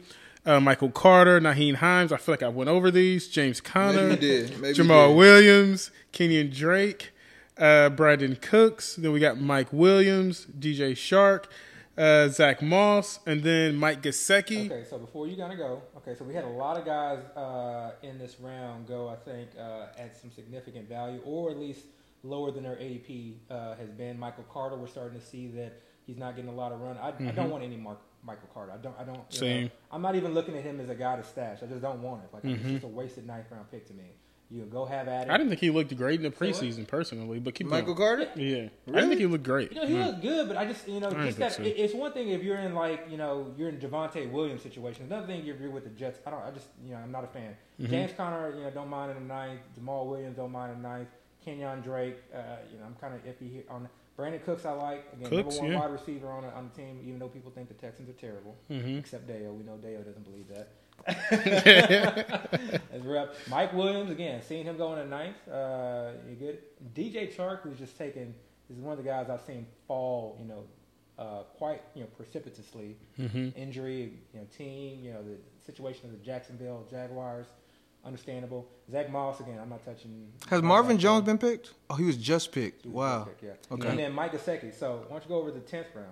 [0.48, 2.11] uh, Michael Carter, Nyheim Hines.
[2.11, 3.28] I feel like I went over these.
[3.28, 4.60] James Conner, Maybe you did.
[4.61, 5.18] Maybe you Jamaal did.
[5.18, 7.11] Williams, Kenyon Drake,
[7.57, 8.95] uh, Brandin Cooks.
[8.95, 11.45] Then we got Mike Williams, DJ Chark,
[11.98, 14.72] uh, Zach Moss, and then Mike Gesicki.
[14.72, 17.91] Okay, so before you gotta go, okay, so we had a lot of guys uh,
[18.02, 21.82] in this round go, I think, uh, at some significant value, or at least
[22.24, 24.18] lower than their ADP uh, has been.
[24.18, 26.98] Michael Carter, we're starting to see that he's not getting a lot of run.
[26.98, 28.72] I, I don't want any Mark, Michael Carter.
[28.73, 28.95] I don't.
[28.99, 29.15] I don't.
[29.15, 29.26] you know.
[29.48, 29.72] Same.
[29.91, 31.60] I'm not even looking at him as a guy to stash.
[31.64, 32.30] I just don't want it.
[32.34, 32.72] Like it's Mm-hmm.
[32.73, 34.03] just a wasted ninth round pick to me.
[34.49, 35.30] You go have at it.
[35.30, 36.39] I didn't think he looked great in the what?
[36.39, 38.27] preseason personally, but keep Michael going.
[38.27, 38.31] Carter.
[38.39, 39.73] Yeah, I didn't think he looked great.
[39.73, 41.52] You know, he looked good, but I just, you know, I just that.
[41.53, 41.64] so.
[41.64, 45.03] It's one thing if you're in like, you know, you're in Javonte Williams situation.
[45.03, 46.19] Another thing if you're with the Jets.
[46.26, 46.41] I don't.
[46.44, 47.57] I just, you know, I'm not a fan.
[47.81, 47.91] Mm-hmm.
[47.91, 49.60] James Conner, you know, don't mind in the ninth.
[49.77, 51.10] Jamaal Williams, don't mind in the ninth.
[51.44, 52.38] Kenyon Drake, uh,
[52.72, 53.89] you know, I'm kind of iffy on.
[54.18, 55.80] Brandin Cooks, I like again, Cooks, number one yeah.
[55.80, 56.99] wide receiver on the, on the team.
[57.06, 58.98] Even though people think the Texans are terrible, Mm-hmm.
[58.98, 60.69] except Dale, we know Dale doesn't believe that.
[62.91, 63.35] As rep.
[63.49, 66.60] Mike Williams again, seeing him going to ninth, uh, you good.
[66.95, 68.34] DJ Chark, who's just taken,
[68.68, 70.64] this is one of the guys I've seen fall, you know,
[71.19, 72.98] uh, quite you know precipitously.
[73.19, 73.49] Mm-hmm.
[73.56, 77.48] Injury, you know, team, you know, the situation of the Jacksonville Jaguars,
[78.08, 78.68] understandable.
[78.90, 80.28] Zach Moss again, I'm not touching.
[80.50, 81.74] Has Marvin Jones been picked?
[81.90, 82.86] Oh, he was just picked.
[82.86, 83.24] Was Wow.
[83.26, 83.52] picked, yeah.
[83.76, 83.88] Okay.
[83.90, 84.74] And then Mike Gesicki.
[84.74, 86.08] So why don't you go over the tenth round?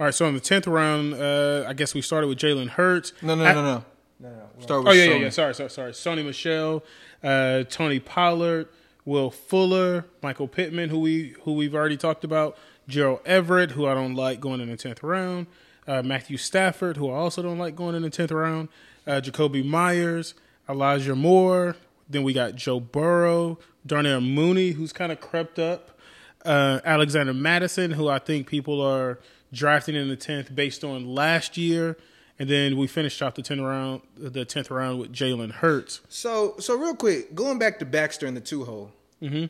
[0.00, 3.12] All right, so in the tenth round, uh, I guess we started with Jalen Hurts.
[3.20, 3.84] No, no, I- no, no.
[4.18, 4.48] No, no, no.
[4.60, 5.20] Start with Oh yeah, yeah, Sony.
[5.22, 5.28] yeah.
[5.28, 5.92] Sorry, sorry, sorry.
[5.92, 6.82] Sony Michel,
[7.22, 8.68] uh, Tony Pollard,
[9.04, 12.56] Will Fuller, Michael Pittman, who we who we've already talked about,
[12.88, 15.48] Gerald Everett, who I don't like going in the tenth round,
[15.86, 18.70] uh, Matthew Stafford, who I also don't like going in the tenth round,
[19.06, 20.32] uh, Jakobi Meyers,
[20.68, 21.76] Elijah Moore.
[22.08, 25.98] Then we got Joe Burrow, Darnell Mooney, who's kind of crept up,
[26.44, 29.18] uh, Alexander Mattison, who I think people are
[29.52, 31.96] drafting in the tenth based on last year.
[32.38, 36.00] And then we finished off the tenth round, the tenth round with Jalen Hurts.
[36.08, 39.46] So, so real quick, going back to Baxter in the two hole, Yeah.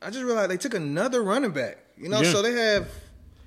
[0.00, 1.78] I just realized they took another running back.
[1.96, 2.32] You know, Yeah.
[2.32, 2.88] so they have,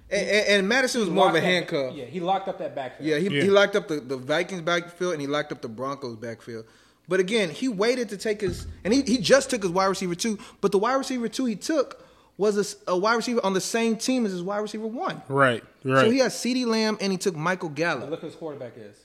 [0.09, 1.95] and, and, and Mattison was more of a Locked up- handcuff.
[1.95, 3.09] Yeah, he locked up that backfield.
[3.09, 3.41] Yeah, he, Yeah.
[3.43, 6.65] he locked up the, the Vikings backfield and he locked up the Broncos backfield.
[7.07, 10.15] But again, he waited to take his, and he, he just took his wide receiver
[10.15, 10.39] two.
[10.61, 12.03] But the wide receiver two he took
[12.37, 15.21] was a wide receiver on the same team as his wide receiver one.
[15.27, 16.01] Right, right.
[16.01, 18.09] So he had CeeDee Lamb and he took Michael But Gallup.
[18.09, 18.97] look who his quarterback is.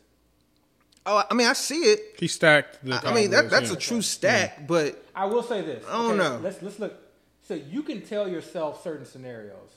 [1.07, 2.17] Oh, I mean, I see it.
[2.19, 2.95] he stacked the.
[2.95, 3.77] I, I mean, that, that's yeah.
[3.77, 4.67] a true stack, mm.
[4.67, 5.85] but I will say this.
[5.89, 6.41] I don't okay, know.
[6.43, 6.95] Let's let's look.
[7.43, 9.71] So you can tell yourself certain scenarios,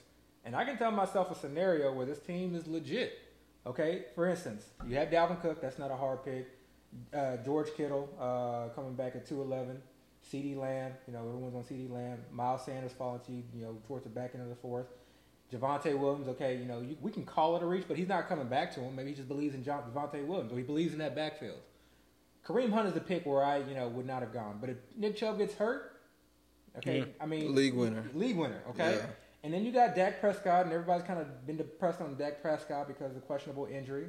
[0.44, 3.20] and I can tell myself a scenario where this team is legit.
[3.66, 5.62] Okay, for instance, you have Dalvin Cook.
[5.62, 6.48] That's not a hard pick.
[7.14, 9.82] Uh, George Kittle uh, coming back at two eleven.
[10.32, 10.94] CeeDee Lamb.
[11.08, 12.20] You know everyone's on CeeDee Lamb.
[12.32, 13.44] Miles Sanders falling to you.
[13.54, 14.88] You know towards the back end of the fourth.
[15.52, 18.28] Javonte Williams, okay, you know, you, we can call it a reach, but he's not
[18.28, 18.96] coming back to him.
[18.96, 21.60] Maybe he just believes in John, Javonte Williams, or he believes in that backfield.
[22.44, 24.58] Kareem Hunt is the pick where I, you know, would not have gone.
[24.60, 26.00] But if Nick Chubb gets hurt,
[26.78, 27.06] okay, Yeah.
[27.22, 28.04] I mean, League winner.
[28.16, 28.96] league winner, okay.
[28.96, 29.06] Yeah.
[29.44, 32.88] And then you got Dak Prescott, and everybody's kind of been depressed on Dak Prescott
[32.88, 34.08] because of the questionable injury.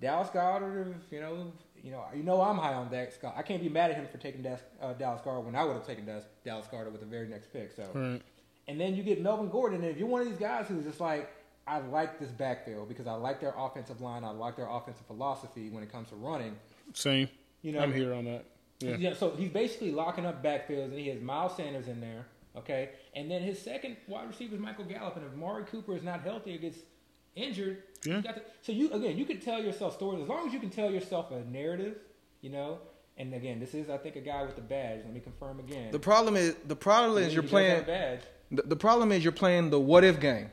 [0.00, 1.52] Dallas Goedert, you know,
[1.84, 3.34] you know, you know, I'm high on Dak Scott.
[3.36, 5.86] I can't be mad at him for taking Das, uh, Dallas when I would have
[5.86, 7.72] taken Dallas Goedert with the very next pick.
[7.72, 8.22] So, Right.
[8.66, 10.98] and then you get Melvin Gordon, and if you're one of these guys who's just
[10.98, 11.30] like,
[11.66, 15.68] I like this backfield because I like their offensive line, I like their offensive philosophy
[15.68, 16.56] when it comes to running.
[16.94, 17.28] Same.
[17.60, 18.46] You know, I'm here on that.
[18.80, 18.96] Yeah.
[18.96, 19.14] yeah.
[19.14, 22.26] So he's basically locking up backfields, and he has Miles Sanders in there.
[22.56, 26.04] Okay, and then his second wide receiver is Michael Gallup, and if Maury Cooper is
[26.04, 26.78] not healthy or gets
[27.34, 28.16] injured, Yeah.
[28.16, 30.60] you got to, so you again you can tell yourself stories as long as you
[30.60, 31.96] can tell yourself a narrative,
[32.40, 32.78] you know.
[33.16, 35.00] And again, this is I think a guy with the badge.
[35.04, 35.92] Let me confirm again.
[35.92, 37.84] the problem is the problem is you're playing.
[37.84, 38.20] badge.
[38.50, 40.50] The, the problem is you're playing the what if game.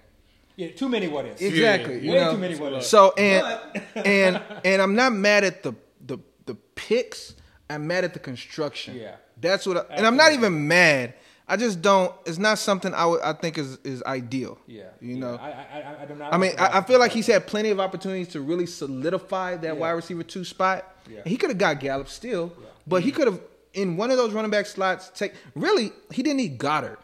[0.55, 1.41] Yeah, too many what ifs.
[1.41, 1.95] Exactly.
[1.95, 2.01] yeah.
[2.01, 2.31] you Way know?
[2.33, 2.87] too many what ifs.
[2.87, 3.59] So and
[3.95, 5.73] and and I'm not mad at the
[6.05, 7.35] the the picks.
[7.69, 8.95] I'm mad at the construction.
[8.95, 9.15] Yeah.
[9.39, 9.77] That's what.
[9.77, 11.15] I, and I'm not even mad.
[11.51, 12.13] I just don't.
[12.25, 13.21] It's not something I would.
[13.21, 14.57] I think is is ideal.
[14.67, 15.19] Yeah, you yeah.
[15.19, 15.35] know.
[15.35, 16.33] I, I, I, I do not.
[16.33, 19.67] I mean, I, I feel like he's had plenty of opportunities to really solidify that
[19.67, 19.71] Yeah.
[19.73, 20.85] wide receiver two spot.
[21.09, 21.19] Yeah.
[21.25, 22.53] He could have got Gallup still,
[22.87, 23.41] but he could have
[23.73, 25.09] in one of those running back slots.
[25.13, 26.99] Take really, he didn't need Goedert,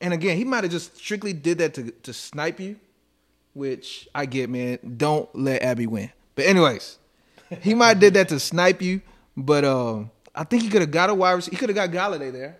[0.00, 2.76] and again, he might have just strictly did that to to snipe you,
[3.52, 4.78] which I get, man.
[4.96, 6.12] Don't let Abby win.
[6.36, 6.98] But anyways,
[7.60, 9.00] he might have did that to snipe you,
[9.36, 11.56] but um, I think he could have got a wide receiver.
[11.56, 12.58] He could have got Golladay there.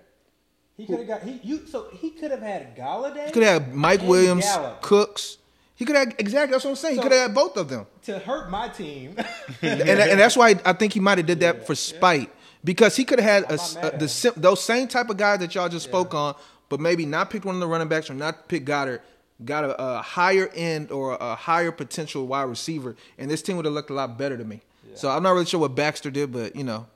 [0.76, 3.26] He could have got he you so he could have had Golladay.
[3.26, 5.38] He could have had Mike Williams, Gallup Cooks.
[5.74, 6.52] He could have exactly.
[6.52, 6.96] That's what I'm saying.
[6.96, 7.86] So- he could have had both of them.
[8.04, 9.16] to hurt my team.
[9.62, 12.30] and, and that's why I think he might have did that for spite
[12.64, 13.54] because he could have had a,
[13.94, 16.34] a- the those same type of guys that y'all just spoke on,
[16.68, 19.00] but maybe not pick one of the running backs or not pick Goedert.
[19.44, 23.64] Got a, a higher end or a higher potential wide receiver, and this team would
[23.64, 24.60] have looked a lot better to me.
[24.94, 26.86] So I'm not really sure what Baxter did, but you know,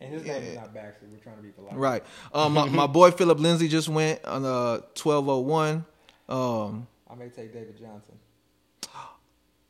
[0.00, 1.06] and his name is not Baxter.
[1.10, 1.76] We're trying to be polite.
[1.76, 2.04] right.
[2.32, 5.84] Um, my, my boy Phillip Lindsay just went on the 1201.
[6.28, 8.14] Um, I may take David Johnson.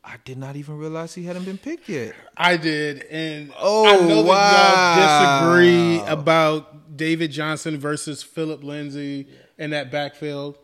[0.09, 2.15] I did not even realize he hadn't been picked yet.
[2.36, 5.40] I did, and Oh, I know that y'all wow.
[5.51, 9.27] disagree about David Johnson versus Phillip Lindsay
[9.59, 10.59] in that backfield.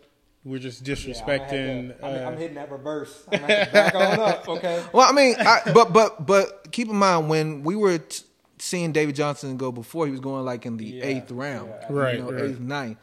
[0.45, 1.95] We're just Yeah, I'm, gonna have disrespecting.
[2.05, 3.25] I'm, uh, I'm hitting that reverse.
[3.33, 4.49] I'm gonna have to back on up.
[4.49, 4.85] Okay.
[4.93, 8.25] Well, I mean, I, but but but keep in mind when we were t-
[8.63, 11.89] seeing David Johnson go before, he was going like in the Yeah, eighth round, yeah,
[11.89, 12.45] you Right, know, right.
[12.45, 12.99] eighth, ninth.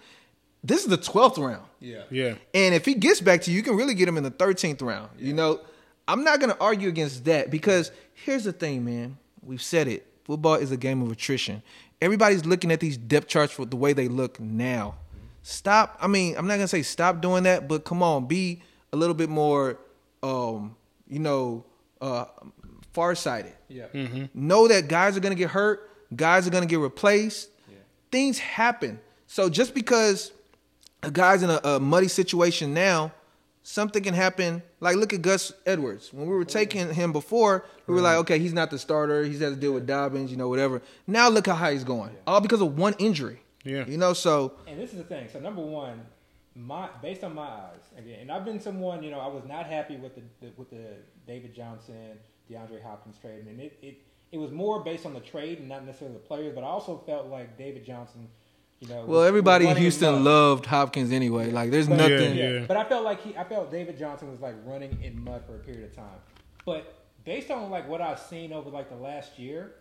[0.64, 2.04] This is the twelfth round, Yeah.
[2.10, 4.30] yeah, and if he gets back to you, you can really get him in the
[4.32, 5.10] thirteenth round.
[5.18, 5.60] You know,
[6.08, 9.18] I'm not going to argue against that because here's the thing, man.
[9.44, 10.06] We've said it.
[10.26, 11.62] Football is a game of attrition.
[12.02, 14.96] Everybody's looking at these depth charts for the way they look now.
[15.44, 15.98] Stop.
[16.02, 18.62] I mean, I'm not gonna say stop doing that, but come on, be
[18.92, 19.78] a little bit more,
[20.24, 20.76] um,
[21.08, 21.64] you know,
[22.02, 22.26] uh,
[22.94, 23.54] farsighted.
[23.68, 23.88] Yeah.
[23.94, 24.26] Mm-hmm.
[24.34, 27.50] Know that guys are gonna get hurt, guys are gonna get replaced.
[27.68, 27.78] Yeah.
[28.12, 29.00] Things happen.
[29.28, 30.32] So just because
[31.04, 33.12] a guy's in a, a muddy situation now,
[33.64, 34.64] something can happen.
[34.80, 36.12] Like look at Gus Edwards.
[36.12, 39.24] When we were oh, taking him before, we were like, okay, he's not the starter.
[39.24, 40.82] He's had to deal with Dobbins, you know, whatever.
[41.08, 43.42] Now look how high he's going, all because of one injury.
[43.64, 43.86] Yeah.
[43.86, 44.14] you know.
[44.14, 45.28] So And this is the thing.
[45.32, 46.02] So number one,
[46.56, 49.66] my based on my eyes again, and I've been someone you know I was not
[49.66, 50.96] happy with the, the with the
[51.28, 52.18] David Johnson,
[52.50, 53.98] DeAndre Hopkins trade, and it, it
[54.32, 57.02] it was more based on the trade and not necessarily the players, but I also
[57.06, 58.28] felt like David Johnson,
[58.80, 59.06] you know.
[59.06, 60.22] Well, was- everybody was in Houston mud.
[60.22, 61.50] loved Hopkins anyway.
[61.52, 62.36] Like, there's But- nothing.
[62.38, 65.24] Yeah, Yeah, but I felt like he, I felt David Johnson was like running in
[65.24, 66.20] mud for a period of time.
[66.66, 66.94] But
[67.26, 69.74] based on like what I've seen over like the last year,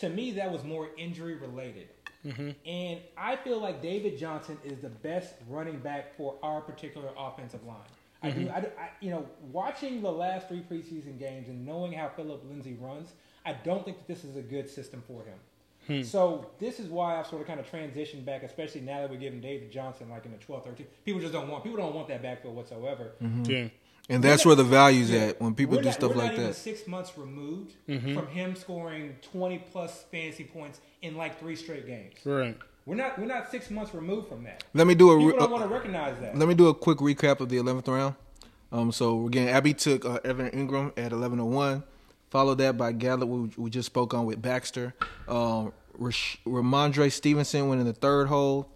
[0.00, 1.88] to me that was more injury related.
[2.26, 2.50] Mm-hmm.
[2.68, 7.64] And I feel like David Johnson is the best running back for our particular offensive
[7.64, 7.76] line.
[8.22, 8.56] I do, mm-hmm.
[8.56, 12.42] I, do- I, you know, watching the last three preseason games and knowing how Phillip
[12.48, 13.12] Lindsay runs,
[13.46, 15.38] I don't think that this is a good system for him.
[15.86, 16.02] Hmm.
[16.02, 19.16] So this is why I've sort of kind of transitioned back, especially now that we're
[19.16, 20.86] giving David Johnson like in the 12th, 13th.
[21.04, 23.12] People just don't want people don't want that backfield whatsoever.
[23.22, 23.50] Mm-hmm.
[23.50, 23.68] yeah.
[24.10, 26.34] And that's where the value's at when people We're do not- stuff we're like not
[26.34, 26.54] even that.
[26.54, 28.14] six months removed mm-hmm.
[28.14, 32.14] from him scoring 20 plus fantasy points in like three straight games.
[32.24, 32.56] Right.
[32.88, 34.64] We're not we're not six months removed from that.
[34.72, 35.18] Let me do a.
[35.18, 36.38] People don't uh, want to recognize that.
[36.38, 38.14] Let me do a quick recap of the 11th round.
[38.72, 41.82] Um, so again, Abby took uh, Evan Engram at 11:01.
[42.30, 44.94] Followed that by Gallup, we, we just spoke on with Baxter.
[45.28, 48.70] Um, Rash- Rhamondre Stevenson went in the third hole.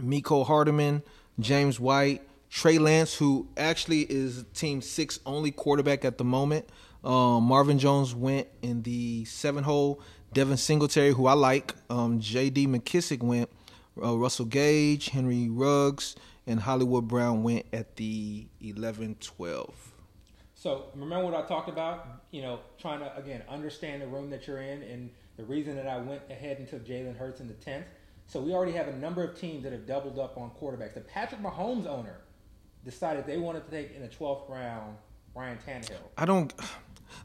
[0.00, 1.02] Mecole Hardman,
[1.38, 6.66] James White, Trey Lance, who actually is Team Six only quarterback at the moment.
[7.04, 10.00] Um, Marvin Jones went in the seven hole.
[10.34, 11.74] Devin Singletary, who I like.
[11.88, 12.66] Um, J.D.
[12.66, 13.48] McKissic went.
[14.02, 16.16] Uh, Russell Gage, Henry Ruggs,
[16.48, 19.72] and Hollywood Brown went at the 11-12.
[20.54, 22.24] So remember what I talked about?
[22.32, 25.86] You know, trying to again understand the room that you're in, and the reason that
[25.86, 27.86] I went ahead and took Jalen Hurts in the tenth.
[28.26, 30.94] So we already have a number of teams that have doubled up on quarterbacks.
[30.94, 32.16] The Patrick Mahomes owner
[32.84, 34.96] decided they wanted to take in the twelfth round
[35.34, 35.98] Ryan Tannehill.
[36.16, 36.52] I don't.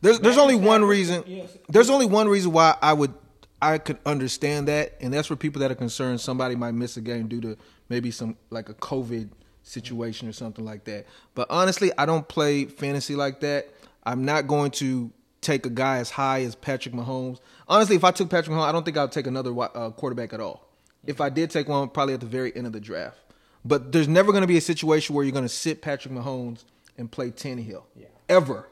[0.02, 1.48] There's there's only one reason.
[1.68, 3.14] There's only one reason why I would
[3.62, 7.02] I could understand that, and that's for people that are concerned somebody might miss a
[7.02, 7.58] game due to
[7.90, 9.30] maybe some like a COVID
[9.64, 11.06] situation or something like that.
[11.36, 13.70] But honestly, I don't play fantasy like that.
[14.04, 15.12] I'm not going to
[15.42, 17.40] take a guy as high as Patrick Mahomes.
[17.68, 20.40] Honestly, if I took Patrick Mahomes, I don't think I'll take another uh, quarterback at
[20.40, 20.68] all.
[21.06, 23.18] If I did take one, probably at the very end of the draft.
[23.64, 26.64] But there's never going to be a situation where you're going to sit Patrick Mahomes
[26.98, 27.84] and play Tannehill.
[27.96, 28.08] Yeah.
[28.30, 28.68] Ever.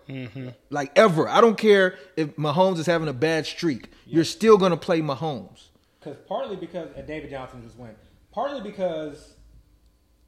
[0.69, 1.27] Like ever.
[1.27, 3.89] I don't care if Mahomes is having a bad streak.
[4.05, 5.65] You're still going to play Mahomes.
[5.99, 7.97] Because partly because uh, David Johnson just went.
[8.31, 9.33] Partly because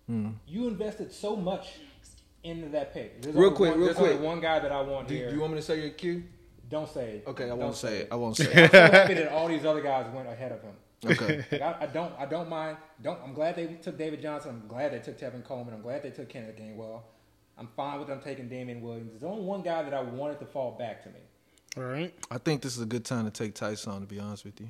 [0.07, 0.29] Hmm.
[0.47, 1.67] you invested so much
[2.43, 3.21] into that pick.
[3.21, 4.19] There's Real quick, one, real quick.
[4.19, 5.29] one guy that I want Do, here.
[5.29, 6.23] do you want me to say your cue?
[6.67, 7.23] Don't say it.
[7.27, 8.07] Okay, I Don't won't say it.
[8.11, 8.71] I I'm won't say it.
[8.71, 10.73] happy that all these other guys went ahead of him.
[11.05, 11.45] Okay.
[11.51, 12.77] Like, I, I don't I don't mind.
[13.03, 14.59] Don't I'm glad they took David Johnson.
[14.63, 15.73] I'm glad they took Tevin Coleman.
[15.75, 17.01] I'm glad they took Kenneth Gainwell.
[17.59, 19.11] I'm fine with them taking Damien Williams.
[19.11, 21.19] There's only one guy that I wanted to fall back to me.
[21.77, 22.13] All right.
[22.31, 23.99] I think this is a good time to take Tyson.
[23.99, 24.69] To be honest with you.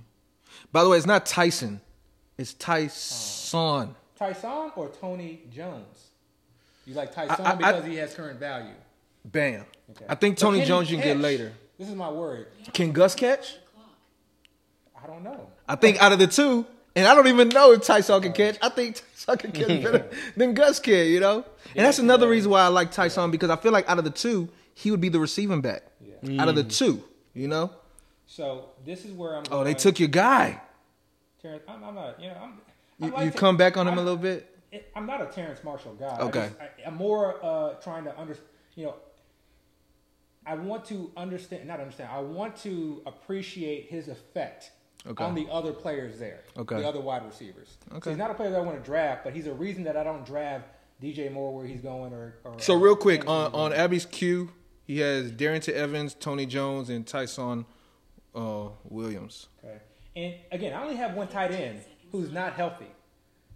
[0.71, 1.81] By the way, it's not Tyson.
[2.37, 3.95] It's Tyson.
[4.17, 6.07] Tyson or Tony Jones?
[6.85, 8.73] You like Tyson I- I- because he has current value.
[9.23, 9.65] Bam.
[9.91, 10.05] Okay.
[10.09, 11.53] I think But Tony Jones you can get later.
[11.77, 12.47] This is my word.
[12.73, 13.57] Can Gus catch?
[15.01, 15.49] I don't know.
[15.67, 16.65] I think out of the two,
[16.99, 18.57] and I don't even know if Tyson can catch.
[18.61, 21.07] I think Tyson can catch better than Gus can.
[21.07, 21.45] You know,
[21.75, 24.09] and that's another reason why I like Tyson because I feel like out of the
[24.11, 25.83] two, he would be the receiving back.
[26.21, 26.41] Yeah.
[26.41, 27.03] Out of the two,
[27.33, 27.71] you know.
[28.27, 29.43] So this is where I'm.
[29.51, 30.61] Oh, they took your guy.
[31.41, 32.21] Terrace, I'm, I'm not.
[32.21, 32.53] You know, I'm.
[32.99, 34.45] You, like you to- come back on him a I'm- little bit.
[34.95, 36.15] I'm not a Terrace Marshall guy.
[36.19, 36.51] Okay.
[36.59, 38.47] I I, I'm more uh, trying to understand.
[38.75, 38.95] You know,
[40.45, 42.09] I want to understand, not understand.
[42.11, 44.71] I want to appreciate his effect
[45.07, 45.23] Okay.
[45.23, 46.41] on the other players there.
[46.57, 46.75] Okay.
[46.77, 47.77] The other wide receivers.
[47.91, 47.99] Okay.
[48.03, 49.95] So he's not a player that I want to draft, but he's a reason that
[49.95, 50.65] I don't draft
[51.01, 52.35] DJ Moore where he's going or.
[52.43, 54.51] or So real quick on on Abby's queue,
[54.85, 57.65] he has Darrynton Evans, Tony Jones, and Ty'Son
[58.35, 59.47] uh, Williams.
[59.63, 59.77] Okay.
[60.15, 61.81] And again, I only have one tight end
[62.11, 62.87] who's not healthy.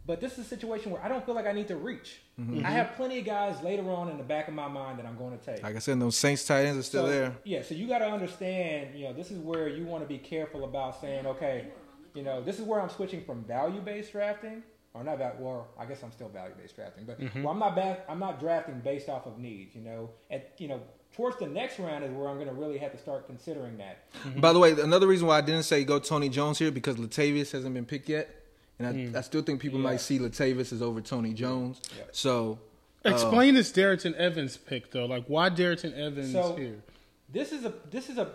[0.06, 2.20] But this is a situation where I don't feel like I need to reach.
[2.40, 2.66] Mm-hmm.
[2.66, 5.18] I have plenty of guys later on in the back of my mind that I'm
[5.18, 5.64] going to take.
[5.64, 7.36] Like I said, those Saints tight ends are still so, there.
[7.46, 10.18] Yeah, so you got to understand, you know, this is where you want to be
[10.18, 11.68] careful about saying, okay,
[12.14, 14.64] you know, this is where I'm switching from value based drafting,
[14.94, 15.40] or not that.
[15.40, 18.40] Well, I guess I'm still value based drafting, but well, I'm not ba- I'm not
[18.40, 19.74] drafting based off of needs.
[19.74, 20.82] You know, at you know,
[21.16, 24.04] towards the next round is where I'm going to really have to start considering that.
[24.40, 27.52] By the way, another reason why I didn't say go Tony Jones here because Latavius
[27.52, 28.43] hasn't been picked yet,
[28.84, 29.16] and I, mm.
[29.16, 29.84] I still think people Yeah.
[29.84, 31.82] might see Latavius as over Tony Jones.
[31.98, 32.04] Yeah.
[32.12, 32.60] So
[33.06, 35.06] uh, Explain this Darrynton Evans pick though.
[35.06, 36.82] Like why Darrynton Evans So- here?
[37.32, 38.30] This is a this is a,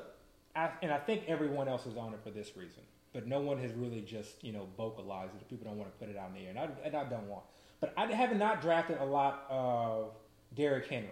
[0.57, 3.59] I, and I think everyone else is on it for this reason, but no one
[3.61, 5.49] has really just you know vocalized it.
[5.49, 7.29] People don't want to put it out in the air, and I, and I don't
[7.29, 7.45] want.
[7.81, 10.11] But I have not drafted a lot of
[10.57, 11.11] Derrick Henry.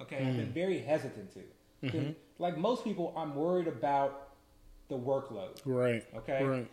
[0.00, 0.52] Okay, I've been mm.
[0.54, 1.90] very hesitant to.
[1.90, 4.28] 'Cause Like most people, I'm worried about
[4.88, 5.60] the workload.
[5.64, 6.04] Right.
[6.16, 6.42] Okay.
[6.44, 6.68] Right.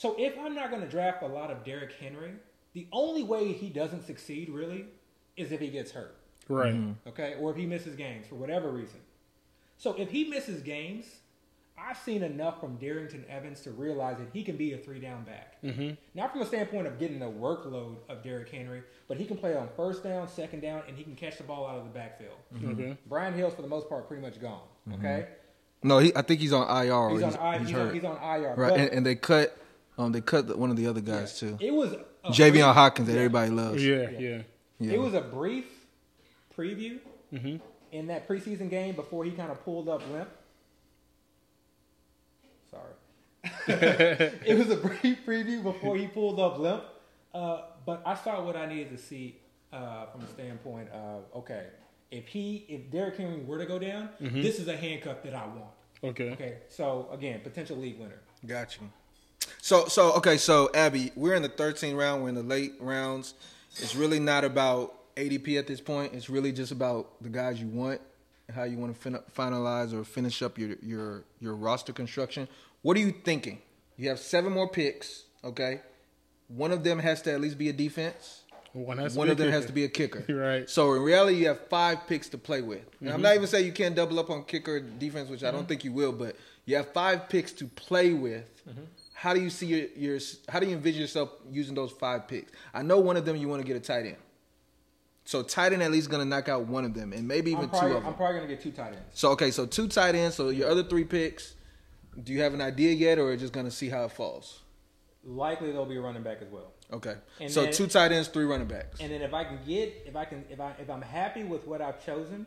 [0.00, 2.32] So if I'm not going to draft a lot of Derrick Henry,
[2.72, 4.86] the only way he doesn't succeed really
[5.36, 6.16] is if he gets hurt
[6.48, 6.72] Right.
[6.72, 7.10] Mm-hmm.
[7.10, 9.00] okay, or if he misses games for whatever reason.
[9.76, 11.04] So if he misses games,
[11.76, 15.24] I've seen enough from Darrynton Evans to realize that he can be a three down
[15.24, 15.62] back.
[15.62, 15.90] Mm-hmm.
[16.14, 19.54] Not from the standpoint of getting the workload of Derrick Henry, but he can play
[19.54, 22.38] on first down, second down, and he can catch the ball out of the backfield.
[22.64, 22.96] Okay.
[23.06, 24.62] Brian Hill's for the most part pretty much gone.
[24.94, 25.26] Okay,
[25.82, 27.10] no, he, I think he's on IR.
[27.10, 28.54] He's, he's, on I, he's he's, on, he's on IR.
[28.56, 29.56] right, but and, and they cut
[29.98, 31.56] um they cut the, one of the other guys too.
[31.60, 33.18] it was a Javian brief- Hawkins that yeah.
[33.18, 33.84] everybody loves.
[33.84, 34.10] Yeah.
[34.10, 34.42] Yeah.
[34.78, 34.92] Yeah.
[34.92, 35.66] It was a brief
[36.56, 37.00] preview
[37.92, 40.28] in that preseason game before he kind of pulled up limp.
[42.70, 42.92] Sorry.
[44.46, 46.84] it was a brief preview before he pulled up limp.
[47.32, 49.36] Uh, but I saw what I needed to see
[49.72, 51.66] uh, from the standpoint of okay,
[52.10, 55.46] if he if Derrick Henry were to go down, this is a handcuff that I
[55.46, 55.70] want.
[56.02, 56.30] Okay.
[56.30, 58.20] Okay, so again, potential league winner.
[58.46, 58.90] Got you.
[59.62, 62.22] So so okay, so Abby, we're in the 13th round.
[62.22, 63.34] We're in the late rounds.
[63.76, 66.14] It's really not about ADP at this point.
[66.14, 68.00] It's really just about the guys you want,
[68.48, 72.48] and how you want to fin- finalize or finish up your your your roster construction.
[72.82, 73.60] What are you thinking?
[73.96, 75.24] You have seven more picks.
[75.44, 75.80] Okay,
[76.48, 78.42] one of them has to at least be a defense.
[78.72, 80.24] One has One of them a has to be a kicker.
[80.32, 80.70] Right.
[80.70, 82.78] So in reality, you have five picks to play with.
[83.00, 83.14] And Mm-hmm.
[83.14, 85.82] I'm not even saying you can't double up on kicker defense, which I don't think
[85.82, 88.48] you will, but you have five picks to play with.
[88.68, 88.82] Mm-hmm.
[89.20, 90.18] How do you see your, your
[90.48, 92.52] how do you envision yourself using those five picks?
[92.72, 94.16] I know one of them you want to get a tight end.
[95.26, 97.64] So tight end at least going to knock out one of them, and maybe even
[97.64, 98.06] I'm two of them.
[98.06, 99.02] I'm probably going to get two tight ends.
[99.12, 100.36] so okay, so two tight ends.
[100.36, 101.52] So your other three picks,
[102.24, 104.60] do you have an idea yet, or are just going to see how it falls?
[105.22, 106.72] Likely they'll be a running back as well.
[106.90, 109.00] Okay, And so then- two tight ends, three running backs.
[109.00, 111.66] And then if I can get, if I can, if I if I'm happy with
[111.66, 112.46] what I've chosen,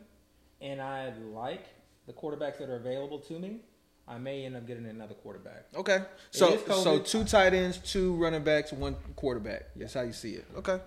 [0.60, 1.68] and I like
[2.08, 3.60] the quarterbacks that are available to me,
[4.08, 5.66] I may end up getting another quarterback.
[5.76, 6.00] Okay.
[6.32, 9.68] So so two tight ends, two running backs, one quarterback.
[9.76, 10.46] That's how you see it.
[10.58, 10.80] Okay.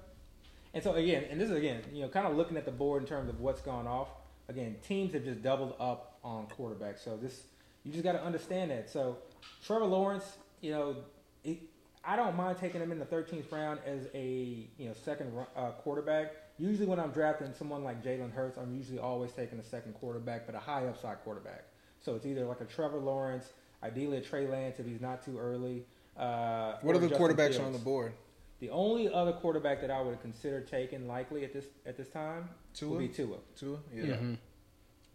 [0.74, 3.02] And so again, and this is again, you know, kind of looking at the board
[3.02, 4.08] in terms of what's gone off.
[4.48, 7.02] Again, teams have just doubled up on quarterbacks.
[7.02, 7.44] So this,
[7.82, 8.90] you just got to understand that.
[8.90, 9.16] So
[9.64, 10.96] Trevor Lawrence, you know,
[11.42, 11.58] it,
[12.04, 15.70] I don't mind taking him in the 13th round as a you know second uh,
[15.72, 16.34] quarterback.
[16.58, 20.46] Usually when I'm drafting someone like Jalen Hurts, I'm usually always taking a second quarterback,
[20.46, 21.64] but a high upside quarterback.
[22.06, 23.52] So it's either like a Trevor Lawrence,
[23.82, 25.84] ideally a Trey Lance if he's not too early.
[26.16, 27.58] Uh, What or are the Justin quarterbacks Fields.
[27.58, 28.12] on the board?
[28.60, 32.48] The only other quarterback that I would consider taking likely at this at this time
[32.74, 32.90] Tua?
[32.90, 33.38] would be Tua.
[33.56, 33.78] Tua.
[33.92, 34.04] Yeah.
[34.04, 34.16] Yeah.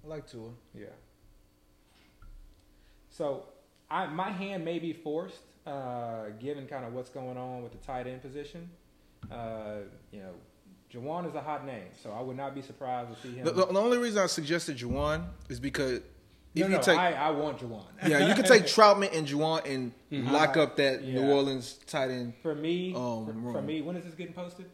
[0.03, 0.49] I like Tua.
[0.77, 0.87] Yeah.
[3.09, 3.45] So
[3.89, 7.77] I, my hand may be forced, uh, given kind of what's going on with the
[7.79, 8.69] tight end position.
[9.31, 9.77] Uh,
[10.11, 10.33] you know,
[10.93, 13.45] Juwan is a hot name, so I would not be surprised to see him.
[13.45, 16.01] The, the only reason I suggested Juwan is because
[16.53, 17.83] if no, you no, take I, I want Juwan.
[18.07, 21.21] yeah, you can take Trautman and Juwan and lock up that Yeah.
[21.21, 22.33] New Orleans tight end.
[22.41, 24.65] For me, Um, for, for me, when is this getting posted?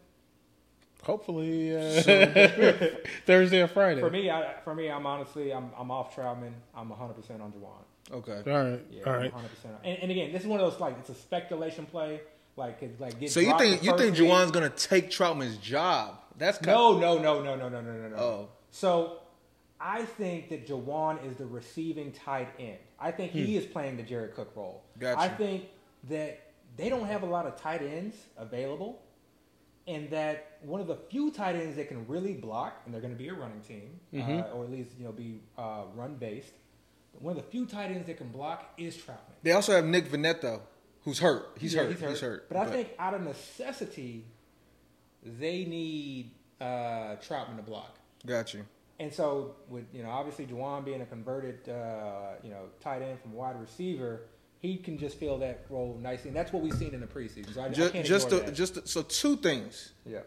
[1.04, 2.02] Hopefully uh,
[3.26, 4.00] Thursday or Friday.
[4.00, 6.52] For me, I, for me, I'm honestly, I'm, I'm off Trautman.
[6.74, 7.82] I'm 100 percent on Juwan.
[8.10, 8.50] Okay.
[8.50, 8.80] All right.
[8.90, 9.30] Yeah, All 100.
[9.48, 12.20] percent And, and again, this is one of those like it's a speculation play.
[12.56, 14.28] Like, it's like get So you think you think week.
[14.28, 16.18] Juwan's gonna take Trautman's job?
[16.36, 18.16] That's kind No, no, no, no, no, no, no, no, no.
[18.16, 18.48] Oh.
[18.72, 19.18] So
[19.80, 22.78] I think that Juwan is the receiving tight end.
[22.98, 24.82] I think he is playing the Jared Cook role.
[24.98, 25.20] Gotcha.
[25.20, 25.66] I think
[26.08, 29.02] that they don't have a lot of tight ends available,
[29.86, 33.12] and that one of the few tight ends that can really block, and they're going
[33.12, 36.54] to be a running team, uh, or at least you know be uh, run based.
[37.20, 39.34] One of the few tight ends that can block is Trautman.
[39.42, 40.60] They also have Nick Vannett,
[41.02, 41.56] who's hurt.
[41.58, 41.98] He's, Yeah, hurt.
[42.10, 42.48] He's hurt.
[42.48, 44.24] But, I think out of necessity,
[45.24, 47.96] they need uh, Trautman to block.
[48.26, 48.64] got you.
[49.00, 53.20] And so, with you know, obviously Juwan being a converted, uh, you know, tight end
[53.20, 54.22] from wide receiver,
[54.60, 57.54] he can just fill that role nicely, and that's what we've seen in the preseason.
[57.54, 58.54] So I, I Just, can't just, to, that.
[58.54, 59.92] just to- so two things.
[60.04, 60.20] yeah,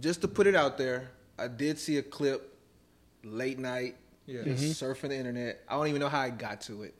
[0.00, 2.58] Just to put it out there, I did see a clip
[3.22, 3.94] late night,
[4.26, 4.42] yeah.
[4.42, 5.60] just surfing the internet.
[5.68, 6.94] I don't even know how I got to it.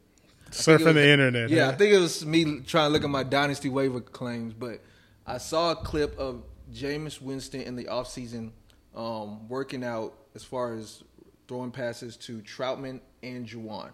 [0.51, 1.51] Surfing it the internet.
[1.51, 1.71] Yeah, huh?
[1.73, 4.81] I think it was me trying to look at my dynasty waiver claims, but
[5.27, 8.53] I saw a clip of Jameis Winston in the offseason
[8.95, 11.03] um, working out as far as
[11.49, 13.91] throwing passes to Trautman and Juwan.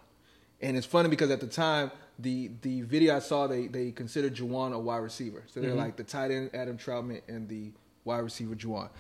[0.63, 4.35] And it's funny because at the time, the the video I saw, they they considered
[4.35, 5.43] Juwan a wide receiver.
[5.47, 5.79] So they're mm-hmm.
[5.79, 7.73] like the tight end Adam Trautman and the
[8.05, 8.91] wide receiver Juwan.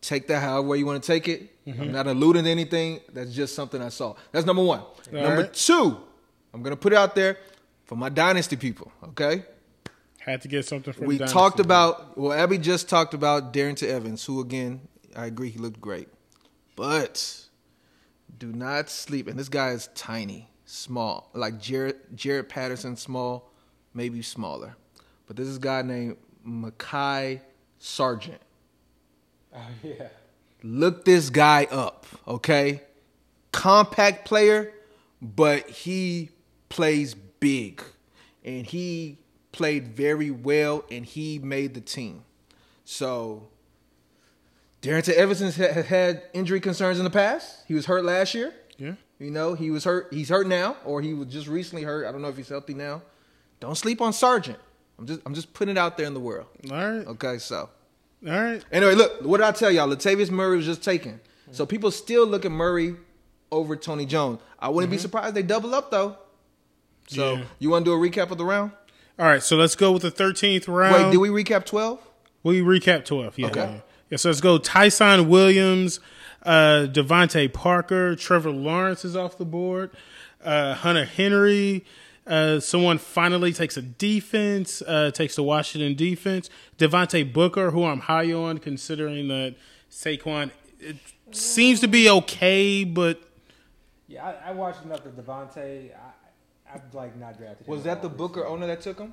[0.00, 1.66] Take that however you want to take it.
[1.66, 1.82] Mm-hmm.
[1.82, 3.00] I'm not alluding to anything.
[3.12, 4.14] That's just something I saw.
[4.32, 4.82] That's number one.
[5.12, 5.52] number right.
[5.52, 5.98] two,
[6.54, 7.38] I'm gonna put it out there
[7.84, 8.92] for my dynasty people.
[9.08, 9.44] Okay,
[10.20, 14.24] Had to get something for we talked about well, Abby just talked about Darrynton Evans,
[14.24, 14.80] who again
[15.16, 16.08] I agree he looked great,
[16.80, 17.44] but
[18.38, 19.28] do not sleep.
[19.28, 23.50] And this guy is tiny, small, like Jaret Jaret Patterson, small,
[23.92, 24.76] maybe smaller.
[25.26, 26.16] But this is a guy named
[26.46, 27.40] Mekhi
[27.78, 28.40] Sargent.
[29.52, 30.06] Oh, yeah.
[30.62, 32.82] Look this guy up, okay?
[33.50, 34.72] Compact player,
[35.20, 36.30] but he
[36.68, 37.82] plays big.
[38.44, 39.18] And he
[39.50, 42.22] played very well and he made the team.
[42.84, 43.48] So
[44.82, 47.64] Darrynton Evans has has had injury concerns in the past.
[47.68, 48.54] He was hurt last year.
[48.78, 48.94] Yeah.
[49.18, 50.08] You know, he was hurt.
[50.12, 52.06] He's hurt now, or he was just recently hurt.
[52.06, 53.02] I don't know if he's healthy now.
[53.60, 54.58] Don't sleep on Sargent.
[54.98, 56.46] I'm just I'm just putting it out there in the world.
[56.70, 57.06] All right.
[57.06, 57.68] Okay, so
[58.26, 58.64] All right.
[58.72, 59.88] Anyway, look, what did I tell y'all?
[59.88, 61.20] Latavius Murray was just taken.
[61.52, 62.94] So people still look at Murray
[63.50, 64.38] over Tony Jones.
[64.58, 65.02] I wouldn't be mm-hmm.
[65.02, 66.16] surprised they double up though.
[67.08, 67.44] So Yeah.
[67.58, 68.72] you want to do a recap of the round?
[69.18, 69.42] All right.
[69.42, 70.94] So let's go with the 13th round.
[70.94, 72.00] Wait, did we recap twelve?
[72.42, 73.38] We recap 12.
[73.38, 73.46] Yeah.
[73.48, 73.82] Okay.
[74.10, 74.14] Yeah.
[74.14, 76.00] Yeah, so let's go Ty'Son Williams,
[76.42, 79.90] uh, DeVante Parker, Trevor Lawrence is off the board,
[80.44, 81.84] uh, Hunter Henry.
[82.26, 86.50] Uh, someone finally takes a defense, uh, takes the Washington defense.
[86.78, 89.56] Devontae Booker, who I'm high on, considering that
[89.90, 90.50] Saquon
[90.80, 90.96] it
[91.30, 93.20] seems to be okay, but
[94.08, 95.90] Yeah, I, I watched enough of Devontae.
[95.94, 97.66] I, I've like not drafted.
[97.66, 99.12] him Was that the Booker owner that took him?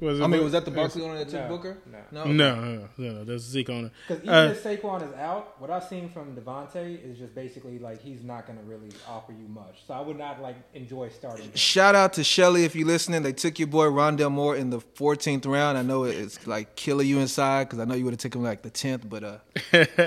[0.00, 1.76] Was it I mean, was that the was- Barkley owner that took No, Booker?
[2.12, 2.24] no.
[2.24, 2.32] no.
[2.32, 3.90] No, no, no, no, that's Zeke owner.
[4.08, 7.78] Because even Uh, if Saquon is out, what I've seen from Devontae is just basically
[7.78, 9.82] like he's not going to really offer you much.
[9.86, 11.44] So I would not like enjoy starting.
[11.46, 11.52] him.
[11.54, 13.22] Shout out to Shelly if you're listening.
[13.22, 15.76] They took your boy Rondale Moore in the 14th round.
[15.76, 18.46] I know it's like killing you inside because I know you would have taken him
[18.46, 19.38] like the 10th, but uh,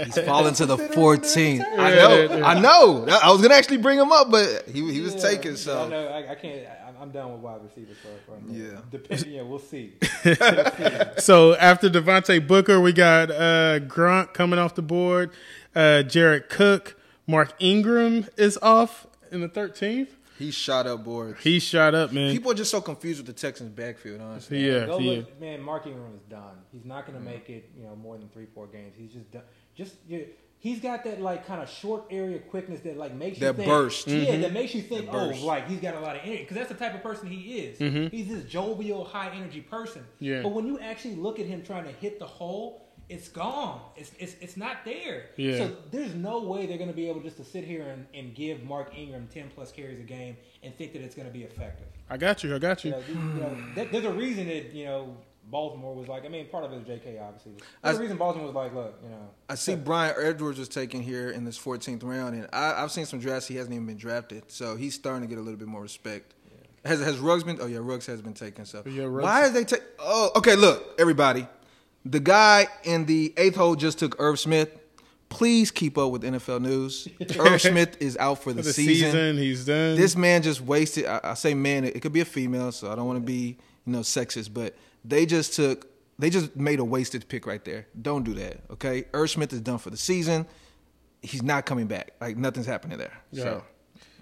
[0.05, 1.63] he's fallen to the 14th.
[1.77, 3.05] I know, I know.
[3.21, 5.51] I was gonna actually bring him up, but he he was Yeah, taken.
[5.53, 6.65] I So know I, I can't.
[6.67, 8.71] I, I'm done with wide receivers for, for a minute.
[8.71, 8.79] Yeah.
[8.89, 9.91] Depending, yeah, we'll see.
[11.17, 15.31] So after Devontae Booker, we got uh, Gronk coming off the board.
[15.75, 16.97] Uh, Jared Cook,
[17.27, 20.11] Mark Ingram is off in the 13th.
[20.43, 21.41] He shot up boards.
[21.41, 22.31] He shot up, man.
[22.31, 24.65] People are just so confused with the Texans backfield, honestly.
[24.65, 25.17] yeah, Go yeah.
[25.17, 25.61] look, man.
[25.61, 26.57] Mark Ingram is done.
[26.71, 27.69] He's not going to make it.
[27.77, 28.93] You know, more than three, four games.
[28.97, 29.43] He's just done.
[29.75, 30.27] Just you
[30.63, 34.07] he's got that like kind of short area quickness that like makes you think, burst.
[34.07, 34.41] Yeah, mm-hmm.
[34.41, 35.43] that makes you think, oh, burst.
[35.43, 37.59] oh, like he's got a lot of energy because that's the type of person he
[37.59, 37.79] is.
[37.79, 38.15] Mm-hmm.
[38.15, 40.03] He's this jovial, high energy person.
[40.19, 40.41] Yeah.
[40.41, 43.81] But when you actually look at him trying to hit the hole, it's gone.
[43.95, 45.25] It's it's, it's not there.
[45.37, 45.57] Yeah.
[45.57, 48.33] So there's no way they're going to be able just to sit here and, and
[48.35, 51.43] give Mark Ingram ten plus carries a game and think that it's going to be
[51.43, 51.87] effective.
[52.09, 52.55] I got you.
[52.55, 52.95] I got You you.
[52.95, 55.17] know, these- you know, that, there's a reason that you know
[55.49, 56.25] Baltimore was like.
[56.25, 57.19] I mean, part of it is J.K.
[57.19, 57.53] Obviously.
[57.83, 60.69] I- There's a reason Baltimore was like, look, you know, I see Bryan Edwards was
[60.69, 63.85] taken here in this 14th round, and I, I've seen some drafts he hasn't even
[63.85, 66.33] been drafted, so he's starting to get a little bit more respect.
[66.85, 67.57] Has has Ruggs been?
[67.61, 68.65] Oh yeah, Ruggs has been taken.
[68.65, 69.81] So Yeah, why is they take?
[69.99, 70.55] Oh, okay.
[70.57, 71.47] Look, everybody,
[72.05, 74.69] the guy in the eighth hole just took Irv Smith.
[75.29, 77.07] Please keep up with NFL news.
[77.39, 79.11] Irv Smith is out for the, For the season.
[79.11, 79.95] season, he's done.
[79.95, 81.05] This man just wasted.
[81.05, 83.25] I, I say man, it, it could be a female, so I don't want to
[83.25, 85.87] be you know sexist, but they just took.
[86.19, 87.87] They just made a wasted pick right there.
[87.99, 89.05] Don't do that, okay?
[89.13, 90.45] Irv Smith is done for the season.
[91.23, 92.11] He's not coming back.
[92.21, 93.17] Like nothing's happening there.
[93.31, 93.43] Yeah.
[93.43, 93.63] So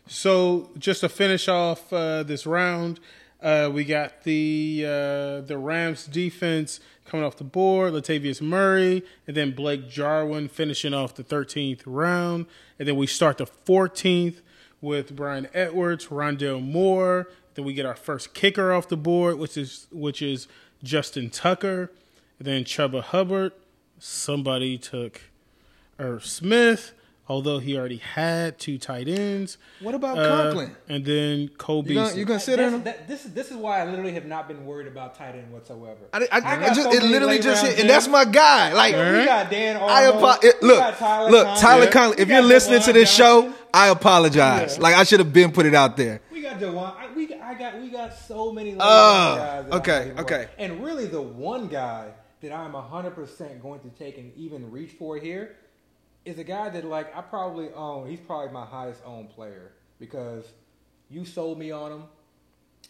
[0.08, 3.02] So just to finish off uh, this round,
[3.42, 9.36] uh, we got the uh, the Rams defense coming off the board, Latavius Murray, and
[9.36, 12.46] then Blake Jarwin finishing off the 13th round,
[12.80, 14.42] and then we start the 14th
[14.80, 17.28] with Bryan Edwards, Rondale Moore.
[17.56, 20.48] Then we get our first kicker off the board, which is which is
[20.84, 21.92] Justin Tucker,
[22.40, 23.54] and then Chuba Hubbard.
[24.00, 25.22] Somebody took
[26.00, 26.94] Irv Smith,
[27.32, 29.58] although he already had two tight ends.
[29.80, 30.76] What about Uh, Conklin?
[30.90, 32.20] And then Cole You gonna, Beasley.
[32.20, 32.84] you consider him?
[32.84, 35.52] that- this is this is why I literally have not been worried about tight end
[35.54, 36.02] whatsoever.
[36.12, 38.74] I, I, I, got just, so it literally just hit, and that's my guy.
[38.74, 41.62] Like, We got Dan I apo- it, look, Tyler look, Conklin.
[41.70, 41.90] Tyler Yeah.
[41.92, 42.20] Conklin.
[42.20, 43.52] If you're got listening to this Johnson.
[43.54, 44.76] show, I apologize.
[44.76, 44.84] Yeah.
[44.84, 46.20] Like, I should have been put it out there.
[46.34, 46.92] We got Dewan.
[47.00, 48.72] I, we I got we got so many.
[48.72, 50.48] late Oh, round guys that I okay, okay.
[50.58, 52.10] And really, the one guy
[52.42, 55.56] that I'm hundred percent going to take and even reach for here
[56.26, 58.10] is a guy that like I probably own.
[58.10, 60.46] He's probably my highest owned player because
[61.10, 62.04] you sold me on him,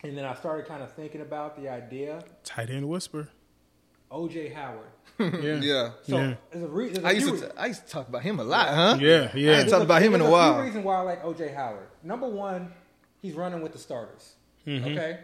[0.04, 2.24] and then I started kind of thinking about the idea.
[2.44, 3.30] tight end whisper.
[4.12, 4.88] OJ Howard.
[5.20, 5.60] Yeah.
[5.62, 5.90] Yeah.
[6.04, 6.34] So Yeah.
[6.52, 8.40] there's a re- there's a I used to, re- I used to talk about him
[8.40, 8.98] a lot, huh?
[9.00, 9.60] Yeah, I yeah.
[9.60, 10.54] ain't talked about him in a there's while.
[10.56, 11.88] few reason why I like OJ Howard.
[12.04, 12.74] Number one,
[13.22, 14.34] he's running with the starters.
[14.66, 14.86] Mm-hmm.
[14.88, 15.20] Okay,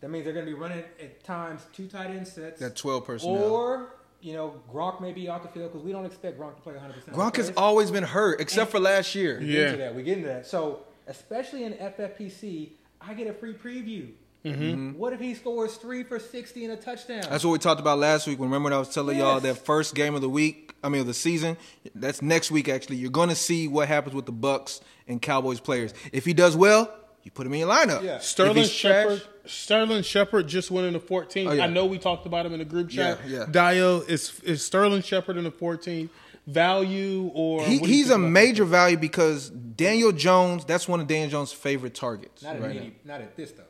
[0.00, 2.60] that means they're going to be running at times two tight end sets.
[2.60, 3.42] That 12 personnel.
[3.42, 6.62] Or you know, Gronk may be off the field because we don't expect Gronk to
[6.62, 6.94] play 100.
[6.94, 9.38] percent Gronk has always been hurt, except for last year.
[9.40, 9.52] We Yeah.
[9.52, 9.94] get into that.
[9.94, 10.46] We get into that.
[10.46, 12.70] So especially in FFPC,
[13.00, 14.08] I get a free preview.
[14.44, 14.96] Mm-hmm.
[14.96, 17.22] What if he scores three for 60 and a touchdown?
[17.28, 18.38] That's what we talked about last week.
[18.38, 20.72] Remember, I was telling y'all that first game of the week.
[20.84, 21.56] I mean, of the season.
[21.96, 22.68] That's next week.
[22.68, 25.94] Actually, you're going to see what happens with the Bucks and Cowboys players.
[26.12, 26.92] If he does well,
[27.24, 28.04] you put him in your lineup.
[28.04, 28.18] Yeah.
[28.18, 29.22] Sterling Shepard.
[29.46, 31.48] Sterling Shepard just went in the 14th.
[31.48, 31.64] Oh, yeah.
[31.64, 33.20] I know we talked about him in the group chat.
[33.26, 33.46] Yeah, yeah.
[33.72, 36.10] Dio is is Sterling Shepard in the 14
[36.46, 40.64] Value or He, what do you he's a about major value because Daniel Jones.
[40.64, 42.42] That's one of Daniel Jones' favorite targets.
[42.42, 43.64] not, at right any, not at this though.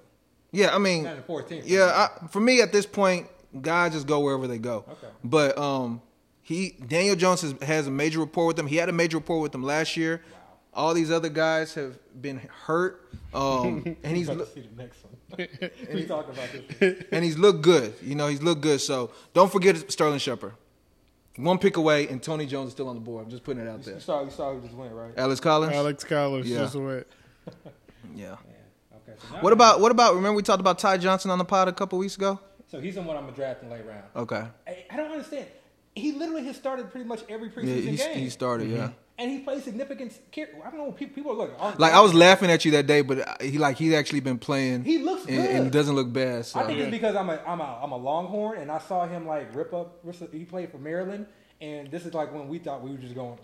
[0.52, 1.62] Yeah, I mean, Not in the 14th.
[1.66, 3.28] Yeah, I, for me at this point,
[3.60, 4.84] guys just go wherever they go.
[4.88, 5.08] Okay.
[5.24, 6.02] But um,
[6.42, 8.66] he Daniel Jones has, has a major rapport with them.
[8.66, 10.22] He had a major rapport with them last year.
[10.72, 14.28] All these other guys have been hurt, um, and he's
[15.32, 15.96] About look- to see the next one.
[15.96, 16.48] we talked about
[16.80, 17.04] this.
[17.12, 17.94] and he's looked good.
[18.02, 18.80] You know, he's looked good.
[18.80, 20.52] So don't forget Sterling Shepard.
[21.36, 23.24] One pick away, and Tony Jones is still on the board.
[23.24, 23.94] I'm just putting it out there.
[23.94, 25.12] You saw, you saw who just went right.
[25.18, 25.74] Alex Collins.
[25.74, 26.58] Alex Collins Yeah.
[26.58, 27.06] just went.
[28.14, 28.24] Yeah.
[28.24, 28.34] Yeah.
[28.96, 29.18] Okay.
[29.28, 30.14] So now What about what about?
[30.14, 32.40] Remember we talked about Ty Johnson on the pod a couple weeks ago.
[32.70, 34.04] So he's the one I'm drafting late round.
[34.14, 34.44] Okay.
[34.66, 35.46] I, I don't understand.
[35.94, 38.70] He literally has started pretty much every Yeah, preseason he, game, he started.
[38.70, 38.76] Yeah.
[38.78, 38.92] Mm-hmm.
[39.18, 40.12] And he plays significant.
[40.30, 40.92] care- I don't know.
[40.92, 41.78] People, people are looking.
[41.80, 44.84] Like I was laughing at you that day, but he like he's actually been playing.
[44.84, 46.44] He looks and, and doesn't look bad.
[46.44, 46.60] So.
[46.60, 49.26] I think it's because I'm a I'm a I'm a Longhorn, and I saw him
[49.26, 50.04] like rip up.
[50.32, 51.26] He played for Maryland,
[51.62, 53.42] and this is like when we thought we were just going to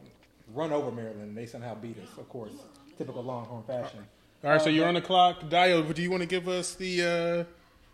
[0.54, 2.18] run over Maryland, and they somehow beat us.
[2.18, 2.52] Of course,
[2.98, 4.00] typical Longhorn fashion.
[4.44, 5.48] All right, so Uh, you're on the clock.
[5.48, 7.44] Dio, do you want to give us the uh,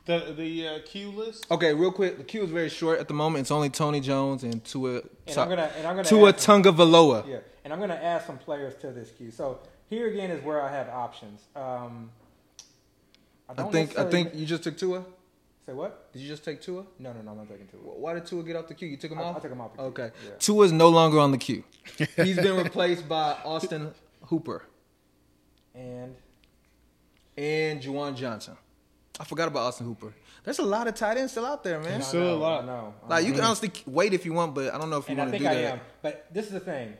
[0.06, 1.46] the the uh, queue list?
[1.50, 2.18] Okay, real quick.
[2.18, 3.42] The queue is very short at the moment.
[3.42, 5.02] It's only Tony Jones and Tua.
[5.28, 7.28] And I'm gonna and I'm gonna Tua ask Tagovailoa.
[7.28, 7.36] Yeah,
[7.68, 9.30] and I'm going to add some players to this queue.
[9.30, 9.58] So
[9.90, 11.42] here again is where I have options.
[11.54, 12.10] Um,
[13.46, 15.04] I don't think I think you just took Tua.
[15.66, 16.10] Say what?
[16.14, 16.84] Did you just take Tua?
[16.98, 17.76] No, no, no, I'm not taking two.
[17.76, 18.88] Why did Tua get off the queue?
[18.88, 19.36] You took him I- off.
[19.36, 20.10] I took him off the queue, Okay.
[20.24, 20.30] yeah.
[20.38, 21.62] Tua is no longer on the queue.
[22.16, 23.92] He's been replaced by Austin
[24.24, 24.62] Hooper
[25.74, 26.14] And
[27.36, 28.56] and Juwan Johnson.
[29.20, 30.14] I forgot about Austin Hooper.
[30.44, 32.00] There's a lot of tight ends still out there, man.
[32.00, 32.62] I Still know, a lot.
[32.62, 32.94] I know.
[33.04, 35.12] I Like you can honestly wait if you want, but I don't know if you
[35.12, 35.72] and I want to think do I that.
[35.74, 35.80] am.
[36.00, 36.94] But this is the thing.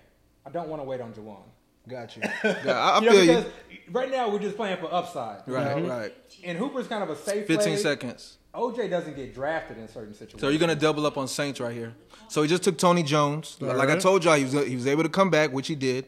[0.49, 1.43] I don't want to wait on Juwan.
[1.87, 2.23] Got you.
[2.43, 3.79] Got- I, I You know, feel because you.
[3.93, 5.43] right now we're just playing for upside.
[5.47, 5.89] Right, know?
[5.89, 6.15] right.
[6.43, 7.77] And Hooper's kind of a safe 15 play.
[7.77, 8.39] seconds.
[8.55, 10.41] OJ doesn't get drafted in certain situations.
[10.41, 11.95] So you're gonna double up on Saints right here.
[12.29, 13.59] So he just took Tony Jones.
[13.61, 15.75] All like I told y'all, he was he was able to come back, which he
[15.75, 16.07] did,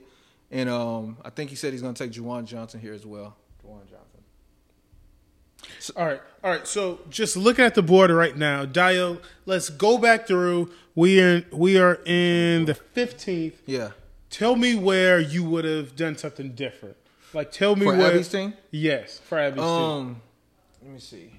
[0.51, 3.37] and um, I think he said he's gonna take Juwan Johnson here as well.
[3.63, 4.21] Juwan Johnson.
[5.97, 6.67] All right, all right.
[6.67, 9.19] So just looking at the board right now, Dio.
[9.47, 10.71] Let's go back through.
[10.95, 13.55] We are we are in the 15th.
[13.67, 13.91] Yeah,
[14.31, 16.97] Tell me where you would have done something different.
[17.35, 17.97] Like tell me where.
[17.97, 18.11] for where.
[18.13, 18.55] Abby's team.
[18.71, 19.65] Yes, for Abby's team.
[19.65, 20.23] Um,
[20.83, 21.33] let me see.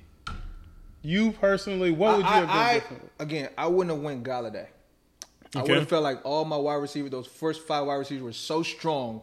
[1.02, 3.10] You personally, what would you have done I, I- differently?
[3.20, 4.68] again, I wouldn't have went Golladay.
[5.56, 8.32] I would have felt like all my wide receivers, those first five wide receivers, were
[8.34, 9.22] so strong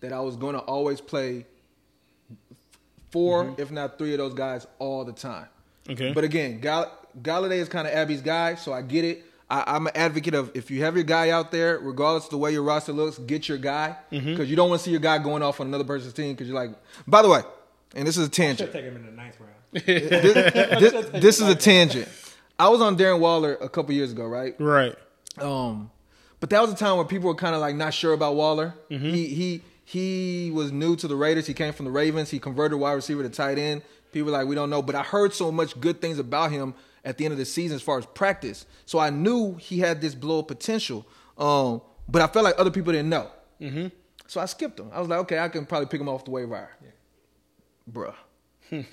[0.00, 1.46] that I was going to always play
[3.10, 5.46] 4 if not three of those guys all the time.
[5.88, 6.12] Okay.
[6.12, 9.24] But again, Gall- Golladay is kind of Abby's guy, so I get it.
[9.50, 12.38] I, I'm an advocate of if you have your guy out there, regardless of the
[12.38, 15.18] way your roster looks, get your guy because you don't want to see your guy
[15.18, 16.70] going off on another person's team because you're like.
[17.06, 17.42] By the way,
[17.94, 18.72] and this is a Should tangent.
[18.72, 19.52] take him in the ninth round.
[19.84, 22.08] this, this is a tangent.
[22.58, 24.54] I was on Darren Waller a couple years ago, right?
[24.60, 24.94] right.
[25.38, 25.90] Um,
[26.40, 28.74] but that was a time where people were kind of like not sure about Waller.
[28.88, 31.46] He he he was new to the Raiders.
[31.46, 32.30] He came from the Ravens.
[32.30, 33.82] He converted wide receiver to tight end.
[34.12, 36.74] People were like we don't know, but I heard so much good things about him
[37.04, 38.66] at the end of the season as far as practice.
[38.86, 41.06] So I knew he had this blow up potential.
[41.38, 43.30] Um, but I felt like other people didn't know.
[43.60, 43.88] Mm-hmm.
[44.26, 44.90] So I skipped him.
[44.92, 46.70] I was like, okay, I can probably pick him off the waiver wire.
[47.90, 48.14] Bruh.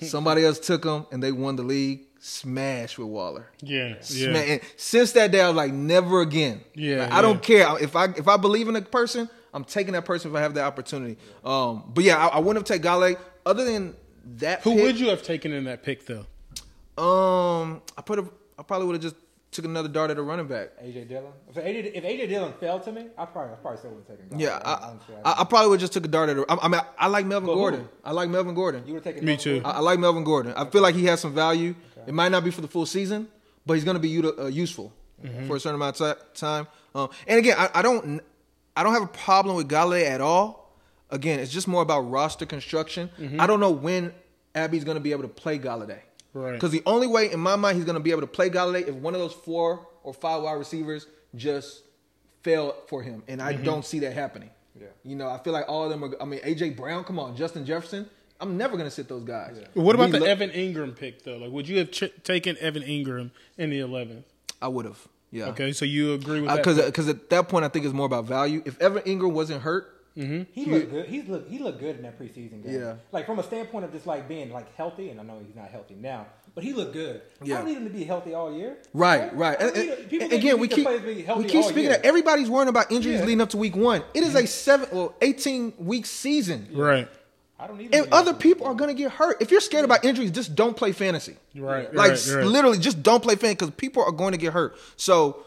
[0.02, 2.02] Somebody else took him and they won the league.
[2.20, 3.48] Smash with Waller.
[3.62, 3.96] Yeah.
[4.00, 4.38] Sma- Yeah.
[4.38, 6.60] and since that day, I was like, never again.
[6.74, 9.94] Yeah, Like, I don't care if I if I believe in a person, I'm taking
[9.94, 11.16] that person if I have the opportunity.
[11.44, 13.16] Um, but yeah, I, I wouldn't have taken Gale.
[13.44, 13.96] Other than
[14.36, 16.26] that, Who pick, would you have taken in that pick though?
[16.98, 18.24] Um, I put a,
[18.58, 19.16] I probably would have just
[19.50, 20.70] took another dart at a running back.
[20.82, 21.32] AJ Dillon.
[21.48, 24.18] If AJ, if AJ Dillon fell to me, I probably I probably still would have
[24.18, 24.38] taken.
[24.38, 24.62] Yeah, Golladay.
[24.66, 26.36] I, Honestly, I, I probably would just took a dart at.
[26.38, 27.58] A, I, I mean, I like Melvin But who?
[27.58, 27.88] Gordon.
[28.04, 28.86] I like Melvin Gordon.
[28.86, 29.24] you would have taken.
[29.26, 29.66] Me Melvin too.
[29.66, 30.52] I, I like Melvin Gordon.
[30.54, 31.74] I feel like he has some value.
[32.06, 33.28] It might not be for the full season,
[33.64, 34.92] but he's going to be uh, useful
[35.46, 36.66] for a certain amount of ti- time.
[36.94, 38.20] Um, and again, I, I don't,
[38.76, 40.74] I don't have a problem with Gale at all.
[41.10, 43.08] Again, it's just more about roster construction.
[43.38, 44.12] I don't know when
[44.54, 46.00] Abby's going to be able to play Golladay.
[46.34, 46.52] Right.
[46.52, 48.88] Because the only way, in my mind, he's going to be able to play Golladay
[48.88, 51.82] if one of those four or five wide receivers just
[52.42, 53.64] fail for him, and I mm-hmm.
[53.64, 54.50] don't see that happening.
[54.78, 54.88] Yeah.
[55.04, 56.10] You know, I feel like all of them are.
[56.20, 58.08] I mean, AJ Brown, come on, Justin Jefferson.
[58.40, 59.56] I'm never going to sit those guys.
[59.74, 61.36] What about We the lo- Evan Engram pick though?
[61.36, 64.24] Like, would you have ch- taken Evan Engram in the eleventh?
[64.60, 65.06] I would have.
[65.30, 65.46] Yeah.
[65.46, 66.64] Okay, so you agree with uh, that?
[66.64, 68.62] Because because uh, at that point I think it's more about value.
[68.64, 71.06] If Evan Engram wasn't hurt, He looked good.
[71.06, 71.48] He's look.
[71.48, 72.80] He looked good in that preseason game.
[72.80, 72.94] Yeah.
[73.12, 75.68] Like from a standpoint of just like being like healthy, and I know he's not
[75.70, 77.22] healthy now, but he looked good.
[77.40, 78.76] I don't need him to be healthy all year.
[78.92, 79.58] right, right.
[79.60, 81.48] I And- need- and- people and again, we keep the players to be healthy we
[81.48, 81.92] keep all speaking year.
[81.92, 83.24] that everybody's worrying about injuries Yeah.
[83.24, 84.02] leading up to week one.
[84.12, 84.46] It is a mm-hmm.
[84.46, 87.08] seven or eighteen week season, right,
[87.58, 87.94] I don't need.
[87.94, 89.40] and other people are gonna get hurt.
[89.40, 91.36] If you're scared about injuries, just don't play fantasy.
[91.56, 92.44] right, Like right, right.
[92.44, 94.76] literally, just don't play fantasy because people are going to get hurt.
[94.96, 95.44] So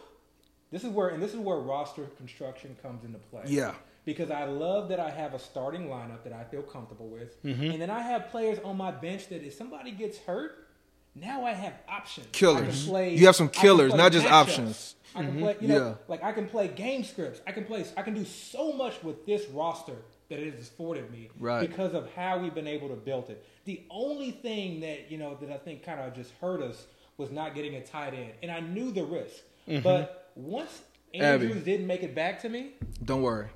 [0.72, 3.44] This is where and this is where roster construction comes into play.
[3.48, 3.74] Yeah.
[4.06, 7.72] Because I love that I have a starting lineup that I feel comfortable with, Mm-hmm.
[7.72, 10.68] and then I have players on my bench that if somebody gets hurt,
[11.16, 12.28] now I have options.
[12.32, 12.82] Killers.
[12.84, 12.90] Mm-hmm.
[12.92, 14.32] Play, You have some killers, not just matchups.
[14.32, 14.96] options.
[15.16, 15.40] I can mm-hmm.
[15.42, 15.94] play, you know, Yeah.
[16.08, 17.42] like I can play game scripts.
[17.48, 17.86] I can play.
[17.98, 19.96] I can do so much with this roster
[20.30, 21.68] that it has afforded me Right.
[21.68, 23.46] because of how we've been able to build it.
[23.66, 26.86] The only thing that you know that I think kind of just hurt us
[27.18, 29.38] was not getting a tight end, and I knew the risk.
[29.70, 29.84] Mm-hmm.
[29.84, 30.82] But once
[31.14, 31.46] Abby.
[31.46, 32.72] Andrews didn't make it back to me,
[33.06, 33.48] don't worry,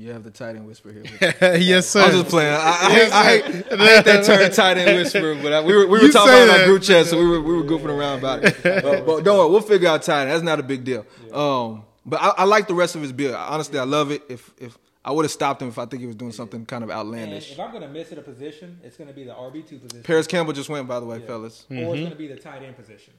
[0.00, 1.04] you have the tight end whisper here.
[1.58, 2.00] yes, sir.
[2.02, 2.54] I'm just playing.
[2.54, 5.74] I, I, hate, I, hate, I hate that term tight end whisper, but I, we
[5.74, 6.60] were, we were You talking say about it that.
[6.62, 8.56] on group chat, so we were, we were goofing around about it.
[8.70, 10.30] Uh, but don't worry, we'll figure out tight end.
[10.30, 11.04] That's not a big deal.
[11.32, 13.34] Um, but I, I like the rest of his build.
[13.34, 14.22] Honestly, I love it.
[14.28, 16.82] If if I would have stopped him if I think he was doing something kind
[16.84, 17.52] of and outlandish.
[17.52, 19.78] if I'm going to miss at a position, it's going to be the RB two
[19.78, 21.66] position, Parris Campbell just went, by the way, fellas.
[21.70, 23.12] or it's going to be the tight end position.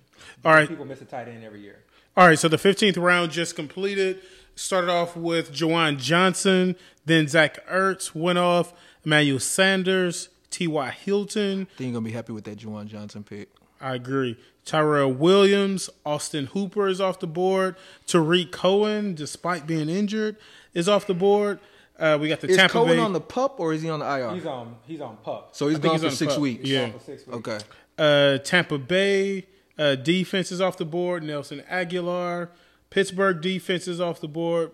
[0.43, 0.67] All right.
[0.67, 1.79] people miss a tight end every year.
[2.17, 4.19] All right, so the 15th round just completed.
[4.55, 6.75] Started off with Juwan Johnson,
[7.05, 8.73] then Zach Ertz went off,
[9.03, 10.89] Emmanuel Sanders, T.Y.
[10.91, 11.61] Hilton.
[11.61, 13.49] I think you're gonna be happy with that Juwan Johnson pick.
[13.79, 14.37] I agree.
[14.65, 17.75] Tyrell Williams, Austin Hooper is off the board.
[18.05, 20.35] Tarik Cohen, despite being injured,
[20.73, 21.59] is off the board.
[21.97, 22.99] Uh, we got the Is Tampa Cohen Bay.
[22.99, 24.31] on the pup or is he on the IR?
[24.31, 24.75] He's on.
[24.87, 25.49] He's on pup.
[25.55, 26.67] so he's think gone he's for six weeks.
[26.67, 26.85] Yeah.
[26.85, 27.37] He's on for six weeks.
[27.37, 27.59] Okay.
[27.97, 29.45] Uh, Tampa Bay
[29.77, 31.23] uh, defense is off the board.
[31.23, 32.49] Nelson Agholor.
[32.91, 34.71] Pittsburgh defenses off the board.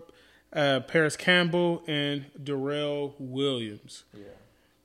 [0.52, 4.04] Uh, Parris Campbell and Darrel Williams.
[4.14, 4.24] Yeah.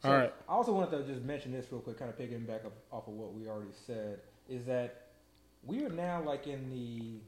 [0.03, 0.33] All right.
[0.49, 3.07] I also wanted to just mention this real quick, kind of picking back up off
[3.07, 4.19] of what we already said,
[4.49, 5.07] is that
[5.65, 7.19] we are now like in the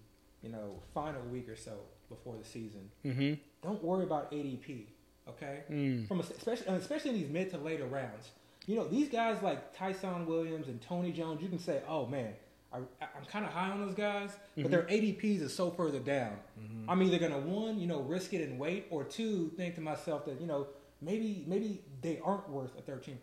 [0.45, 1.73] you know final week or so
[2.10, 2.90] before the season.
[3.06, 3.34] Mm-hmm.
[3.64, 4.88] Don't worry about ADP,
[5.30, 5.61] okay?
[5.72, 6.07] Mm.
[6.07, 8.32] From a, especially especially in these mid to later rounds.
[8.68, 11.41] You know these guys like Ty'Son Williams and Tony Jones.
[11.41, 12.34] You can say, oh man.
[12.76, 14.72] I, I'm kind of high on those guys, but mm-hmm.
[14.72, 16.38] their ADPs is so further down.
[16.60, 16.89] Mm-hmm.
[16.89, 20.26] I'm either gonna one, you know, risk it and wait, or two, think to myself
[20.26, 20.68] that you know
[21.02, 23.18] maybe maybe they aren't worth a 13th,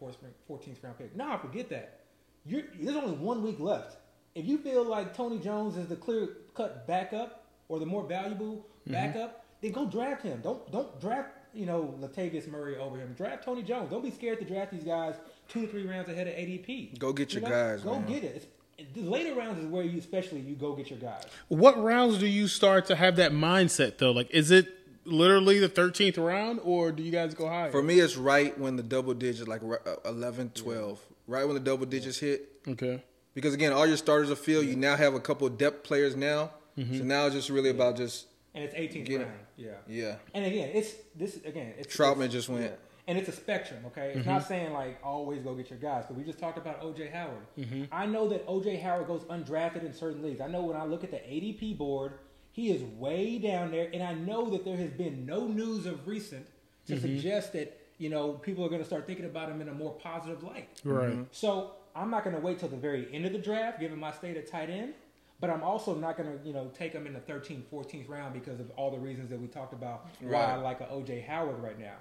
[0.48, 1.16] 14th round pick.
[1.16, 2.00] Nah, forget that.
[2.44, 3.98] You're, there's only one week left.
[4.34, 8.66] If you feel like Tony Jones is the clear cut backup or the more valuable
[8.86, 8.92] mm-hmm.
[8.92, 10.40] backup, then go draft him.
[10.42, 13.14] Don't don't draft you know Latavius Murray over him.
[13.16, 13.90] Draft Tony Jones.
[13.90, 15.14] Don't be scared to draft these guys
[15.48, 16.98] two or three rounds ahead of ADP.
[16.98, 17.54] Go get You your know?
[17.54, 18.06] guys, Go man.
[18.06, 18.36] get it.
[18.36, 18.46] It's,
[18.94, 21.24] the later rounds is where you especially you go get your guys.
[21.48, 24.10] What rounds do you start to have that mindset though?
[24.12, 24.66] Like, is it
[25.04, 27.70] literally the 13th round, or do you guys go higher?
[27.70, 31.54] For me, it's right when the double digits, like ri- uh, 11, 12, right when
[31.54, 32.48] the double digits hit.
[32.68, 33.02] okay.
[33.34, 34.66] Because again, all your starters are filled.
[34.66, 36.50] You now have a couple of depth players now.
[36.76, 36.98] Mm-hmm.
[36.98, 39.24] So now it's just really about just and it's 18th Get it.
[39.24, 39.38] round.
[39.56, 39.70] Yeah.
[39.88, 40.14] yeah.
[40.34, 41.72] And again, it's this again.
[41.78, 42.64] It's Trautman it's- just went.
[42.64, 42.70] yeah.
[43.08, 43.80] And it's a spectrum.
[43.86, 44.48] Okay, it's not mm-hmm.
[44.48, 46.04] saying like always go get your guys.
[46.06, 47.46] But we just talked about OJ Howard.
[47.58, 47.84] Mm-hmm.
[47.92, 50.40] I know that OJ Howard goes undrafted in certain leagues.
[50.40, 52.14] I know when I look at the ADP board,
[52.52, 56.06] he is way down there, and I know that there has been no news of
[56.06, 56.46] recent
[56.86, 57.02] to mm-hmm.
[57.02, 59.92] suggest that you know people are going to start thinking about him in a more
[59.94, 60.68] positive light.
[60.84, 61.26] Right.
[61.32, 64.12] So I'm not going to wait till the very end of the draft, given my
[64.12, 64.94] state at tight end.
[65.40, 68.32] But I'm also not going to, you know, take him in the 13th, 14th round
[68.32, 71.60] because of all the reasons that we talked about why I like a OJ Howard
[71.60, 71.96] right now.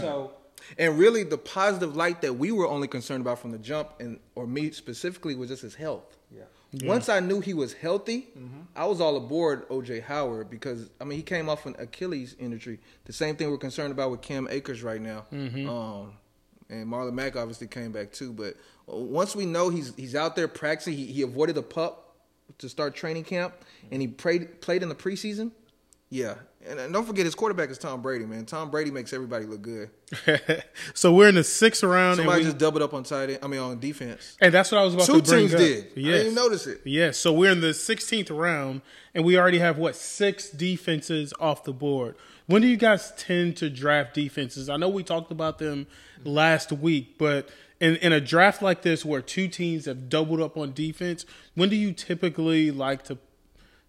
[0.00, 0.34] So
[0.78, 4.18] And really, the positive light that we were only concerned about from the jump, and
[4.34, 6.16] or me specifically, was just his health.
[6.72, 8.60] yeah, Once I knew he was healthy, mm-hmm.
[8.74, 12.80] I was all aboard OJ Howard because I mean he came off an Achilles injury.
[13.04, 15.24] The same thing we're concerned about with Cam Akers right now.
[15.32, 15.68] Mm-hmm.
[15.68, 16.12] Um,
[16.70, 18.32] and Marlon Mack obviously came back too.
[18.32, 18.54] But
[18.90, 22.16] uh, once we know he's he's out there practicing, he, he avoided the pup
[22.58, 23.88] to start training camp, mm-hmm.
[23.92, 25.52] and he played played in the preseason.
[26.14, 26.34] Yeah,
[26.64, 28.24] and, and don't forget his quarterback is Tom Brady.
[28.24, 29.90] Man, Tom Brady makes everybody look good.
[30.94, 33.38] so we're in the sixth round, and, Somebody we, just doubled up on tight end.
[33.42, 34.36] I mean on defense.
[34.40, 35.58] and that's what I was about Two to bring teams up.
[35.58, 35.84] did.
[35.86, 36.22] I Yes.
[36.22, 36.82] didn't notice it.
[36.84, 37.18] Yes.
[37.18, 38.82] So we're in the 16th round,
[39.12, 42.14] and we already have what six defenses off the board.
[42.46, 44.68] When do you guys tend to draft defenses?
[44.68, 45.88] I know we talked about them
[46.24, 47.48] last week, but
[47.80, 51.26] in, in a draft like this where two teams have doubled up on defense,
[51.56, 53.18] when do you typically like to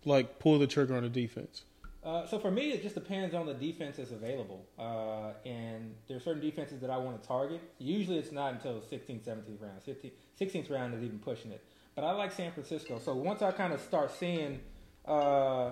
[0.05, 1.65] like pull the trigger on a defense?
[2.05, 4.63] Uh, so for me, it just depends on the defense that's available.
[4.77, 7.61] Uh, and there are certain defenses that I want to target.
[7.79, 9.81] Usually it's not until 16th, 17th round.
[9.87, 11.63] 15th, 16th round is even pushing it.
[11.95, 12.99] But I like San Francisco.
[13.03, 14.59] So once I kind of start seeing,
[15.05, 15.71] uh,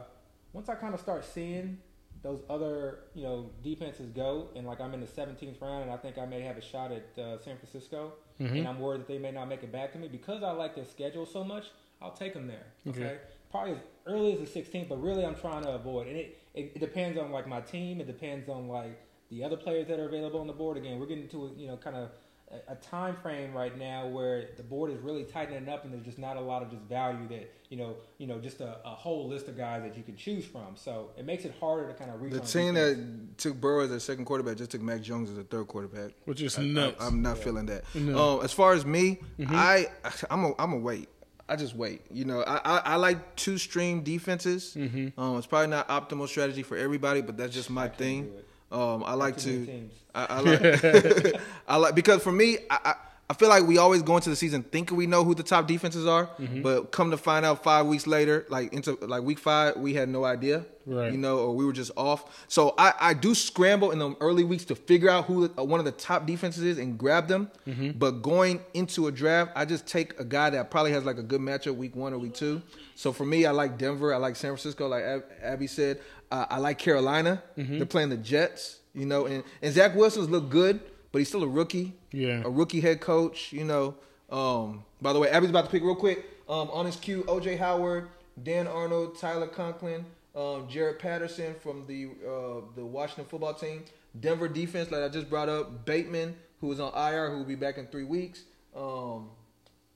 [0.53, 1.77] once I kind of start seeing
[2.23, 5.97] those other, you know, defenses go, and like I'm in the 17th round, and I
[5.97, 8.14] think I may have a shot at uh, San Francisco,
[8.57, 10.73] and I'm worried that they may not make it back to me because I like
[10.73, 11.65] their schedule so much.
[12.01, 12.65] I'll take them there.
[12.88, 13.01] Okay.
[13.03, 13.18] Okay.
[13.53, 13.77] Probably as
[14.07, 16.07] early as the 16th, but really I'm trying to avoid.
[16.07, 18.01] And it, it, it depends on like my team.
[18.01, 18.99] It depends on like
[19.30, 20.75] the other players that are available on the board.
[20.75, 22.09] Again, we're getting to a, you know kind of
[22.51, 26.03] a, a time frame right now where the board is really tightening up, and there's
[26.03, 28.89] just not a lot of just value that you know you know just a, a
[28.89, 30.75] whole list of guys that you can choose from.
[30.75, 32.34] So it makes it harder to kind of reach.
[32.34, 32.97] The team defense.
[32.97, 36.13] that took Burrow as their second quarterback just took Mac Jones as a third quarterback.
[36.25, 36.97] Which is I- nuts.
[36.99, 37.84] I, am not feeling that.
[37.93, 38.39] No.
[38.39, 39.88] Um, as far as me, I
[40.30, 41.09] I'm a I'm a wait.
[41.49, 42.01] I just wait.
[42.11, 44.75] You know, I I, I like two stream defenses.
[45.17, 48.31] Um, it's probably not optimal strategy for everybody, but that's just my thing.
[48.71, 49.65] Um, I like to.
[49.65, 49.93] teams.
[50.15, 51.35] I, I like.
[51.67, 52.95] I like because for me, I,
[53.34, 55.68] I feel like we always go into the season thinking we know who the top
[55.68, 56.30] defenses are,
[56.61, 60.07] but come to find out five weeks later, like into like week five, we had
[60.07, 60.65] no idea.
[60.85, 61.11] Right.
[61.11, 62.45] You know, or we were just off.
[62.47, 65.64] So I, I do scramble in the early weeks to figure out who the, uh,
[65.64, 67.49] one of the top defenses is and grab them.
[67.97, 71.23] But going into a draft, I just take a guy that probably has like a
[71.23, 72.61] good matchup week one or week two.
[72.93, 74.14] So for me, I like Denver.
[74.14, 74.88] I like San Francisco.
[74.88, 76.01] Like Ab- Abby said,
[76.31, 77.41] uh, I like Carolina.
[77.55, 78.80] They're playing the Jets.
[78.93, 80.80] You know, and, and Zach Wilson's look good,
[81.11, 81.93] but he's still a rookie.
[82.14, 82.41] Yeah.
[82.45, 83.52] A rookie head coach.
[83.52, 83.95] You know.
[84.30, 86.26] Um, by the way, Abby's about to pick real quick.
[86.48, 88.10] Um, on his queue, OJ Howard,
[88.41, 93.84] Dan Arnold, Tyler Conklin, um, Jaret Patterson from the uh, the Washington football team,
[94.19, 97.56] Denver defense, like I just brought up, Bateman, who is on IR, who will be
[97.56, 98.44] back in three weeks.
[98.76, 99.30] Um,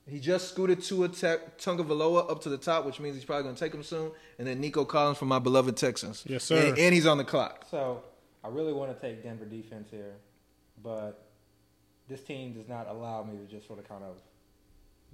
[0.10, 3.60] he just scooted Tua Tagovailoa up to the top, which means he's probably going to
[3.60, 4.11] take him soon.
[4.39, 6.23] And then Nico Collins from my beloved Texans.
[6.27, 6.57] Yes, sir.
[6.57, 7.65] And, and he's on the clock.
[7.69, 8.03] So
[8.44, 10.14] I really want to take Denver defense here,
[10.81, 11.26] but
[12.07, 14.17] this team does not allow me to just sort of kind of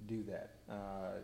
[0.07, 0.51] do that.
[0.69, 1.19] Uh,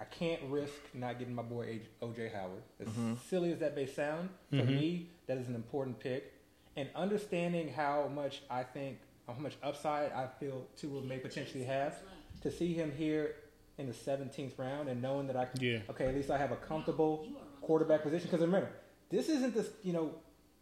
[0.00, 2.62] I can't risk not getting my boy OJ Howard.
[2.80, 2.88] As
[3.28, 6.32] silly as that may sound, for me, that is an important pick.
[6.76, 11.96] And understanding how much I think, how much upside I feel Tua may potentially have,
[12.40, 13.36] to see him here
[13.78, 15.78] in the 17th round and knowing that I can, Yeah.
[15.90, 17.26] okay, at least I have a comfortable
[17.60, 18.28] quarterback position.
[18.28, 18.70] Because remember,
[19.10, 20.14] this isn't this, you know,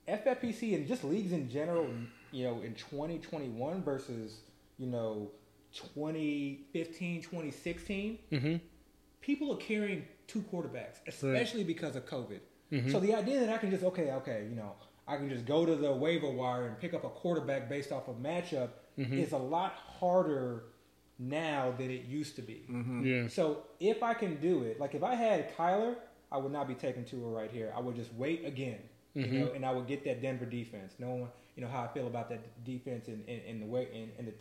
[0.07, 1.87] FFPC and just leagues in general,
[2.33, 4.41] you know, in 2021 versus,
[4.79, 5.31] you know,
[5.73, 8.57] 2015, 2016, Mm-hmm.
[9.21, 12.41] people are carrying two quarterbacks, especially because of COVID.
[12.73, 12.91] Mm-hmm.
[12.91, 14.75] So the idea that I can just, okay, okay, you know,
[15.07, 18.09] I can just go to the waiver wire and pick up a quarterback based off
[18.09, 19.19] of matchup mm-hmm.
[19.19, 20.65] is a lot harder
[21.19, 22.65] now than it used to be.
[22.71, 23.05] Mm-hmm.
[23.05, 23.29] Yeah.
[23.29, 25.97] So if I can do it, like if I had Kyler,
[26.33, 27.73] I would not be taking Tua right here.
[27.77, 28.79] I would just wait again,
[29.15, 31.29] you know, and I would get that Denver defense, knowing
[31.61, 34.29] you know how I feel about that defense and, and, and the way and and,
[34.29, 34.33] the,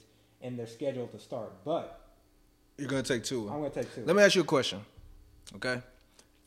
[0.41, 1.51] and their schedule to start.
[1.65, 1.99] But
[2.77, 3.49] You're going to take two.
[3.49, 4.05] I'm going to take two.
[4.05, 4.79] Let me ask you a question.
[5.57, 5.81] Okay.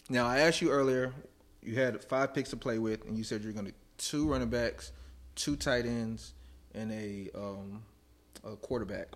[0.09, 1.13] Now I asked you earlier.
[1.63, 4.49] You had five picks to play with, and you said you're going to two running
[4.49, 4.93] backs,
[5.35, 6.33] two tight ends,
[6.75, 7.83] and a, um,
[8.43, 9.09] a quarterback.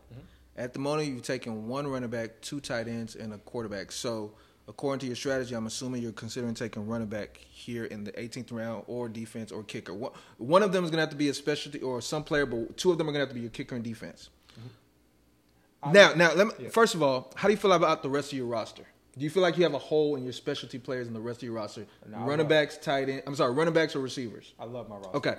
[0.59, 3.93] At the moment, you've taken one running back, two tight ends, and a quarterback.
[3.93, 4.33] So,
[4.69, 8.53] according to your strategy, I'm assuming you're considering taking running back here in the 18th
[8.53, 9.95] round, or defense, or kicker.
[9.95, 12.47] One, one of them is going to have to be a specialty or some player,
[12.47, 14.31] but two of them are going to have to be your kicker and defense.
[14.53, 15.89] Mm-hmm.
[15.89, 16.69] I- Now, now, let me, Yeah.
[16.71, 18.85] first of all, how do you feel about the rest of your roster?
[19.17, 21.39] Do you feel like you have a hole in your specialty players in the rest
[21.39, 21.87] of your roster?
[22.07, 23.23] No, running backs, tight end.
[23.27, 24.53] I'm sorry, running backs or receivers.
[24.59, 25.17] I love my roster.
[25.17, 25.35] Okay.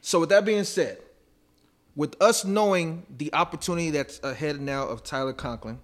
[0.00, 0.98] So with that being said,
[1.94, 5.78] with us knowing the opportunity that's ahead now of Tyler Conklin,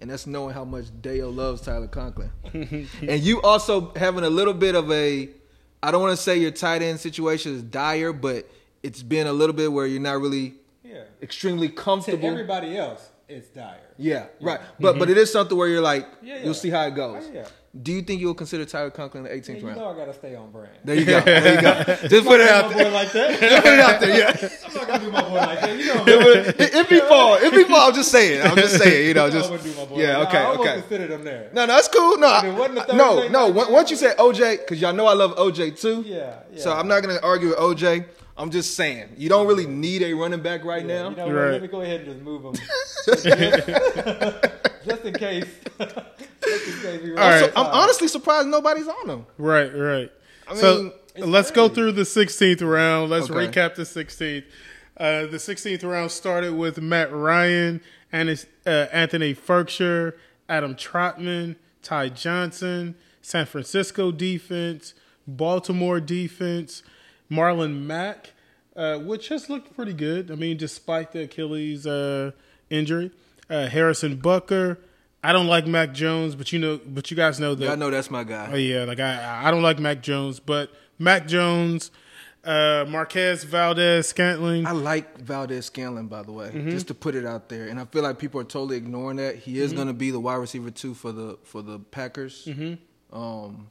[0.00, 4.54] and that's knowing how much Dale loves Tyler Conklin, and you also having a little
[4.54, 5.28] bit of a,
[5.82, 8.48] I don't want to say your tight end situation is dire, but
[8.82, 10.54] it's been a little bit where you're not really
[10.84, 11.02] Yeah.
[11.22, 12.28] extremely To comfortable.
[12.28, 13.76] everybody else, it's dire.
[13.98, 14.60] Yeah, right.
[14.80, 16.44] But but it is something where you're like, Yeah, yeah.
[16.44, 17.24] you'll see how it goes.
[17.28, 17.46] Oh, yeah.
[17.80, 19.78] Do you think you'll consider Tyler Conklin in the Yeah, 18th you round?
[19.78, 20.70] know I gotta stay on brand.
[20.84, 21.20] There you go.
[21.20, 21.84] There you go.
[22.08, 22.84] Just put it out there.
[22.86, 23.38] boy like that.
[23.40, 24.18] Just Put it out there.
[24.18, 24.48] Yeah.
[24.66, 25.78] I'm not gonna do my boy like that.
[25.78, 26.04] You know
[26.58, 28.42] if he fall, if he fall, I'm just saying.
[28.42, 29.08] I'm just saying.
[29.08, 30.22] You know, I just wouldn't do my boy yeah.
[30.22, 30.38] Okay.
[30.38, 30.80] I almost Okay.
[30.80, 31.50] considered him there.
[31.52, 32.16] No, no, that's cool.
[32.18, 33.48] No, it wasn't a I- no, no.
[33.50, 36.02] Once you said OJ, because y'all know I love OJ too.
[36.06, 36.60] Yeah, yeah.
[36.60, 38.06] So I'm not gonna argue with OJ.
[38.38, 41.10] I'm just saying you don't really need a running back right Yeah, now.
[41.10, 41.32] You know?
[41.32, 41.52] Right.
[41.52, 42.54] Let me go ahead and just move him.
[43.04, 43.26] just
[45.04, 45.44] in case.
[45.78, 47.40] just in case we run All right.
[47.40, 49.26] So I'm honestly surprised nobody's on him.
[49.36, 50.10] Right, right.
[50.46, 53.10] I so mean, it's let's go through the 16th round.
[53.10, 53.48] Let's Okay.
[53.48, 54.44] recap the 16th.
[54.96, 57.80] Uh, the 16th round started with Matt Ryan,
[58.12, 58.28] and
[58.66, 60.14] uh, Anthony Firkser,
[60.48, 64.94] Adam Trautman, Ty Johnson, San Francisco defense,
[65.26, 66.82] Baltimore defense,
[67.30, 68.32] Marlon Mack,
[68.76, 70.30] uh, which has looked pretty good.
[70.30, 72.32] I mean, despite the Achilles uh,
[72.70, 73.10] injury,
[73.50, 74.78] uh, Harrison Butker.
[75.22, 77.90] I don't like Mac Jones, but you know, but you guys know that I know
[77.90, 78.54] that's my Oh guy.
[78.56, 81.90] yeah, like I I don't like Mac Jones, but Mac Jones,
[82.44, 84.64] uh, Marquez Valdes-Scantling.
[84.64, 86.70] I like Valdes-Scantling, by the way, Mm-hmm.
[86.70, 89.34] just to put it out there, and I feel like people are totally ignoring that.
[89.36, 89.62] He Mm-hmm.
[89.62, 92.44] is going to be the wide receiver two for the for the Packers.
[92.46, 93.16] Mm-hmm.
[93.18, 93.70] Um,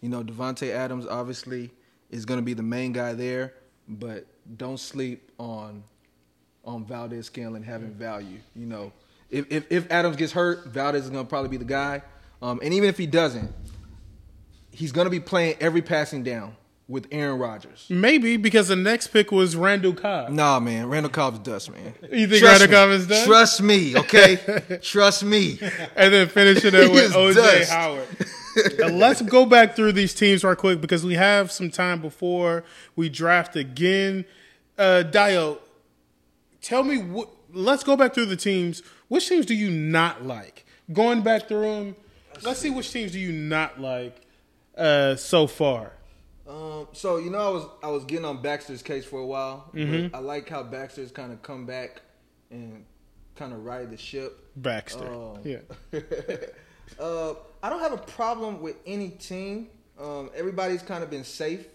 [0.00, 1.72] you know, Davante Adams obviously
[2.14, 3.54] is going to be the main guy there,
[3.88, 4.24] but
[4.56, 5.82] don't sleep on
[6.64, 8.38] on Valdes-Scantling having value.
[8.54, 8.92] You know,
[9.30, 12.02] if if, if Adams gets hurt, Valdez is going to probably be the guy.
[12.40, 13.50] Um, and even if he doesn't,
[14.70, 17.86] he's going to be playing every passing down with Aaron Rodgers.
[17.88, 20.30] Maybe because the next pick was Randall Cobb.
[20.30, 21.94] Nah, man, Randall Cobb's dust, man.
[22.12, 22.74] You think Trust Randall me.
[22.74, 23.26] Cobb is done?
[23.26, 24.78] Trust me, okay?
[24.82, 25.58] Trust me.
[25.96, 27.68] and then finishing it with OJ.
[27.68, 28.06] Howard.
[28.78, 32.64] Let's go back through these teams right quick because we have some time before
[32.96, 34.24] we draft again.
[34.78, 35.58] Uh, Dio,
[36.60, 37.28] tell me what.
[37.52, 38.82] Let's go back through the teams.
[39.08, 40.66] Which teams do you not like?
[40.92, 41.96] Going back through them,
[42.42, 44.20] let's see which teams do you not like
[44.76, 45.92] uh, so far.
[46.48, 49.70] Um, so you know, I was I was getting on Baxter's case for a while.
[49.74, 50.14] Mm-hmm.
[50.14, 52.02] I like how Baxter's kind of come back
[52.50, 52.84] and
[53.36, 54.50] kind of ride the ship.
[54.56, 55.06] Baxter.
[55.06, 55.38] Oh.
[55.44, 55.60] Yeah.
[56.98, 57.34] Uh,
[57.64, 59.68] I don't have a problem with any team.
[59.98, 61.66] Um, everybody's kind of been safe.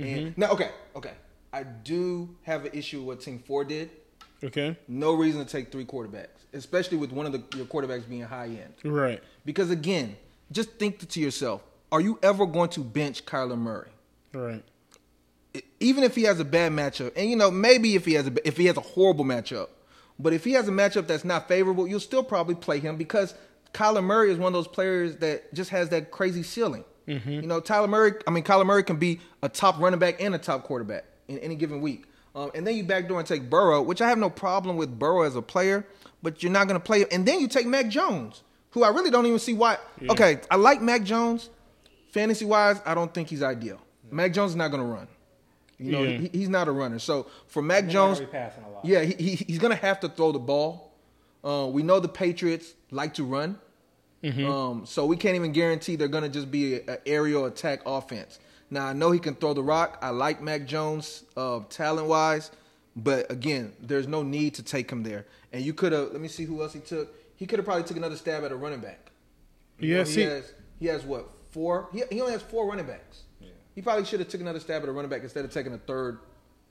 [0.00, 0.18] Mm-hmm.
[0.18, 1.12] And now, okay, okay,
[1.52, 3.88] I do have an issue with what Team Four did.
[4.42, 4.76] Okay.
[4.88, 8.46] No reason to take three quarterbacks, especially with one of the, your quarterbacks being high
[8.46, 8.74] end.
[8.82, 9.22] Right.
[9.44, 10.16] Because again,
[10.50, 11.62] just think to yourself:
[11.92, 13.90] Are you ever going to bench Kyler Murray?
[14.32, 14.64] Right.
[15.78, 18.32] even if he has a bad matchup, and you know maybe if he has a
[18.44, 19.68] if he has a horrible matchup,
[20.18, 23.34] but if he has a matchup that's not favorable, you'll still probably play him because
[23.74, 26.84] Kyler Murray is one of those players that just has that crazy ceiling.
[27.06, 28.12] You know, Tyler Murray.
[28.26, 31.38] I mean, Kyler Murray can be a top running back and a top quarterback in
[31.38, 32.04] any given week.
[32.34, 35.22] Um, and then you backdoor and take Burrow, which I have no problem with Burrow
[35.22, 35.86] as a player,
[36.22, 37.08] but you're not going to play him.
[37.10, 38.42] And then you take Mac Jones,
[38.72, 39.78] who I really don't even see why.
[40.10, 41.48] Okay, I like Mac Jones.
[42.12, 43.80] Fantasy wise, I don't think he's ideal.
[44.10, 45.08] Mac Jones is not going to run.
[45.78, 46.18] You know, Yeah.
[46.18, 46.98] he, he's not a runner.
[46.98, 48.84] So for Mac Jones, passing a lot.
[48.84, 50.87] yeah, he, he, he's going to have to throw the ball.
[51.44, 53.58] Uh, we know the Patriots like to run,
[54.24, 58.38] um, so we can't even guarantee they're going to just be an aerial attack offense.
[58.70, 59.98] Now I know he can throw the rock.
[60.02, 62.50] I like Mac Jones uh, talent wise,
[62.96, 65.26] but again, there's no need to take him there.
[65.52, 66.12] And you could have.
[66.12, 67.14] Let me see who else he took.
[67.36, 69.10] He could have probably took another stab at a running back.
[69.78, 71.88] You Yeah, know, see- he has he has what four?
[71.92, 73.22] He, he only has four running backs.
[73.74, 75.78] He probably should have took another stab at a running back instead of taking a
[75.78, 76.18] third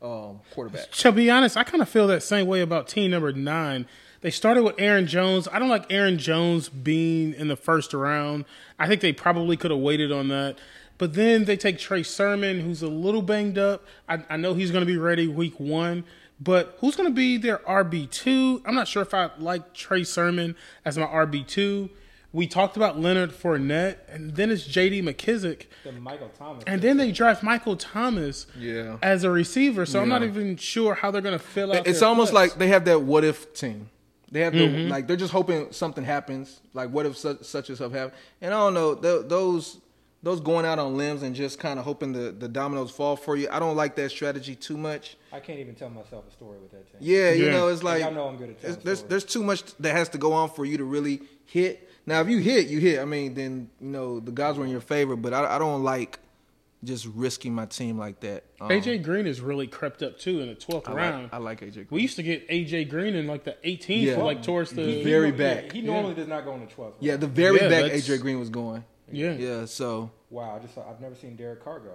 [0.01, 0.91] um, quarterback.
[0.91, 3.87] To be honest, I kind of feel that same way about team number nine.
[4.21, 5.47] They started with Aaron Jones.
[5.51, 8.45] I don't like Aaron Jones being in the first round.
[8.79, 10.57] I think they probably could have waited on that.
[10.97, 13.85] But then they take Trey Sermon, who's a little banged up.
[14.09, 16.03] I, I know he's going to be ready week one,
[16.39, 18.63] but who's going to be their RB2?
[18.65, 21.89] I'm not sure if I like Trey Sermon as my RB2
[22.33, 25.01] we talked about Leonard Fournette, and then it's J.D.
[25.01, 26.63] McKissic, The Michael Thomas.
[26.67, 28.97] and then they draft Michael Thomas Yeah.
[29.01, 29.85] as a receiver.
[29.85, 31.87] So I'm not even sure how they're going to fill out.
[31.87, 32.51] It's their almost flex.
[32.51, 33.89] like they have that what if team.
[34.31, 34.89] They have the Mm-hmm.
[34.89, 36.59] like they're just hoping something happens.
[36.73, 38.13] Like what if such, such and stuff happen?
[38.41, 39.79] And I don't know th- those
[40.23, 43.35] those going out on limbs and just kind of hoping the the dominoes fall for
[43.37, 43.47] you.
[43.51, 45.15] I don't like that strategy too much.
[45.31, 46.97] I can't even tell myself a story with that team.
[46.99, 49.63] Yeah, you know it's like Y'all know I'm good at telling there's there's too much
[49.77, 51.89] that has to go on for you to really hit.
[52.05, 52.99] Now if you hit, you hit.
[52.99, 55.83] I mean, then you know the guys were in your favor, but I, I don't
[55.83, 56.19] like
[56.87, 58.45] just risking my team like that.
[58.59, 61.23] Um, AJ Green has really crept up too in the 12th I round.
[61.23, 61.73] like, I like AJ.
[61.73, 61.87] Green.
[61.91, 64.17] we used to get AJ Green in like the 18th, Yeah.
[64.17, 65.71] like towards the He very He- back.
[65.71, 66.95] He normally does not go in the 12th.
[66.99, 68.83] yeah, the very Yeah, back AJ Green was going.
[69.11, 69.33] yeah.
[69.33, 71.91] Yeah, so Wow, I just I've never seen Derek Carr go.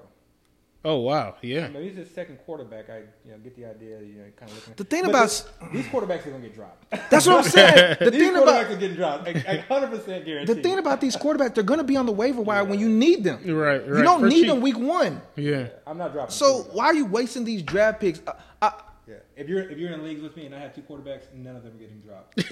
[0.85, 1.67] Oh wow, yeah.
[1.67, 2.91] I mean, he's his second quarterback.
[2.91, 4.01] I you know get the idea.
[4.01, 4.75] You know, kind of looking.
[4.77, 6.91] The thing But about- this- these quarterbacks are gonna get dropped.
[7.09, 7.97] that's what I'm saying.
[8.01, 9.29] The these thing quarterbacks about are getting dropped.
[9.29, 10.55] I hundred percent guarantee.
[10.55, 12.89] the thing about these quarterbacks, they're going to be on the waiver wire when you
[12.89, 13.39] need them.
[13.47, 13.97] Right, right.
[13.99, 14.47] You don't For need cheap.
[14.49, 15.23] them week one.
[15.37, 15.69] Yeah.
[15.87, 16.33] I'm not dropping.
[16.33, 18.21] So why are you wasting these draft picks?
[18.27, 18.33] I,
[18.63, 18.73] I,
[19.07, 19.15] Yeah.
[19.37, 21.63] If you're if you're in leagues with me and I have two quarterbacks, none of
[21.63, 22.43] them are getting dropped.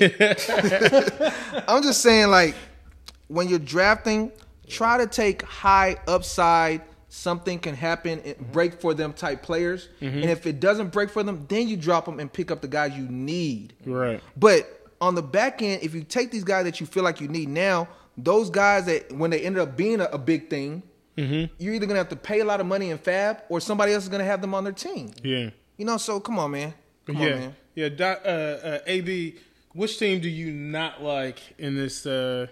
[1.69, 2.55] I'm just saying, like,
[3.29, 4.31] when you're drafting,
[4.69, 6.83] try to take high upside.
[7.13, 11.25] Something can happen, and break for them type players, and if it doesn't break for
[11.25, 13.75] them, then you drop them and pick up the guys you need.
[13.85, 14.23] Right.
[14.37, 17.27] But on the back end, if you take these guys that you feel like you
[17.27, 20.85] need now, those guys that when they ended up being a, a big thing,
[21.17, 24.05] you're either gonna have to pay a lot of money in FAAB, or somebody else
[24.05, 25.13] is gonna have them on their team.
[25.23, 25.51] Yeah.
[25.77, 26.75] You know, so come on, man.
[27.07, 27.33] Come yeah.
[27.33, 27.57] on, man.
[27.75, 27.89] Yeah.
[27.89, 29.37] Doc, uh, uh, AB,
[29.73, 32.47] which team do you not like in this uh,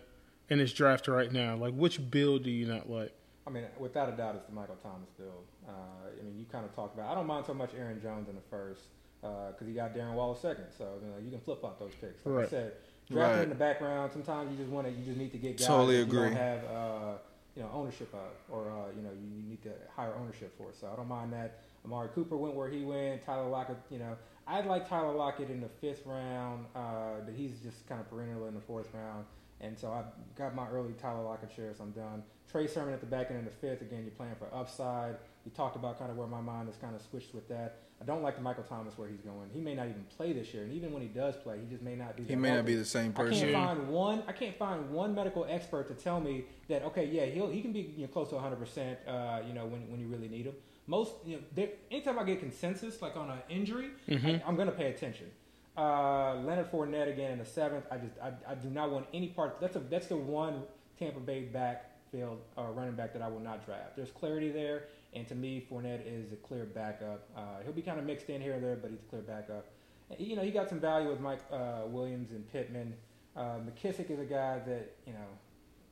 [0.48, 1.56] in this draft right now?
[1.56, 3.12] Like, which build do you not like?
[3.49, 5.45] I mean, without a doubt, it's the Michael Thomas build.
[5.66, 7.11] Uh, I mean, you kind of talked about.
[7.11, 8.83] I don't mind so much Aaron Jones in the first
[9.23, 10.66] because he got Darren Waller second.
[10.77, 12.25] So you, know, you can flip flop those picks.
[12.27, 12.47] Like Right.
[12.47, 12.73] I said,
[13.11, 13.43] drafting Right.
[13.45, 14.12] in the background.
[14.12, 14.93] Sometimes you just want to.
[14.93, 16.29] You just need to get guys Totally that you agree.
[16.29, 17.12] don't have uh,
[17.57, 20.66] you know ownership of, or uh, you know you need to hire ownership for.
[20.79, 21.61] So I don't mind that.
[21.87, 23.25] Amari Cooper went where he went.
[23.25, 24.15] Tyler Lockett, you know,
[24.47, 28.47] I'd like Tyler Lockett in the fifth round, uh, but he's just kind of perennial
[28.47, 29.25] in the fourth round.
[29.60, 30.02] And so I
[30.36, 31.78] got my early Tyler Lockett shares.
[31.80, 32.22] I'm done.
[32.51, 33.82] Trey Sermon at the back end in the fifth.
[33.82, 35.16] Again, you're playing for upside.
[35.44, 37.80] We talked about kind of where my mind is kind of switched with that.
[38.01, 39.51] I don't like the Michael Thomas where he's going.
[39.52, 41.82] He may not even play this year, and even when he does play, he just
[41.82, 42.22] may not do.
[42.22, 43.32] He that may not be the same person.
[43.32, 43.52] I person.
[43.52, 44.22] can't find one.
[44.28, 47.72] I can't find one medical expert to tell me that okay, yeah, he'll he can
[47.72, 48.56] be you know, close to 100.
[48.56, 50.55] percent uh, You know when when you really need him.
[50.86, 54.74] Most you know, anytime I get consensus like on an injury, I, I'm going to
[54.74, 55.26] pay attention.
[55.79, 57.85] Uh, Leonard Fournette again in the seventh.
[57.89, 59.61] I just I, I do not want any part.
[59.61, 60.65] That's a that's the one
[60.99, 63.95] Tampa Bay backfield uh, running back that I will not draft.
[63.95, 67.29] There's clarity there, and to me, Fournette is a clear backup.
[67.37, 69.67] Uh, he'll be kind of mixed in here and there, but he's a clear backup.
[70.19, 72.95] You know, he got some value with Mike uh, Williams and Pittman.
[73.37, 75.29] Uh, McKissic is a guy that you know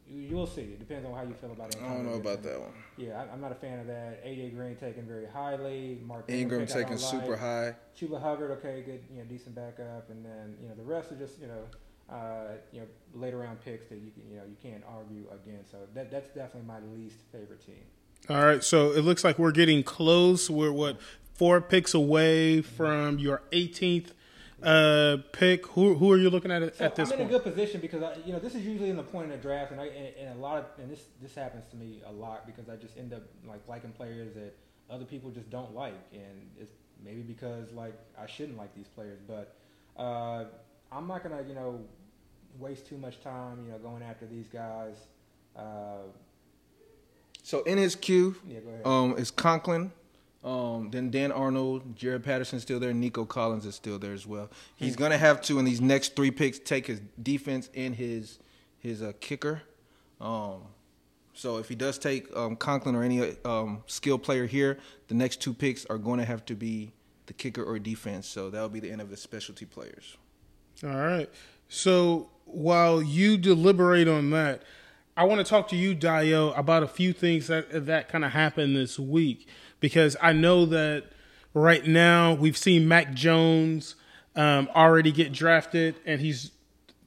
[0.08, 0.62] you, you'll see.
[0.62, 1.80] It depends on how you feel about it.
[1.82, 2.72] I don't know about that one.
[2.96, 4.24] Yeah, I, I'm not a fan of that.
[4.24, 6.00] AJ Green taken very highly.
[6.04, 7.40] Mark Ingram pick I taking super like.
[7.40, 7.74] high.
[7.98, 11.16] Chuba Hubbard, okay, good, you know, decent backup, and then you know the rest are
[11.16, 14.56] just you know, uh, you know, later round picks that you can you know you
[14.62, 15.70] can't argue against.
[15.70, 17.84] So that that's definitely my least favorite team.
[18.28, 20.50] All right, so it looks like we're getting close.
[20.50, 20.98] We're what
[21.34, 24.12] four picks away from your 18th
[24.62, 25.66] uh, pick.
[25.68, 27.12] Who who are you looking at at So this point.
[27.12, 29.24] I'm in a good position because I, you know this is usually in the point
[29.24, 31.76] in the draft, and I and, and a lot of and this this happens to
[31.76, 34.54] me a lot because I just end up like liking players that
[34.90, 36.72] other people just don't like, and it's
[37.04, 39.56] maybe because like I shouldn't like these players, but
[39.98, 40.44] uh,
[40.90, 41.80] I'm not gonna you know
[42.58, 44.94] waste too much time you know going after these guys.
[45.54, 46.08] Uh,
[47.42, 48.86] So in his queue, yeah, go ahead.
[48.86, 49.92] um, is Conklin.
[50.46, 52.94] Um, then Dan Arnold, Jaret Patterson still there.
[52.94, 54.48] Nico Collins is still there as well.
[54.76, 58.38] He's gonna have to in these next three picks take his defense and his
[58.78, 59.62] his uh, kicker.
[60.20, 60.62] Um,
[61.34, 64.78] so if he does take um, Conklin or any um, skill player here,
[65.08, 66.92] the next two picks are going to have to be
[67.26, 68.28] the kicker or defense.
[68.28, 70.16] So that'll be the end of his specialty players.
[70.84, 71.28] All right.
[71.68, 74.62] So while you deliberate on that,
[75.16, 78.30] I want to talk to you, Dio, about a few things that that kind of
[78.30, 79.48] happened this week
[79.80, 81.04] because I know that
[81.54, 83.94] right now we've seen Mac Jones
[84.34, 86.52] um, already get drafted, and he's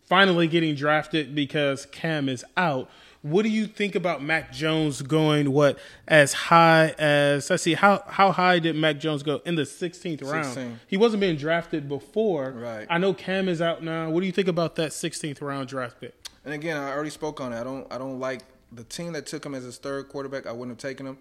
[0.05, 2.89] finally getting drafted because Cam is out.
[3.21, 5.77] What do you think about Mac Jones going what
[6.07, 10.23] as high as let's see how how high did Mac Jones go in the 16th
[10.23, 10.45] round?
[10.45, 10.79] 16.
[10.87, 12.51] He wasn't being drafted before.
[12.51, 12.87] Right.
[12.89, 14.09] I know Cam is out now.
[14.09, 16.15] What do you think about that 16th round draft pick?
[16.45, 17.59] And again, I already spoke on it.
[17.59, 17.91] I don't.
[17.91, 18.41] I don't like
[18.71, 20.47] the team that took him as his third quarterback.
[20.47, 21.17] I wouldn't have taken him.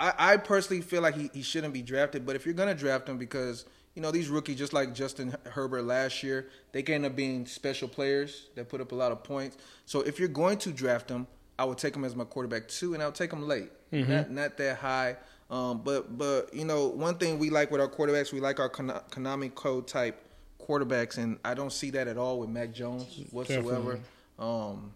[0.00, 2.26] I, I personally feel like he, he shouldn't be drafted.
[2.26, 5.82] But if you're gonna draft him because you know, these rookies, just like Justin Herbert
[5.82, 9.24] last year, they can end up being special players that put up a lot of
[9.24, 9.56] points.
[9.84, 11.26] So if you're going to draft them,
[11.58, 13.70] I would take them as my quarterback too, and I'll take them late,
[14.08, 15.16] not not that high.
[15.50, 18.68] Um, but but you know, one thing we like with our quarterbacks, we like our
[18.68, 20.24] Kon- Konami code type
[20.64, 23.98] quarterbacks, and I don't see that at all with Mac Jones whatsoever.
[24.38, 24.94] Um,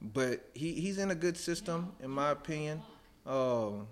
[0.00, 2.80] but he, he's in a good system, in my opinion.
[3.26, 3.88] Um,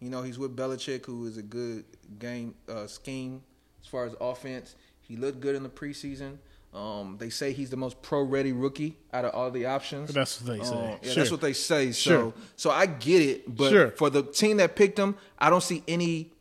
[0.00, 1.84] you know, he's with Belichick, who is a good
[2.18, 3.42] game uh, scheme
[3.82, 4.74] as far as offense.
[5.00, 6.38] He looked good in the preseason.
[6.72, 10.12] Um, they say he's the most pro-ready rookie out of all the options.
[10.14, 10.72] That's what they say.
[10.74, 11.14] Um, yeah, Sure.
[11.16, 11.90] that's what they say.
[11.90, 12.34] So, Sure.
[12.54, 13.90] so I get it, but Sure.
[13.90, 16.32] for the team that picked him, I don't see any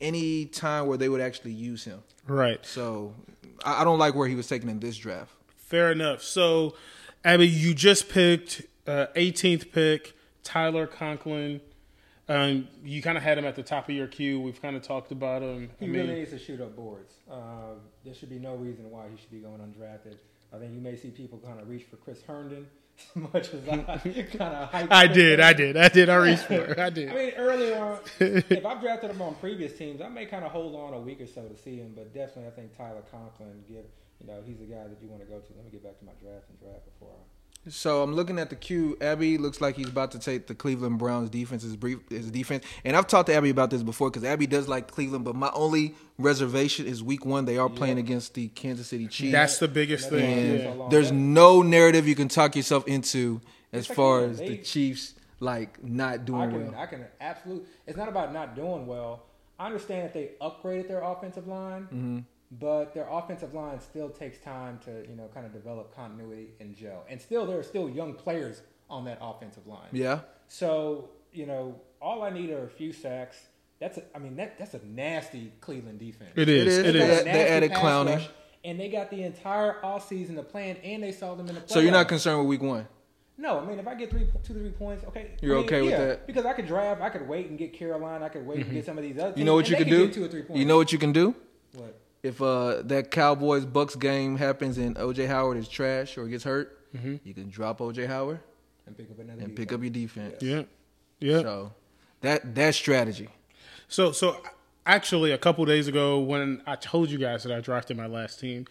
[0.00, 2.02] any time where they would actually use him.
[2.26, 2.58] Right.
[2.66, 3.14] So,
[3.64, 5.30] I, I don't like where he was taken in this draft.
[5.56, 6.22] Fair enough.
[6.24, 6.74] So,
[7.24, 11.60] Abby, you just picked uh, 18th pick Tyler Conklin.
[12.32, 14.40] Um, you kind of had him at the top of your queue.
[14.40, 15.70] We've kind of talked about him.
[15.80, 17.12] I He mean, really needs to shoot up boards.
[17.30, 20.16] Um, there should be no reason why he should be going undrafted.
[20.52, 22.66] I think you may see people kind of reach for Chris Herndon
[23.16, 23.76] as much as I
[24.38, 26.08] kind of hyped I did, I did, I did.
[26.08, 26.78] I reached for it.
[26.78, 27.10] I did.
[27.10, 30.52] I mean, earlier on, if I've drafted him on previous teams, I may kind of
[30.52, 31.92] hold on a week or so to see him.
[31.94, 33.84] But definitely, I think Tyler Conklin, give
[34.20, 35.52] you know, he's the guy that you want to go to.
[35.56, 37.41] Let me get back to my draft and draft before I.
[37.68, 38.96] So I'm looking at the queue.
[39.00, 42.64] Abby looks like he's about to take the Cleveland Browns defense, his brief, his defense.
[42.84, 45.50] And I've talked to Abby about this before because Abby does like Cleveland, but my
[45.54, 47.44] only reservation is Week One.
[47.44, 50.48] They are playing against the Kansas City Chiefs, That's the biggest That's thing.
[50.48, 53.40] why- and so there's no narrative you can talk yourself into
[53.72, 56.80] as Yes, far as the Chiefs like not I doing can, well.
[56.80, 57.66] I can absolutely.
[57.86, 59.22] It's not about not doing well.
[59.58, 62.18] I understand that they upgraded their offensive line, Mm-hmm.
[62.58, 66.74] But their offensive line still takes time to you know kind of develop continuity and
[66.76, 67.04] gel.
[67.08, 69.88] And still, there are still young players on that offensive line.
[69.92, 73.36] Yeah, So you know, all I need are a few sacks.
[73.80, 76.32] That's a, I mean that that's a nasty Cleveland defense.
[76.36, 76.66] It is.
[76.66, 76.78] is.
[76.86, 77.16] It They is.
[77.16, 78.14] got- they added pass Clowney.
[78.16, 78.28] rush,
[78.64, 81.70] and they got the entire offseason to plan, and they saw them in the playoffs.
[81.70, 82.86] so you're not concerned with Week One.
[83.38, 85.32] No, I mean if I get three, two to three points, okay.
[85.40, 86.26] You're I mean, okay with that?
[86.26, 88.84] because I could draft, I could wait and get Carolina, I could wait and get
[88.84, 89.30] some of these other.
[89.30, 89.38] Mm-hmm.
[89.38, 90.04] You know what you and can do?
[90.06, 90.60] Get two or three points.
[90.60, 91.34] You know what you can do?
[91.74, 91.98] what?
[92.22, 96.78] If uh, that Cowboys Bucks game happens and OJ Howard is trash or gets hurt,
[96.96, 97.16] Mm-hmm.
[97.24, 98.40] you can drop OJ Howard
[98.86, 99.32] And pick up another.
[99.32, 99.56] and defense.
[99.56, 100.42] pick up your defense.
[100.42, 100.62] Yeah.
[101.20, 101.40] Yeah.
[101.40, 101.72] So
[102.20, 103.28] that that strategy.
[103.88, 104.36] So, so
[104.84, 108.40] actually, a couple days ago, when I told you guys that I drafted my last
[108.40, 108.66] team,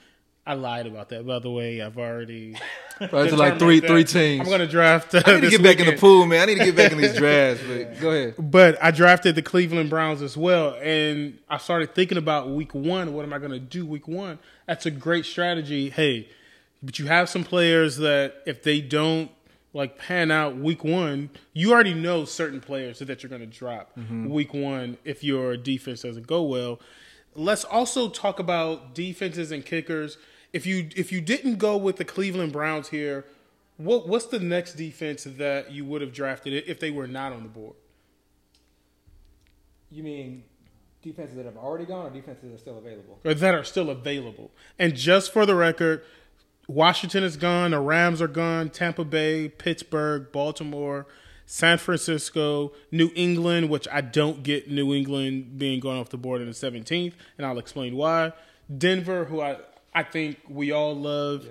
[0.46, 1.26] I lied about that.
[1.26, 2.56] By the way, I've already
[3.00, 4.42] to like three three teams.
[4.42, 5.14] I'm going to draft.
[5.14, 6.42] Uh, I need to get back in the pool, man.
[6.42, 7.64] I need to get back in these drafts.
[7.68, 8.36] But go ahead.
[8.38, 13.14] But I drafted the Cleveland Browns as well, and I started thinking about Week One.
[13.14, 14.40] What am I going to do Week One?
[14.68, 15.90] That's a great strategy.
[15.90, 16.30] Hey,
[16.82, 19.30] but you have some players that if they don't
[19.74, 23.96] like pan out Week One, you already know certain players that you're going to drop
[24.10, 26.80] Week One if your defense doesn't go well.
[27.34, 30.18] Let's also talk about defenses and kickers.
[30.54, 33.26] If you if you didn't go with the Cleveland Browns here,
[33.78, 37.44] what what's the next defense that you would have drafted if they were not on
[37.44, 37.76] the board?
[39.90, 40.44] You mean
[41.02, 43.20] defenses that have already gone, or defenses that are still available?
[43.24, 44.52] or that are still available.
[44.78, 46.04] And just for the record,
[46.68, 51.08] Washington is gone, the Rams are gone, Tampa Bay, Pittsburgh, Baltimore,
[51.46, 56.42] San Francisco, New England, which I don't get New England being gone off the board
[56.42, 58.34] in the 17th, and I'll explain why.
[58.78, 59.58] Denver, who I
[59.94, 61.48] I think we all love.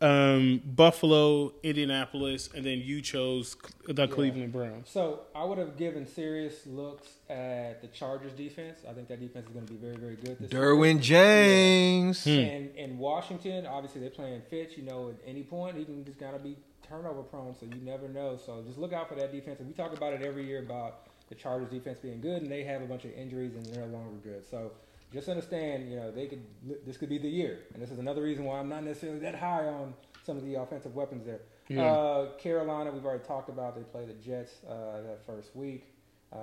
[0.00, 3.56] Um, Buffalo, Indianapolis, and then you chose
[3.88, 4.88] the Cleveland Browns.
[4.88, 8.78] So I would have given serious looks at the Chargers defense.
[8.88, 10.38] I think that defense is going to be very, very good.
[10.38, 10.62] This year.
[10.62, 12.24] Derwin James.
[12.28, 14.76] And in Washington, obviously they're playing Fitch.
[14.76, 16.56] You know, at any point he can just kind of be
[16.88, 18.36] turnover prone, so you never know.
[18.36, 19.58] So just look out for that defense.
[19.58, 22.62] And we talk about it every year about the Chargers defense being good, and they
[22.62, 24.46] have a bunch of injuries and they're no longer good.
[24.48, 24.72] So
[25.12, 26.42] just understand, you know, they could
[26.86, 29.34] this could be the year, and this is another reason why I'm not necessarily that
[29.34, 29.94] high on
[30.24, 31.40] some of the offensive weapons there.
[31.68, 31.84] Yeah.
[31.84, 33.76] Uh, Carolina, we've already talked about.
[33.76, 35.84] They play the Jets uh, that first week,
[36.32, 36.36] uh,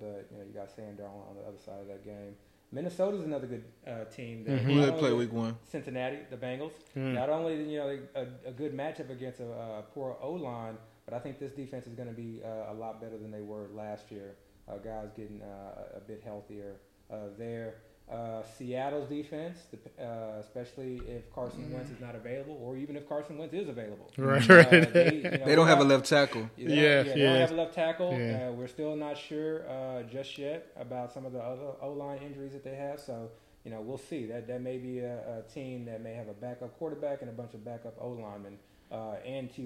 [0.00, 2.34] but you know you got Sam Darnold on the other side of that game.
[2.72, 4.44] Minnesota's another good uh, team.
[4.44, 5.56] That Who not they play week one?
[5.70, 6.72] Cincinnati, the Bengals.
[6.94, 11.14] Not only you know a, a good matchup against a, uh poor O line, but
[11.14, 13.68] I think this defense is going to be uh, a lot better than they were
[13.74, 14.34] last year.
[14.68, 16.76] Uh, guys getting uh, a bit healthier
[17.10, 17.76] uh, there.
[18.10, 19.58] Uh, Seattle's defense,
[20.00, 20.04] uh,
[20.40, 24.12] especially if Carson Wentz is not available, or even if Carson Wentz is available.
[24.16, 24.92] Right, Uh, right.
[24.92, 26.48] they, you know, They don't have a left tackle.
[26.56, 28.12] yeah, they don't- Yeah, yeah, they don't have a left tackle.
[28.16, 28.48] Yeah.
[28.48, 32.18] Uh, we're still not sure uh, just yet about some of the other O line
[32.22, 33.00] injuries that they have.
[33.00, 33.30] So
[33.64, 34.26] you know, we'll see.
[34.26, 37.32] That that may be a, a team that may have a backup quarterback and a
[37.32, 38.56] bunch of backup O linemen.
[38.92, 39.62] Uh, and Ty,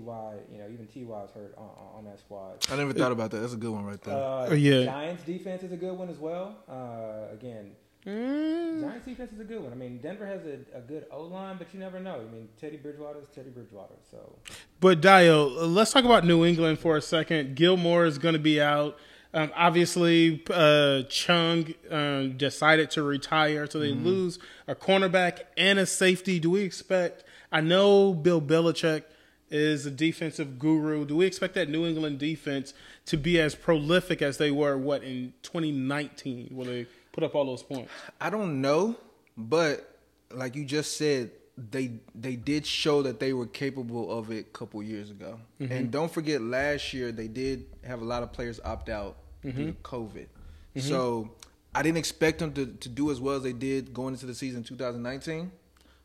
[0.50, 2.64] you know, even Ty is hurt on, on- on that squad.
[2.70, 3.40] I never thought about that.
[3.40, 4.14] That's a good one right there.
[4.16, 4.84] Uh, Oh, yeah.
[4.86, 6.56] Giants defense is a good one as well.
[6.66, 7.72] Uh, again,
[8.06, 8.80] Mm.
[8.80, 9.72] Giants defense is a good one.
[9.72, 12.14] I mean, Denver has a, a good O line, but you never know.
[12.14, 13.94] I mean, Teddy Bridgewater is Teddy Bridgewater.
[14.10, 14.36] So
[14.80, 17.56] But Dio, let's talk about New England for a second.
[17.56, 18.96] Gilmore is going to be out.
[19.32, 25.86] Um, obviously, uh, Chung um, decided to retire, so they lose a cornerback and a
[25.86, 26.40] safety.
[26.40, 27.22] Do we expect?
[27.52, 29.04] I know Bill Belichick
[29.48, 31.04] is a defensive guru.
[31.04, 32.74] Do we expect that New England defense
[33.06, 34.76] to be as prolific as they were?
[34.76, 37.90] What in 2019, where they put up all those points?
[38.20, 38.96] I don't know,
[39.36, 39.98] but
[40.32, 41.30] like you just said,
[41.70, 45.38] they they did show that they were capable of it a couple years ago.
[45.60, 45.72] Mm-hmm.
[45.72, 49.52] And don't forget, last year they did have a lot of players opt out due
[49.52, 49.70] to mm-hmm.
[49.82, 50.26] COVID.
[50.26, 50.80] Mm-hmm.
[50.80, 51.32] So
[51.74, 54.34] I didn't expect them to, to do as well as they did going into the
[54.34, 55.50] season 2019.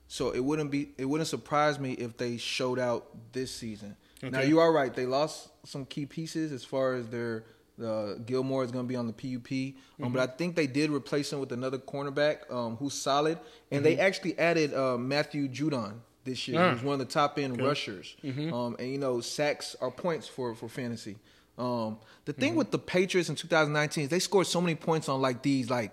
[0.08, 3.96] So it wouldn't be it wouldn't surprise me if they showed out this season.
[4.22, 7.44] Now you are right; they lost some key pieces as far as their
[7.84, 10.90] uh, Gilmore is going to be on the PUP, um, but I think they did
[10.92, 13.38] replace him with another cornerback um, who's solid,
[13.72, 15.94] and they actually added uh, Matthew Judon
[16.24, 16.72] this year, Ah.
[16.74, 18.16] who's one of the top end rushers.
[18.54, 21.18] Um, and you know, sacks are points for for fantasy.
[21.58, 25.22] Um, the thing with the Patriots in 2019 is they scored so many points on
[25.22, 25.92] like these like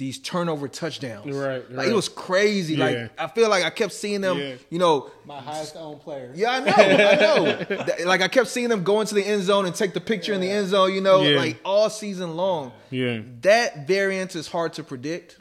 [0.00, 1.26] these turnover touchdowns.
[1.36, 1.88] Right, Like right.
[1.88, 2.74] it was crazy.
[2.74, 2.84] Yeah.
[2.86, 4.38] Like I feel like I kept seeing them.
[4.38, 4.54] Yeah.
[4.70, 6.32] You know, my highest owned player.
[6.34, 8.04] yeah, I know, I know.
[8.06, 10.40] Like I kept seeing them go into the end zone and take the picture in
[10.40, 10.94] the end zone.
[10.94, 11.36] You know, Yeah.
[11.38, 12.72] like all season long.
[12.90, 13.20] Yeah.
[13.42, 15.36] That variance is hard to predict.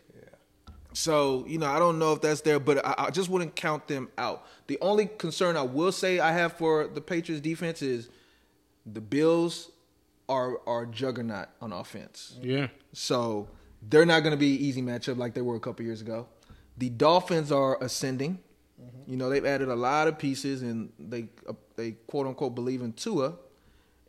[0.93, 3.87] So you know, I don't know if that's there, but I, I just wouldn't count
[3.87, 4.45] them out.
[4.67, 8.09] The only concern I will say I have for the Patriots defense is
[8.85, 9.71] the Bills
[10.27, 12.35] are are juggernaut on offense.
[12.41, 12.67] Yeah.
[12.93, 13.47] So
[13.81, 16.27] they're not going to be an easy matchup like they were a couple years ago.
[16.77, 18.39] The Dolphins are ascending.
[19.07, 22.81] You know they've added a lot of pieces, and they uh, they quote unquote believe
[22.81, 23.33] in Tua.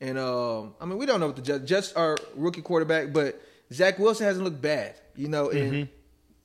[0.01, 3.41] And um, I mean we don't know what the Jets, Jets are rookie quarterback, but
[3.73, 4.95] Zach Wilson hasn't looked bad.
[5.17, 5.89] You know, and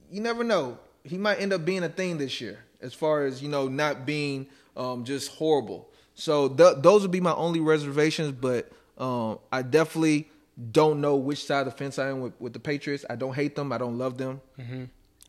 [0.10, 3.44] you never know he might end up being a thing this year as far as
[3.44, 5.90] you know not being um, just horrible.
[6.16, 10.30] So th- those would be my only reservations, but um, I definitely
[10.72, 13.06] don't know which side of the fence I am with, with the Patriots.
[13.10, 13.72] I don't hate them.
[13.72, 14.42] I don't love them.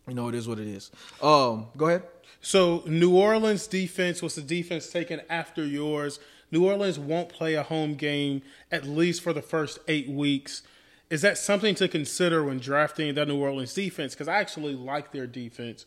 [0.09, 0.91] You know, it is what it is.
[1.21, 2.05] Um, go ahead.
[2.41, 6.21] So New Orleans defense was the defense taken after yours.
[6.53, 10.63] New Orleans won't play a home game at least for the first eight weeks.
[11.11, 14.15] Is that something to consider when drafting that New Orleans defense?
[14.15, 15.87] Because I actually like their defense.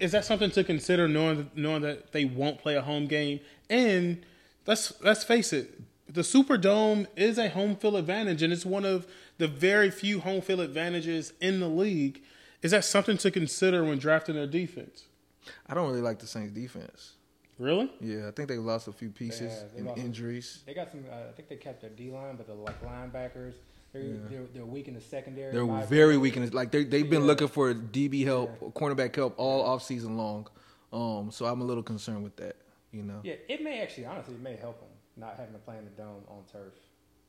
[0.00, 3.40] Is that something to consider knowing knowing that they won't play a home game?
[3.68, 4.24] And
[4.66, 5.80] let's let's face it,
[6.10, 9.06] the Superdome is a home field advantage, and it's one of
[9.38, 12.22] the very few home field advantages in the league.
[12.62, 15.04] Is that something to consider when drafting their defense?
[15.66, 17.12] I don't really like the Saints defense.
[17.58, 17.90] Really?
[18.00, 20.62] Yeah, I think they lost a few pieces Yeah, they in lost- injuries.
[20.66, 21.04] They got some.
[21.10, 23.54] Uh, I think they kept their D line, but the like linebackers,
[23.92, 25.52] they're, they're they're weak in the secondary.
[25.52, 26.20] They're in very opinion.
[26.20, 26.54] weak in it.
[26.54, 27.26] Like they they've been Yeah.
[27.26, 30.46] looking for DB help, cornerback help all off season long.
[30.92, 32.56] Um, so I'm a little concerned with that.
[32.92, 33.20] You know.
[33.24, 34.87] Yeah, it may actually, honestly, it may help them
[35.18, 36.72] not having to play in the dome on turf,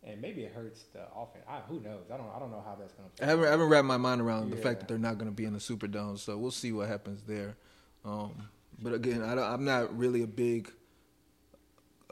[0.03, 1.43] and maybe it hurts the offense.
[1.47, 2.05] I, who knows?
[2.13, 2.29] I don't.
[2.35, 3.23] I don't know how that's going to.
[3.23, 5.35] I haven't, I haven't wrapped my mind around the fact that they're not going to
[5.35, 7.55] be in the Superdome, so we'll see what happens there.
[8.05, 8.31] Um,
[8.81, 10.71] but again, I don't, I'm not really a big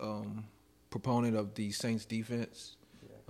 [0.01, 0.45] um,
[0.89, 2.75] proponent of the Saints defense.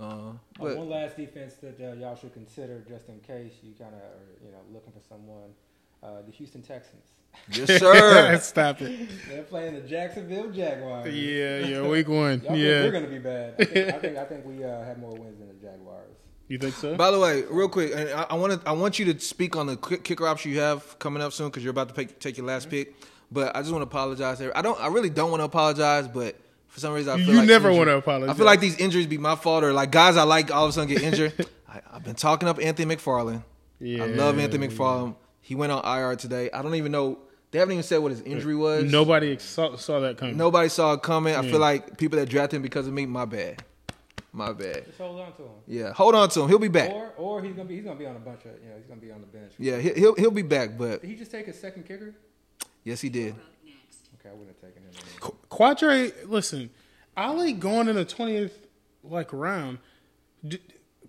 [0.00, 3.94] Oh, but one last defense that uh, y'all should consider, just in case you kind
[3.94, 5.50] of are, you know, looking for someone.
[6.02, 7.02] Uh, the Houston Texans.
[7.50, 8.38] yes, sir.
[8.42, 9.08] Stop it.
[9.28, 11.12] They're playing the Jacksonville Jaguars.
[11.12, 12.40] Yeah, yeah, week one.
[12.44, 12.82] Y'all Yeah.
[12.84, 13.54] we're going to be bad.
[13.58, 16.14] I think, I think, I think we uh, have more wins than the Jaguars.
[16.48, 16.96] You think so?
[16.96, 19.54] By the way, real quick, and I, I want to I want you to speak
[19.54, 22.18] on the quick kicker option you have coming up soon because you're about to pick,
[22.20, 22.94] take your last pick.
[23.30, 24.40] But I just want to apologize.
[24.40, 24.80] I don't.
[24.80, 26.36] I really don't want to apologize, but
[26.68, 28.34] for some reason I feel You like never injury- wanna apologize.
[28.34, 30.70] I feel like these injuries be my fault, or like guys I like all of
[30.70, 31.34] a sudden get injured.
[31.68, 33.42] I, I've been talking up Anthony McFarland.
[33.78, 35.16] Yeah, I love Anthony McFarland.
[35.48, 36.50] He went on IR today.
[36.52, 37.20] I don't even know.
[37.52, 38.84] They haven't even said what his injury was.
[38.92, 40.36] Nobody saw, saw that coming.
[40.36, 41.34] Nobody saw it coming.
[41.34, 43.06] I feel like people that drafted him because of me.
[43.06, 43.64] My bad.
[44.30, 44.84] My bad.
[44.84, 45.48] Just hold on to him.
[45.66, 46.48] Yeah, hold on to him.
[46.50, 46.90] He'll be back.
[46.90, 48.84] Or, or he's gonna be he's gonna be on a bunch of you know he's
[48.86, 49.52] gonna be on the bench.
[49.58, 50.76] Yeah, he- he'll he'll be back.
[50.76, 52.14] But Did he just take a second kicker?
[52.84, 53.34] yes, he did.
[54.20, 54.90] Okay, I wouldn't have taken him.
[55.20, 56.68] Qu- Qadree, listen,
[57.16, 58.66] Ali going in the twentieth
[59.02, 59.78] like round.
[60.46, 60.60] D-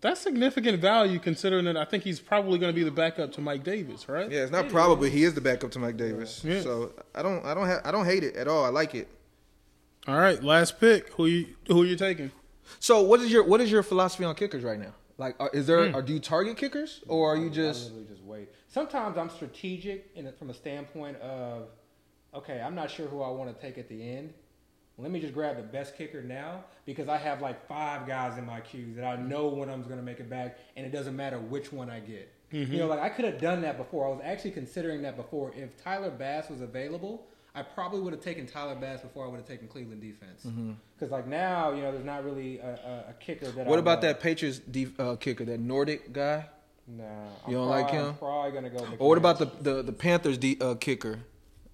[0.01, 3.41] that's significant value considering that I think he's probably going to be the backup to
[3.41, 4.31] Mike Davis, right?
[4.31, 6.43] Yeah, it's not probably he is the backup to Mike Davis.
[6.43, 6.61] Yeah.
[6.61, 8.65] So I don't I don't ha- I don't hate it at all.
[8.65, 9.09] I like it.
[10.07, 11.09] All right, last pick.
[11.13, 12.31] Who you who you taking?
[12.79, 14.93] So what is your what is your philosophy on kickers right now?
[15.17, 15.95] Like, are, is there hmm.
[15.95, 18.49] are do you target kickers or are you I just literally just wait.
[18.67, 21.69] Sometimes I'm strategic in it from a standpoint of,
[22.33, 24.33] okay, I'm not sure who I want to take at the end.
[25.01, 28.45] Let me just grab the best kicker now because I have like five guys in
[28.45, 31.15] my queue that I know when I'm going to make it back, and it doesn't
[31.15, 32.31] matter which one I get.
[32.51, 34.07] You know, like I could have done that before.
[34.07, 35.53] I was actually considering that before.
[35.55, 39.37] If Tyler Bass was available, I probably would have taken Tyler Bass before I would
[39.37, 40.47] have taken Cleveland defense.
[40.97, 43.67] Because like now, you know, there's not really a, a, a kicker that.
[43.67, 44.01] What I about love.
[44.01, 46.45] that Patriots def- uh, kicker, that Nordin guy?
[46.87, 47.03] Nah,
[47.47, 48.05] You don't like him?
[48.07, 48.87] I'm probably gonna go.
[48.97, 51.19] Or what about the the, the Panthers de- uh, kicker,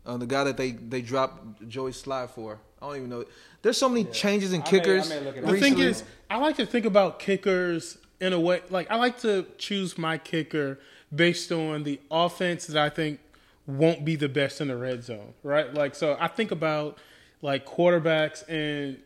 [0.05, 2.59] uh, the guy that they they dropped Joey Slye for?
[2.81, 3.25] I don't even know.
[3.61, 5.09] There's so many changes in I may- I kickers.
[5.09, 5.57] may The up.
[5.57, 8.61] thing is, I like to think about kickers in a way.
[8.69, 10.79] Like I like to choose my kicker
[11.13, 13.19] based on the offense that I think
[13.67, 15.33] won't be the best in the red zone.
[15.43, 15.73] Right?
[15.73, 16.97] Like so, I think about
[17.41, 18.97] like quarterbacks and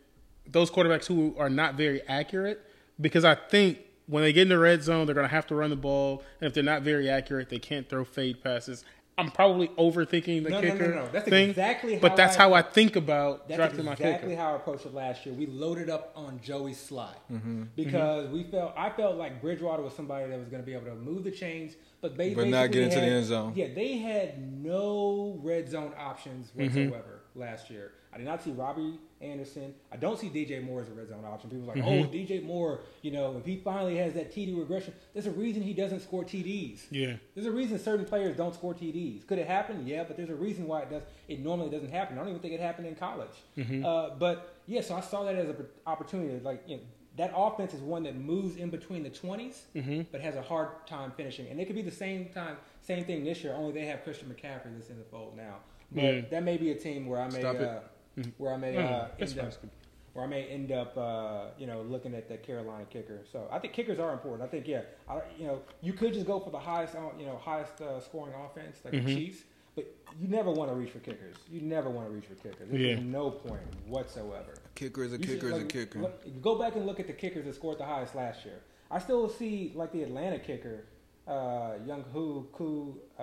[0.46, 2.60] those quarterbacks who are not very accurate
[3.00, 5.54] because I think when they get in the red zone, they're going to have to
[5.54, 8.84] run the ball, and if they're not very accurate, they can't throw fade passes.
[9.20, 11.08] I'm probably overthinking the No, no, no, kicker no.
[11.12, 14.40] That's thing, exactly but that's I- how I think about That's drafting my exactly kicker.
[14.40, 15.34] how I approached it last year.
[15.34, 17.62] We loaded up on Joey Slye Mm-hmm.
[17.76, 20.86] because we felt I felt like Bridgewater was somebody that was going to be able
[20.86, 23.52] to move the chains, but they But not get into the end zone.
[23.54, 26.62] Yeah, they had no red zone options Mm-hmm.
[26.90, 27.92] whatsoever last year.
[28.12, 29.72] I did not see Robby Anderson.
[29.92, 31.48] I don't see DJ Moore as a red zone option.
[31.50, 32.04] People are like, Mm-hmm.
[32.04, 35.62] oh, DJ Moore, you know, if he finally has that TD regression, there's a reason
[35.62, 36.80] he doesn't score TDs.
[36.90, 37.14] Yeah.
[37.34, 39.26] There's a reason certain players don't score TDs.
[39.26, 39.86] Could it happen?
[39.86, 41.02] Yeah, but there's a reason why it does.
[41.28, 42.16] It normally doesn't happen.
[42.18, 43.30] I don't even think it happened in college.
[43.84, 46.40] Uh, but yeah, so I saw that as an opportunity.
[46.42, 46.82] Like you know,
[47.16, 51.12] that offense is one that moves in between the 20s, but has a hard time
[51.16, 51.46] finishing.
[51.48, 53.52] And it could be the same time, same thing this year.
[53.54, 55.56] Only they have Christian McCaffrey that's in the fold now.
[55.92, 56.20] But Yeah.
[56.30, 57.56] that may be a team where I may, Stop
[58.16, 58.26] it.
[58.26, 59.46] uh, where I may No, no, uh, end fine.
[59.46, 59.52] up
[60.12, 63.20] where I may end up, uh, you know, looking at the Carolina kicker.
[63.30, 64.42] So I think kickers are important.
[64.42, 67.36] I think, yeah, I, you know, you could just go for the highest, you know,
[67.38, 69.06] highest uh, scoring offense like Mm-hmm.
[69.06, 69.44] the Chiefs,
[69.76, 69.86] but
[70.20, 71.36] you never want to reach for kickers.
[71.48, 72.68] You never want to reach for kickers.
[72.70, 73.04] There's Yeah.
[73.04, 74.54] no point whatsoever.
[74.74, 76.00] kicker is a You should, kicker is a kicker.
[76.00, 78.58] look- go back and look at the kickers that scored the highest last year.
[78.90, 80.86] I still see like the Atlanta kicker,
[81.30, 82.98] uh, Young Hu Ku.
[83.18, 83.22] Uh,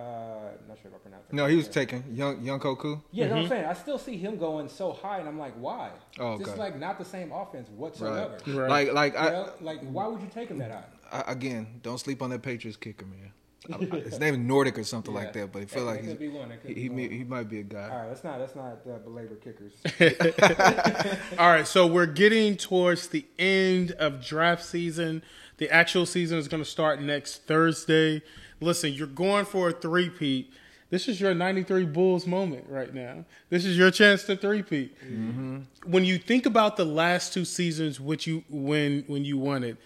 [0.68, 1.36] not sure if I pronounced it.
[1.36, 1.74] No, he was right.
[1.74, 3.00] taking young young Koku.
[3.12, 3.66] Yeah, you know what I'm saying.
[3.66, 5.92] I still see him going so high, and I'm like, why?
[6.20, 6.58] Oh, It's okay.
[6.60, 8.38] like not the same offense whatsoever.
[8.48, 8.56] Right.
[8.56, 8.94] Right.
[8.94, 10.84] Like like You I, know, like why would you take him that high?
[11.12, 13.32] I again don't sleep on that Patriots kicker, man.
[13.70, 16.02] I- I- His name is Nordin or something like that, but I feel That- like
[16.02, 16.50] that he's, could be one.
[16.50, 16.96] Could he be he, one.
[16.98, 17.90] may, he might be a guy.
[17.90, 19.74] All right, let's not let's not uh, belabor kickers.
[21.40, 25.24] All right, so we're getting towards the end of draft season.
[25.58, 28.22] The actual season is going to start next Thursday.
[28.60, 30.52] Listen, you're going for a three-peat.
[30.90, 33.26] This is your 93 Bulls moment right now.
[33.50, 34.98] This is your chance to three-peat.
[35.04, 35.58] Mm-hmm.
[35.86, 39.78] When you think about the last two seasons which you when when you won it,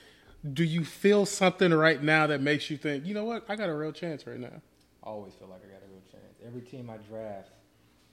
[0.53, 3.69] do you feel something right now that makes you think, you know what, I got
[3.69, 4.61] a real chance right now?
[5.03, 6.37] I always feel like I got a real chance.
[6.45, 7.49] Every team I draft,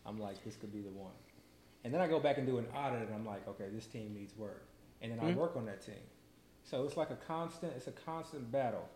[0.06, 1.12] I'm like, this could be the one.
[1.84, 4.14] And then I go back and do an audit, and I'm like, okay, this team
[4.14, 4.64] needs work.
[5.00, 5.38] And then I mm-hmm.
[5.38, 5.94] work on that team.
[6.68, 8.88] So it's like a constant, it's a constant battle.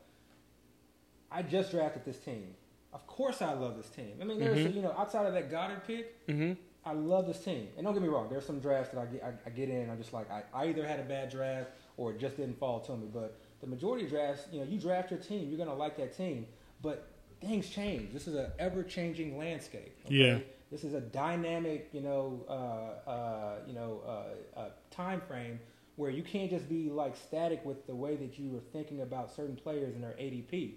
[1.31, 2.55] I just drafted this team.
[2.93, 4.13] Of course, I love this team.
[4.21, 6.57] I mean, there's you know outside of that Goedert pick, Mhm.
[6.85, 7.69] I love this team.
[7.77, 9.89] And don't get me wrong, there's some drafts that I get, I, I get in,
[9.89, 12.81] I'm just like, I, I either had a bad draft or it just didn't fall
[12.81, 13.09] to me.
[13.13, 16.15] But the majority of drafts, you know, you draft your team, you're gonna like that
[16.17, 16.47] team.
[16.83, 17.09] But
[17.41, 18.13] things change.
[18.13, 19.97] This is an ever-changing landscape.
[20.09, 20.41] Yeah.
[20.71, 25.61] This is a dynamic, you know, uh, uh, you know, uh, uh, time frame
[25.97, 29.35] where you can't just be like static with the way that you were thinking about
[29.35, 30.75] certain players and their ADP.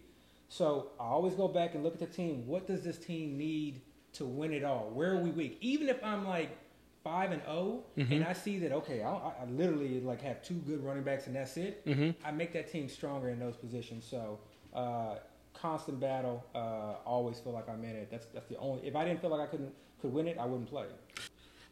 [0.50, 2.46] So I always go back and look at the team.
[2.46, 3.82] What does this team need
[4.14, 4.90] to win it all?
[4.94, 5.58] Where are we weak?
[5.62, 6.58] Even if I'm like
[7.04, 10.84] five and 0 and I see that okay, I, I literally like have two good
[10.84, 11.82] running backs and that's it.
[12.26, 14.06] I make that team stronger in those positions.
[14.10, 14.40] So
[14.74, 15.16] uh,
[15.54, 16.44] constant battle.
[16.54, 18.10] Uh, always feel like I'm in it.
[18.12, 18.86] That's that's the only.
[18.88, 20.86] If I didn't feel like I couldn't could win it, I wouldn't play.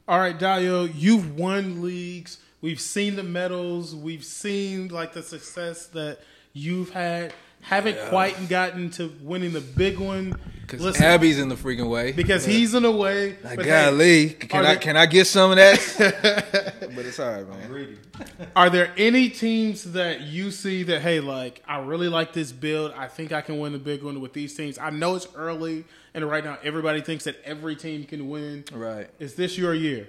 [0.07, 2.39] All right, Dio, you've won leagues.
[2.63, 3.93] We've seen the medals.
[3.93, 6.19] We've seen like the success that
[6.53, 7.33] you've had.
[7.59, 10.33] Haven't quite gotten to winning the big one.
[10.61, 12.13] Because Abby's in the freaking way.
[12.13, 13.37] because he's in the way.
[13.43, 16.73] Like, but hey, can I there- can I get some of that?
[16.95, 17.67] but it's all right, man.
[17.67, 17.97] Greedy.
[18.55, 22.93] Are there any teams that you see that hey, like I really like this build.
[22.93, 24.77] I think I can win the big one with these teams.
[24.77, 25.83] I know it's early,
[26.13, 28.63] and right now everybody thinks that every team can win.
[28.71, 29.09] Right.
[29.19, 30.07] Is this your year?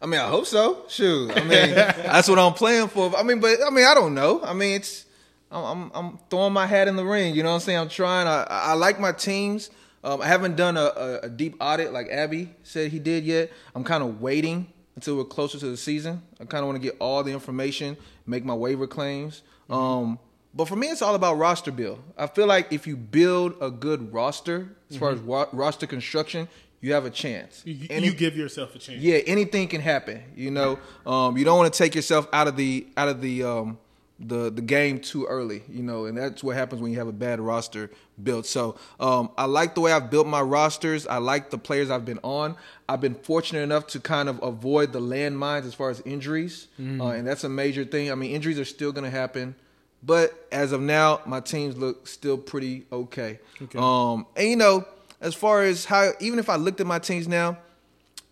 [0.00, 0.84] I mean, I hope so.
[0.88, 3.16] Shoot, I mean, that's what I'm playing for.
[3.16, 4.42] I mean, but I mean, I don't know.
[4.42, 5.06] I mean, it's
[5.50, 7.34] I'm I'm, throwing my hat in the ring.
[7.34, 7.78] You know what I'm saying?
[7.78, 8.26] I'm trying.
[8.26, 9.70] I I like my teams.
[10.04, 13.50] Um, I haven't done a, a, a deep audit like Abby said he did yet.
[13.74, 16.22] I'm kind of waiting until we're closer to the season.
[16.40, 17.96] I kind of want to get all the information,
[18.26, 19.42] make my waiver claims.
[19.68, 20.18] Um,
[20.54, 22.00] but for me, it's all about roster build.
[22.16, 26.48] I feel like if you build a good roster, as far as wa- roster construction,
[26.80, 27.62] you have a chance.
[27.64, 29.00] You, Any- you give yourself a chance.
[29.00, 30.22] yeah, anything can happen.
[30.36, 33.42] You know, um, you don't want to take yourself out of the out of the
[33.44, 33.78] um,
[34.18, 37.12] the the game too early, you know, and that's what happens when you have a
[37.12, 37.90] bad roster
[38.22, 38.46] built.
[38.46, 41.06] So um, I like the way I've built my rosters.
[41.06, 42.56] I like the players I've been on.
[42.88, 47.08] I've been fortunate enough to kind of avoid the landmines as far as injuries, uh,
[47.08, 48.10] and that's a major thing.
[48.10, 49.54] I mean, injuries are still going to happen,
[50.02, 53.38] but as of now, my teams look still pretty okay.
[53.60, 53.78] Okay.
[53.78, 54.86] Um, and you know,
[55.26, 57.58] as far as how, even if I looked at my teams now,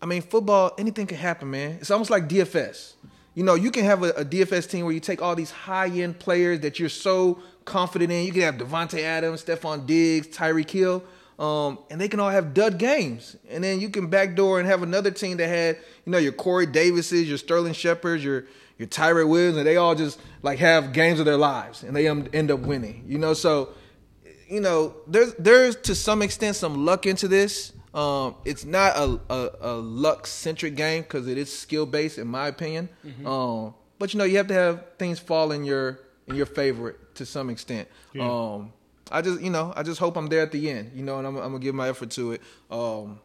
[0.01, 1.71] I mean, football, anything can happen, man.
[1.81, 2.93] It's almost like DFS.
[3.33, 5.89] You know, you can have a, a DFS team where you take all these high
[5.89, 8.25] end players that you're so confident in.
[8.25, 11.03] You can have Davante Adams, Stefon Diggs, Tyreek Hill,
[11.37, 13.35] um, and they can all have dud games.
[13.49, 16.65] And then you can backdoor and have another team that had, you know, your Corey
[16.65, 18.45] Davises, your Sterling Shepards, your
[18.77, 22.07] your Tyrell Williams, and they all just like have games of their lives, and they
[22.07, 23.03] end up winning.
[23.07, 23.69] You know, so
[24.47, 27.73] you know, there's there's to some extent some luck into this.
[27.93, 32.27] Um, it's not a a, a luck centric game because it is skill based, in
[32.27, 32.89] my opinion.
[33.25, 36.95] Um, but you know, you have to have things fall in your in your favor
[37.15, 37.87] to some extent.
[38.13, 38.29] Yeah.
[38.29, 38.73] Um,
[39.11, 40.91] I just you know I just hope I'm there at the end.
[40.95, 42.41] You know, and I'm, I'm gonna give my effort to it.
[42.69, 43.19] Um,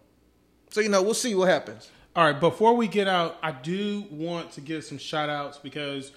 [0.70, 1.90] so you know, we'll see what happens.
[2.16, 6.10] All right, before we get out, I do want to give some shout outs because,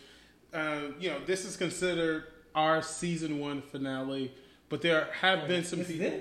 [0.51, 2.25] uh, you know, this is considered
[2.55, 4.33] our season one finale,
[4.73, 6.19] but there have been some people.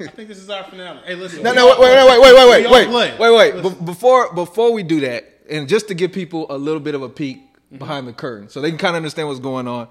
[0.00, 1.00] I think this is our finale.
[1.06, 1.42] Hey, listen.
[1.42, 3.62] No, no, all- wait, wait, wait, wait, wait, wait, wait, wait, wait.
[3.62, 7.00] Be- before before we do that, and just to give people a little bit of
[7.02, 7.38] a peek
[7.68, 7.78] Mm-hmm.
[7.80, 9.88] behind the curtain, so they can kind of understand what's going on.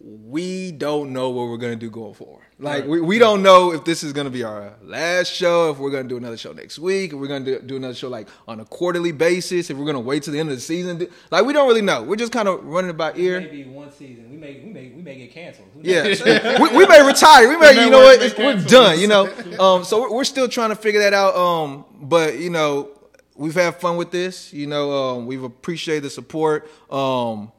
[0.00, 2.42] We don't know what we're gonna do going forward.
[2.58, 2.88] Like Right.
[2.88, 6.08] we, we don't know if this is gonna be our last show, if we're gonna
[6.08, 8.64] do another show next week, if we're gonna do, do another show like on a
[8.64, 11.06] quarterly basis, if we're gonna wait to the end of the season.
[11.30, 12.02] Like we don't really know.
[12.02, 13.40] We're just kind of running it by ear.
[13.40, 14.30] Maybe one season.
[14.30, 15.68] We may we may we may get canceled.
[15.80, 16.04] Yeah,
[16.60, 17.48] we, we may retire.
[17.48, 18.22] We may, may you know what?
[18.22, 18.98] It's, we're done.
[19.00, 21.34] You know, um, so we're, we're still trying to figure that out.
[21.34, 22.90] Um, but you know,
[23.36, 24.52] we've had fun with this.
[24.52, 26.70] You know, um, we've appreciated the support.
[26.90, 27.50] Um,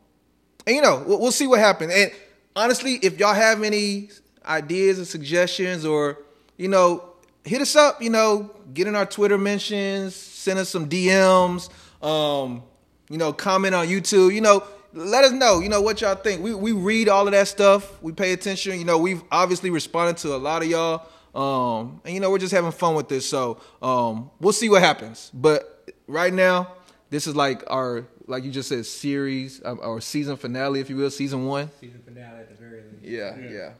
[0.67, 1.93] and you know, we'll, we'll see what happens.
[1.93, 2.11] And
[2.55, 4.09] honestly, if y'all have any
[4.45, 6.19] ideas or suggestions, or
[6.57, 7.03] you know,
[7.43, 8.01] hit us up.
[8.01, 11.69] You know, get in our Twitter mentions, send us some DMs.
[12.03, 12.63] Um,
[13.09, 14.33] you know, comment on YouTube.
[14.33, 14.63] You know,
[14.93, 15.59] let us know.
[15.59, 16.41] You know what y'all think.
[16.41, 18.01] We we read all of that stuff.
[18.01, 18.77] We pay attention.
[18.79, 21.07] You know, we've obviously responded to a lot of y'all.
[21.35, 23.27] Um, and you know, we're just having fun with this.
[23.27, 25.31] So um, we'll see what happens.
[25.33, 26.71] But right now,
[27.09, 30.95] this is like our like you just said series um, or season finale, if you
[30.97, 31.69] will, season one.
[31.79, 33.03] Season finale at the very least.
[33.03, 33.49] Yeah, Yeah.
[33.49, 33.71] yeah.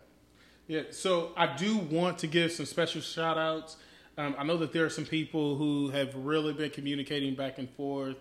[0.68, 3.78] Yeah, so I do want to give some special shout outs.
[4.18, 7.70] Um, I know that there are some people who have really been communicating back and
[7.72, 8.16] forth,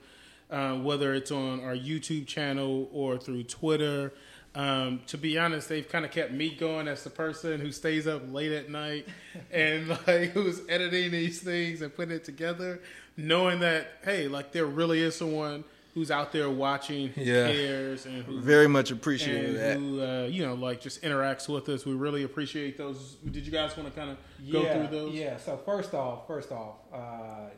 [0.50, 4.12] uh, whether it's on our YouTube channel or through Twitter.
[4.54, 8.06] Um, to be honest, they've kind of kept me going as the person who stays
[8.06, 9.08] up late at night
[9.50, 12.82] and like who's editing these things and putting it together,
[13.16, 15.64] knowing that hey, like there really is someone
[15.94, 17.50] who's out there watching, who Yeah.
[17.52, 19.78] cares, and who Very much appreciated and that.
[19.78, 21.86] who uh, you know like just interacts with us.
[21.86, 23.16] We really appreciate those.
[23.30, 24.18] Did you guys want to kind of
[24.52, 25.14] go yeah, through those?
[25.14, 25.36] Yeah.
[25.38, 27.50] So first off, first off, uh,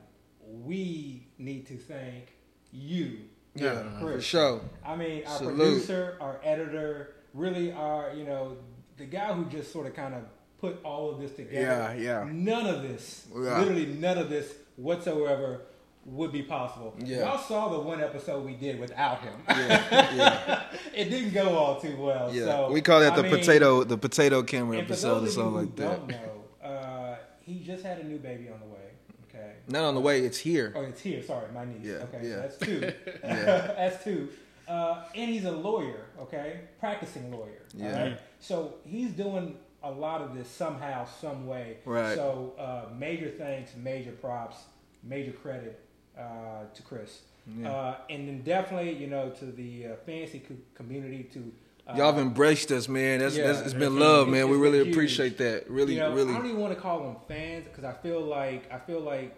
[0.47, 2.33] we need to thank
[2.73, 3.21] you.
[3.55, 4.17] Yeah, Chris.
[4.17, 4.61] for sure.
[4.85, 5.57] I mean, our Salute.
[5.57, 8.59] producer, our editor, really our, you know,
[8.99, 10.23] the guy who just sort of kind of
[10.59, 11.95] put all of this together.
[11.99, 12.29] Yeah, yeah.
[12.31, 13.59] None of this, Yeah.
[13.59, 15.63] literally none of this whatsoever
[16.07, 16.95] would be possible.
[17.05, 17.19] Yeah.
[17.19, 19.35] Y'all saw the one episode we did without him.
[19.49, 20.63] Yeah, yeah,
[20.95, 22.33] it didn't go all too well.
[22.33, 22.45] yeah.
[22.45, 25.27] So, we call that I the mean, potato, the potato camera episode or those of
[25.27, 26.09] you something like that.
[26.09, 28.81] know, uh, he just had a new baby on the way.
[29.29, 29.53] Okay.
[29.69, 30.73] Not on the way, it's here.
[30.77, 31.23] Oh, it's here.
[31.23, 31.79] Sorry, my niece.
[31.83, 32.37] Yeah, okay, yeah.
[32.37, 32.81] that's two.
[33.25, 33.45] Yeah.
[33.77, 34.29] that's two.
[34.69, 36.07] Uh, and he's a lawyer.
[36.21, 37.63] Okay, practicing lawyer.
[37.75, 37.93] Yeah.
[37.93, 38.21] all right?
[38.41, 41.79] So he's doing a lot of this somehow, some way.
[41.85, 42.15] Right.
[42.15, 44.57] So uh, major thanks, major props,
[45.03, 45.86] major credit
[46.19, 47.23] uh, to Chris.
[47.47, 47.71] Yeah.
[47.71, 51.53] Uh, and then definitely, you know, to the uh, fantasy co- community to.
[51.87, 53.21] Uh, Y'all have embraced us, man.
[53.21, 54.49] That's, yeah, that's it's been love, man.
[54.49, 55.71] We really appreciate that.
[55.71, 56.33] Really, you know, really.
[56.33, 59.37] I don't even want to call them fans because I feel like I feel like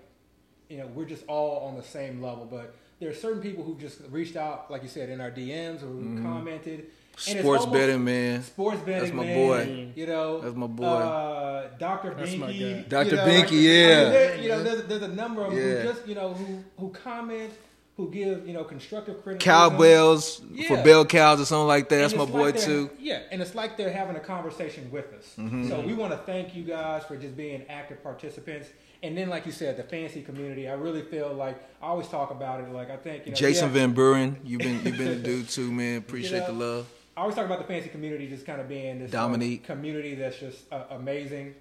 [0.70, 2.46] you know we're just all on the same level.
[2.50, 5.82] But there are certain people who just reached out, like you said, in our DMs
[5.82, 6.86] or who commented.
[7.26, 7.40] And.
[7.40, 8.42] Sports almost- betting, man.
[8.42, 9.88] Sports betting, That's my man, boy.
[9.96, 10.84] You know, That's my boy.
[10.84, 12.88] Uh, Doctor That's Binky.
[12.88, 13.10] Dr.
[13.10, 14.04] you know, Binky, like- I mean, yeah.
[14.10, 15.60] there- you know, there's, there's a number of Yeah.
[15.60, 17.52] who just you know who who comment,
[17.96, 19.52] who give you know constructive criticism.
[19.52, 21.96] Cowbells for bell cows or something like that.
[21.98, 22.90] That's my boy like too.
[23.00, 25.34] Yeah, and it's like they're having a conversation with us.
[25.38, 25.68] Mm-hmm.
[25.68, 28.68] So we want to thank you guys for just being active participants.
[29.00, 30.68] And then, like you said, the fancy community.
[30.68, 32.68] I really feel like I always talk about it.
[32.72, 35.48] Like I think you know, Jason yeah, Van Buren, you've been you've been a dude
[35.48, 35.98] too, man.
[35.98, 36.86] Appreciate the You know, love.
[37.18, 39.64] I always talk about the fantasy community just kind of being this Dominique.
[39.64, 41.56] community that's just uh, amazing.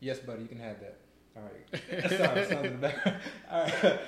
[0.00, 0.96] Yes, buddy, you can have that.
[1.36, 2.10] All right.
[2.18, 2.84] Sorry, son's in.
[3.50, 4.00] All right.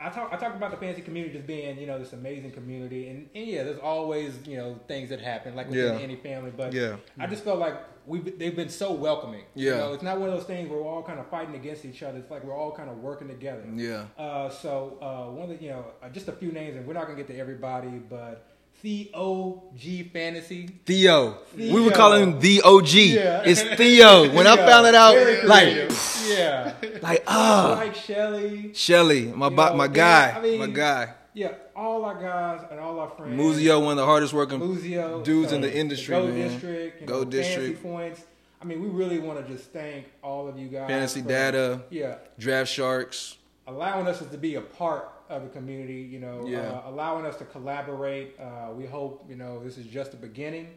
[0.00, 3.08] I talk I talk about the fantasy community just being you know this amazing community,
[3.08, 6.00] and, and yeah, there's always you know things that happen like within Yeah.
[6.00, 6.96] any family, but Yeah.
[7.18, 7.74] I just felt like
[8.06, 9.44] we they've been so welcoming.
[9.54, 9.76] you Yeah.
[9.76, 12.02] know, it's not one of those things where we're all kind of fighting against each
[12.02, 12.16] other.
[12.18, 13.62] It's like we're all kind of working together.
[13.74, 14.06] Yeah.
[14.16, 16.94] Uh, so uh, one of the you know uh, just a few names, and we're
[16.94, 18.46] not gonna get to everybody, but
[18.82, 20.68] Theo G Fantasy.
[20.84, 21.38] Theo.
[21.56, 22.92] We were calling call him the OG.
[22.92, 23.42] Yeah.
[23.46, 24.30] It's Theo.
[24.32, 26.24] When I found it out, very like, creative.
[26.28, 28.72] yeah, like ah, like Shelly.
[28.74, 31.14] Shelly, my You bo- know, my yeah, guy, I mean, my guy.
[31.32, 33.40] Yeah, all our guys and all our friends.
[33.40, 36.36] Muzio, one of the hardest working Muzio, dudes in the industry, Go man.
[36.48, 37.78] District, you Go know, District.
[37.78, 38.22] Fantasy points.
[38.60, 40.88] I mean, we really want to just thank all of you guys.
[40.88, 41.80] Fantasy for, Data.
[41.90, 43.36] Yeah, Draft Sharks.
[43.66, 46.00] allowing us to be a part of the community.
[46.02, 46.60] You know, Yeah.
[46.70, 48.38] uh, allowing us to collaborate.
[48.38, 50.68] Uh, we hope you know this is just the beginning.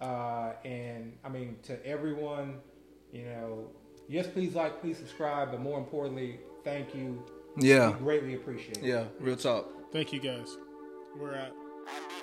[0.00, 2.60] Uh, and I mean, to everyone,
[3.12, 3.70] you know,
[4.08, 7.22] yes, please like, please subscribe, but more importantly, thank you.
[7.56, 7.88] Yeah.
[7.90, 8.84] We greatly appreciate it.
[8.84, 9.68] Yeah, real talk.
[9.92, 10.56] Thank you guys.
[11.16, 11.52] We're out.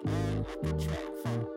[0.04, 1.49] Track from